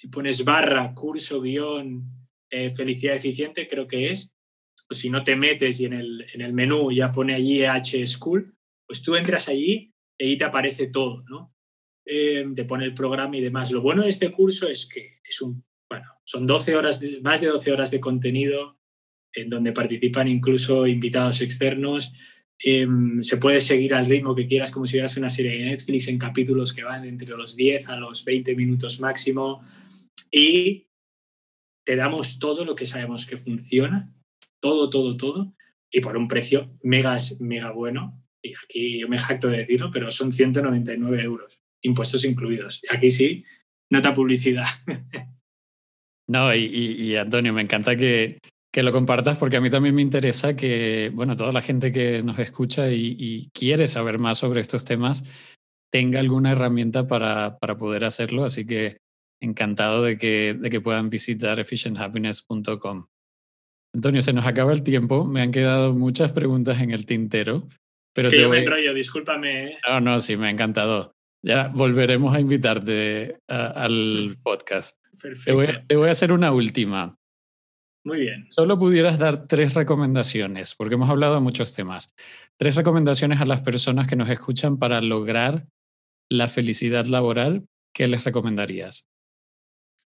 Si 0.00 0.08
pones 0.08 0.42
barra, 0.46 0.94
curso, 0.94 1.42
guion, 1.42 2.10
eh, 2.48 2.70
felicidad 2.70 3.16
eficiente, 3.16 3.68
creo 3.68 3.86
que 3.86 4.10
es. 4.10 4.34
O 4.90 4.94
si 4.94 5.10
no 5.10 5.22
te 5.22 5.36
metes 5.36 5.78
y 5.78 5.84
en 5.84 5.92
el, 5.92 6.26
en 6.32 6.40
el 6.40 6.54
menú 6.54 6.90
ya 6.90 7.12
pone 7.12 7.34
allí 7.34 7.64
H 7.66 8.06
School, 8.06 8.56
pues 8.86 9.02
tú 9.02 9.14
entras 9.14 9.50
allí 9.50 9.92
y 10.18 10.24
ahí 10.24 10.36
te 10.38 10.44
aparece 10.44 10.86
todo, 10.86 11.22
¿no? 11.28 11.54
Eh, 12.06 12.46
te 12.54 12.64
pone 12.64 12.86
el 12.86 12.94
programa 12.94 13.36
y 13.36 13.42
demás. 13.42 13.72
Lo 13.72 13.82
bueno 13.82 14.04
de 14.04 14.08
este 14.08 14.32
curso 14.32 14.70
es 14.70 14.88
que 14.88 15.18
es 15.22 15.42
un, 15.42 15.62
bueno, 15.90 16.06
son 16.24 16.46
12 16.46 16.76
horas, 16.76 17.02
más 17.20 17.42
de 17.42 17.48
12 17.48 17.70
horas 17.70 17.90
de 17.90 18.00
contenido 18.00 18.78
en 19.34 19.48
donde 19.48 19.72
participan 19.72 20.28
incluso 20.28 20.86
invitados 20.86 21.42
externos. 21.42 22.10
Em, 22.58 23.22
se 23.22 23.36
puede 23.36 23.60
seguir 23.60 23.92
al 23.92 24.06
ritmo 24.06 24.34
que 24.34 24.46
quieras, 24.46 24.70
como 24.70 24.86
si 24.86 24.94
vieras 24.94 25.18
una 25.18 25.28
serie 25.28 25.58
de 25.58 25.64
Netflix 25.66 26.08
en 26.08 26.18
capítulos 26.18 26.72
que 26.72 26.84
van 26.84 27.04
entre 27.04 27.28
los 27.36 27.54
10 27.54 27.86
a 27.88 27.96
los 27.96 28.24
20 28.24 28.56
minutos 28.56 28.98
máximo. 28.98 29.62
Y 30.30 30.88
te 31.84 31.96
damos 31.96 32.38
todo 32.38 32.64
lo 32.64 32.74
que 32.74 32.86
sabemos 32.86 33.26
que 33.26 33.36
funciona, 33.36 34.12
todo, 34.60 34.90
todo, 34.90 35.16
todo, 35.16 35.54
y 35.90 36.00
por 36.00 36.16
un 36.16 36.28
precio 36.28 36.70
mega, 36.82 37.16
mega 37.40 37.70
bueno. 37.72 38.22
Y 38.42 38.54
aquí 38.64 39.00
yo 39.00 39.08
me 39.08 39.18
jacto 39.18 39.48
de 39.48 39.58
decirlo, 39.58 39.90
pero 39.92 40.10
son 40.10 40.32
199 40.32 41.22
euros, 41.22 41.60
impuestos 41.82 42.24
incluidos. 42.24 42.82
Y 42.84 42.94
aquí 42.94 43.10
sí, 43.10 43.44
nota 43.90 44.12
publicidad. 44.12 44.66
No, 46.28 46.54
y 46.54 47.16
Antonio, 47.16 47.52
me 47.52 47.62
encanta 47.62 47.96
que, 47.96 48.38
que 48.72 48.82
lo 48.82 48.92
compartas 48.92 49.36
porque 49.36 49.56
a 49.56 49.60
mí 49.60 49.68
también 49.70 49.94
me 49.94 50.02
interesa 50.02 50.54
que, 50.54 51.10
bueno, 51.12 51.34
toda 51.34 51.52
la 51.52 51.60
gente 51.60 51.90
que 51.92 52.22
nos 52.22 52.38
escucha 52.38 52.90
y, 52.90 53.50
quiere 53.52 53.88
saber 53.88 54.18
más 54.18 54.38
sobre 54.38 54.60
estos 54.60 54.84
temas 54.84 55.24
tenga 55.92 56.20
alguna 56.20 56.52
herramienta 56.52 57.06
para, 57.08 57.58
para 57.58 57.76
poder 57.76 58.04
hacerlo. 58.04 58.44
Así 58.44 58.64
que 58.64 58.98
encantado 59.40 60.02
de 60.02 60.18
que, 60.18 60.56
de 60.58 60.70
que 60.70 60.80
puedan 60.80 61.08
visitar 61.08 61.58
efficienthappiness.com. 61.58 63.06
Antonio, 63.94 64.22
se 64.22 64.32
nos 64.32 64.46
acaba 64.46 64.72
el 64.72 64.82
tiempo. 64.82 65.24
Me 65.24 65.42
han 65.42 65.50
quedado 65.50 65.92
muchas 65.94 66.32
preguntas 66.32 66.80
en 66.80 66.90
el 66.90 67.06
tintero. 67.06 67.66
Pero 68.14 68.28
es 68.28 68.34
que 68.34 68.40
yo 68.40 68.48
me 68.48 68.58
enrollo, 68.58 68.94
discúlpame. 68.94 69.72
¿eh? 69.72 69.78
No, 69.88 70.00
no, 70.00 70.20
sí, 70.20 70.36
me 70.36 70.48
ha 70.48 70.50
encantado. 70.50 71.12
Ya 71.42 71.68
volveremos 71.68 72.34
a 72.34 72.40
invitarte 72.40 73.38
al 73.48 74.36
podcast. 74.42 74.98
Perfecto. 75.20 75.84
te 75.86 75.96
voy 75.96 76.08
a 76.08 76.12
hacer 76.12 76.32
una 76.32 76.52
última. 76.52 77.16
Muy 78.04 78.20
bien. 78.20 78.46
Solo 78.50 78.78
pudieras 78.78 79.18
dar 79.18 79.46
tres 79.46 79.74
recomendaciones, 79.74 80.74
porque 80.74 80.94
hemos 80.94 81.10
hablado 81.10 81.34
de 81.34 81.40
muchos 81.40 81.74
temas. 81.74 82.14
Tres 82.58 82.76
recomendaciones 82.76 83.40
a 83.40 83.44
las 83.44 83.60
personas 83.60 84.06
que 84.06 84.16
nos 84.16 84.30
escuchan 84.30 84.78
para 84.78 85.00
lograr 85.00 85.66
la 86.30 86.48
felicidad 86.48 87.06
laboral, 87.06 87.66
¿qué 87.94 88.06
les 88.08 88.24
recomendarías? 88.24 89.09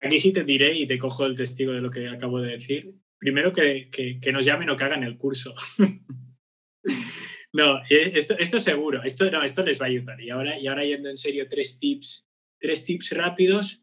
Aquí 0.05 0.21
sí 0.21 0.33
te 0.33 0.45
diré 0.45 0.75
y 0.75 0.87
te 0.87 0.99
cojo 0.99 1.27
el 1.27 1.35
testigo 1.35 1.73
de 1.73 1.81
lo 1.81 1.91
que 1.91 2.09
acabo 2.09 2.41
de 2.41 2.53
decir. 2.53 2.95
Primero 3.19 3.53
que, 3.53 3.89
que, 3.91 4.33
nos 4.33 4.45
llamen 4.45 4.69
o 4.71 4.77
que 4.77 4.85
hagan 4.85 5.03
el 5.03 5.17
curso. 5.17 5.55
no, 7.53 7.79
eh, 7.89 8.13
esto, 8.15 8.37
esto 8.39 8.59
seguro, 8.59 9.03
esto, 9.03 9.31
no, 9.31 9.43
esto 9.43 9.63
les 9.65 9.81
va 9.81 9.87
a 9.87 9.89
ayudar. 9.89 10.21
Y 10.21 10.31
ahora, 10.31 10.59
y 10.59 10.67
ahora 10.67 10.85
yendo 10.85 11.09
en 11.09 11.17
serio, 11.17 11.47
tres 11.49 11.79
tips, 11.79 12.29
tres 12.61 12.85
tips 12.85 13.13
rápidos 13.13 13.83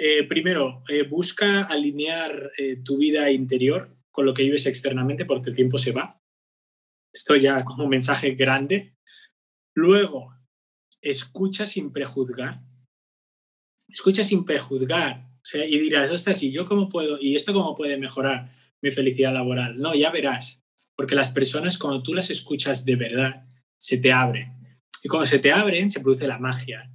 eh, 0.00 0.22
primero, 0.28 0.84
eh, 0.88 1.02
busca 1.02 1.62
alinear 1.62 2.52
eh, 2.56 2.76
tu 2.84 2.98
vida 2.98 3.32
interior 3.32 3.98
con 4.12 4.26
lo 4.26 4.32
que 4.32 4.44
vives 4.44 4.66
externamente 4.66 5.24
porque 5.24 5.50
el 5.50 5.56
tiempo 5.56 5.76
se 5.76 5.90
va. 5.90 6.22
Esto 7.12 7.34
ya 7.34 7.64
como 7.64 7.82
un 7.82 7.90
mensaje 7.90 8.36
grande. 8.36 8.94
Luego, 9.74 10.32
escucha 11.02 11.66
sin 11.66 11.92
prejuzgar. 11.92 12.60
Escucha 13.88 14.22
sin 14.22 14.44
prejuzgar. 14.44 15.28
Y 15.54 15.78
dirás, 15.78 16.10
ostras, 16.10 16.42
¿y 16.42 16.50
yo 16.50 16.66
cómo 16.66 16.88
puedo? 16.88 17.18
¿Y 17.20 17.36
esto 17.36 17.52
cómo 17.52 17.74
puede 17.74 17.96
mejorar 17.96 18.52
mi 18.82 18.90
felicidad 18.90 19.32
laboral? 19.32 19.78
No, 19.78 19.94
ya 19.94 20.10
verás. 20.10 20.62
Porque 20.94 21.14
las 21.14 21.30
personas, 21.30 21.78
cuando 21.78 22.02
tú 22.02 22.14
las 22.14 22.30
escuchas 22.30 22.84
de 22.84 22.96
verdad, 22.96 23.46
se 23.78 23.98
te 23.98 24.12
abren. 24.12 24.52
Y 25.02 25.08
cuando 25.08 25.26
se 25.26 25.38
te 25.38 25.52
abren, 25.52 25.90
se 25.90 26.00
produce 26.00 26.26
la 26.26 26.38
magia 26.38 26.90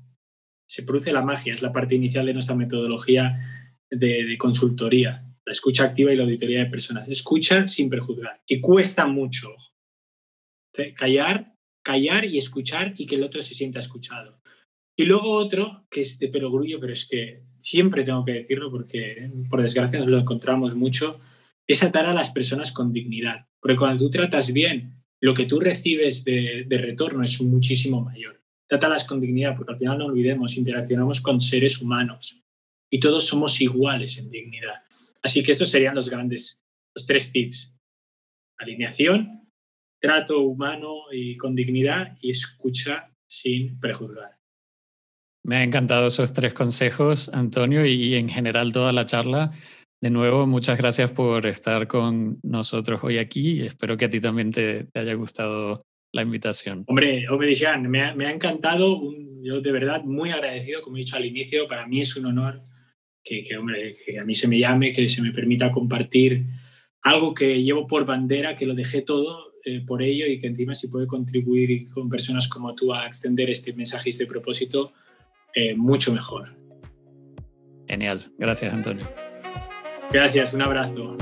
se 0.74 0.82
produce 0.82 1.14
la 1.14 1.22
magia, 1.22 1.54
es 1.54 1.62
la 1.62 1.72
parte 1.72 1.94
inicial 1.94 2.26
de 2.26 2.34
nuestra 2.34 2.56
metodología 2.56 3.38
de, 3.92 4.36
consultoría, 4.40 5.24
la 5.46 5.52
escucha 5.52 5.84
activa 5.84 6.12
y 6.12 6.16
la 6.16 6.24
auditoría 6.24 6.64
de 6.64 6.66
personas. 6.66 7.08
Escucha 7.08 7.68
sin 7.68 7.92
prejuzgar 7.92 8.42
y 8.48 8.60
cuesta 8.60 9.06
mucho. 9.06 9.50
Callar, 10.96 11.54
callar 11.84 12.26
y 12.26 12.40
escuchar 12.40 12.92
y 12.98 13.06
que 13.06 13.16
el 13.16 13.24
otro 13.24 13.44
se 13.44 13.54
sienta 13.54 13.78
escuchado. 13.78 14.42
Y 14.98 15.06
luego 15.06 15.34
otro, 15.34 15.86
que 15.92 16.02
es 16.02 16.18
de 16.18 16.30
perogrullo, 16.30 16.80
pero 16.80 16.94
es 16.94 17.08
que 17.08 17.44
siempre 17.64 18.04
tengo 18.04 18.26
que 18.26 18.34
decirlo 18.34 18.70
porque 18.70 19.32
por 19.50 19.62
desgracia 19.62 20.00
nos 20.00 20.08
lo 20.08 20.20
encontramos 20.20 20.76
mucho, 20.76 21.20
es 21.66 21.82
atar 21.84 22.06
a 22.06 22.14
las 22.14 22.32
personas 22.32 22.72
con 22.72 22.92
dignidad. 22.92 23.48
Porque 23.60 23.78
cuando 23.78 24.04
tú 24.04 24.10
tratas 24.10 24.52
bien, 24.52 25.04
lo 25.22 25.34
que 25.34 25.46
tú 25.46 25.60
recibes 25.60 26.26
de 26.26 26.66
retorno 26.70 27.24
es 27.24 27.42
muchísimo 27.42 28.02
mayor. 28.02 28.42
Trátalas 28.68 29.06
con 29.06 29.20
dignidad, 29.20 29.56
porque 29.56 29.74
al 29.74 29.78
final 29.78 29.98
no 29.98 30.06
olvidemos, 30.06 30.58
interaccionamos 30.58 31.22
con 31.22 31.40
seres 31.40 31.82
humanos 31.82 32.44
y 32.90 33.00
todos 33.00 33.26
somos 33.26 33.60
iguales 33.62 34.18
en 34.18 34.30
dignidad. 34.30 34.84
Así 35.22 35.42
que 35.42 35.52
estos 35.52 35.70
serían 35.70 35.96
los 35.96 36.10
grandes, 36.10 36.62
los 36.94 37.06
tres 37.06 37.32
tips. 37.32 37.74
Alineación, 38.58 39.50
trato 40.00 40.42
humano 40.42 41.12
y 41.12 41.38
con 41.38 41.56
dignidad 41.56 42.18
y 42.22 42.30
escucha 42.32 43.12
sin 43.26 43.80
prejuzgar. 43.80 44.43
Me 45.46 45.58
han 45.58 45.64
encantado 45.64 46.08
esos 46.08 46.32
tres 46.34 46.54
consejos, 46.54 47.30
Antonio, 47.34 47.86
y 47.86 48.16
en 48.16 48.30
general 48.30 48.72
toda 48.72 48.94
la 48.94 49.06
charla. 49.06 49.52
De 50.02 50.10
nuevo, 50.10 50.46
muchas 50.46 50.78
gracias 50.78 51.12
por 51.12 51.48
estar 51.48 51.88
con 51.88 52.38
nosotros 52.44 53.02
hoy 53.04 53.18
aquí. 53.18 53.62
Espero 53.62 53.96
que 53.98 54.06
a 54.06 54.10
ti 54.10 54.20
también 54.20 54.52
te, 54.52 54.84
te 54.86 55.00
haya 55.00 55.14
gustado 55.14 55.82
la 56.14 56.22
invitación. 56.22 56.84
Hombre, 56.88 57.26
hombre 57.30 57.54
me 57.88 58.02
ha, 58.02 58.14
me 58.14 58.28
ha 58.28 58.32
encantado, 58.32 59.02
yo 59.42 59.62
de 59.62 59.72
verdad 59.72 60.04
muy 60.04 60.32
agradecido, 60.32 60.82
como 60.82 60.98
he 60.98 61.00
dicho 61.00 61.16
al 61.16 61.26
inicio, 61.26 61.68
para 61.68 61.88
mí 61.88 62.02
es 62.02 62.16
un 62.16 62.26
honor 62.26 62.62
que, 63.24 63.44
que, 63.44 63.58
hombre, 63.58 63.96
que 64.06 64.20
a 64.20 64.26
mí 64.26 64.36
se 64.36 64.48
me 64.48 64.60
llame, 64.60 64.92
que 64.92 65.10
se 65.10 65.22
me 65.22 65.32
permita 65.32 65.72
compartir 65.72 66.46
algo 67.02 67.34
que 67.34 67.64
llevo 67.64 67.88
por 67.88 68.06
bandera, 68.06 68.56
que 68.56 68.66
lo 68.66 68.76
dejé 68.76 69.02
todo 69.02 69.54
eh, 69.66 69.82
por 69.86 70.04
ello 70.04 70.26
y 70.26 70.40
que 70.40 70.48
encima 70.48 70.76
si 70.76 70.90
puede 70.90 71.08
contribuir 71.08 71.90
con 71.90 72.10
personas 72.10 72.48
como 72.48 72.76
tú 72.76 72.94
a 72.94 73.08
extender 73.08 73.50
este 73.50 73.74
mensaje 73.74 74.10
y 74.10 74.12
este 74.12 74.28
propósito, 74.28 74.94
eh, 75.56 75.76
mucho 75.76 76.14
mejor. 76.14 76.58
Genial, 77.88 78.32
gracias 78.38 78.74
Antonio. 78.74 79.06
Gracias, 80.12 80.54
un 80.54 80.62
abrazo. 80.62 81.18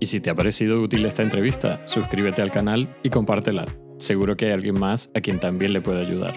Y 0.00 0.06
si 0.06 0.20
te 0.20 0.30
ha 0.30 0.34
parecido 0.34 0.80
útil 0.80 1.04
esta 1.04 1.22
entrevista, 1.22 1.86
suscríbete 1.86 2.42
al 2.42 2.50
canal 2.50 2.94
y 3.02 3.10
compártela. 3.10 3.64
Seguro 3.98 4.36
que 4.36 4.46
hay 4.46 4.52
alguien 4.52 4.78
más 4.78 5.10
a 5.14 5.20
quien 5.20 5.40
también 5.40 5.72
le 5.72 5.80
puede 5.80 6.00
ayudar. 6.00 6.34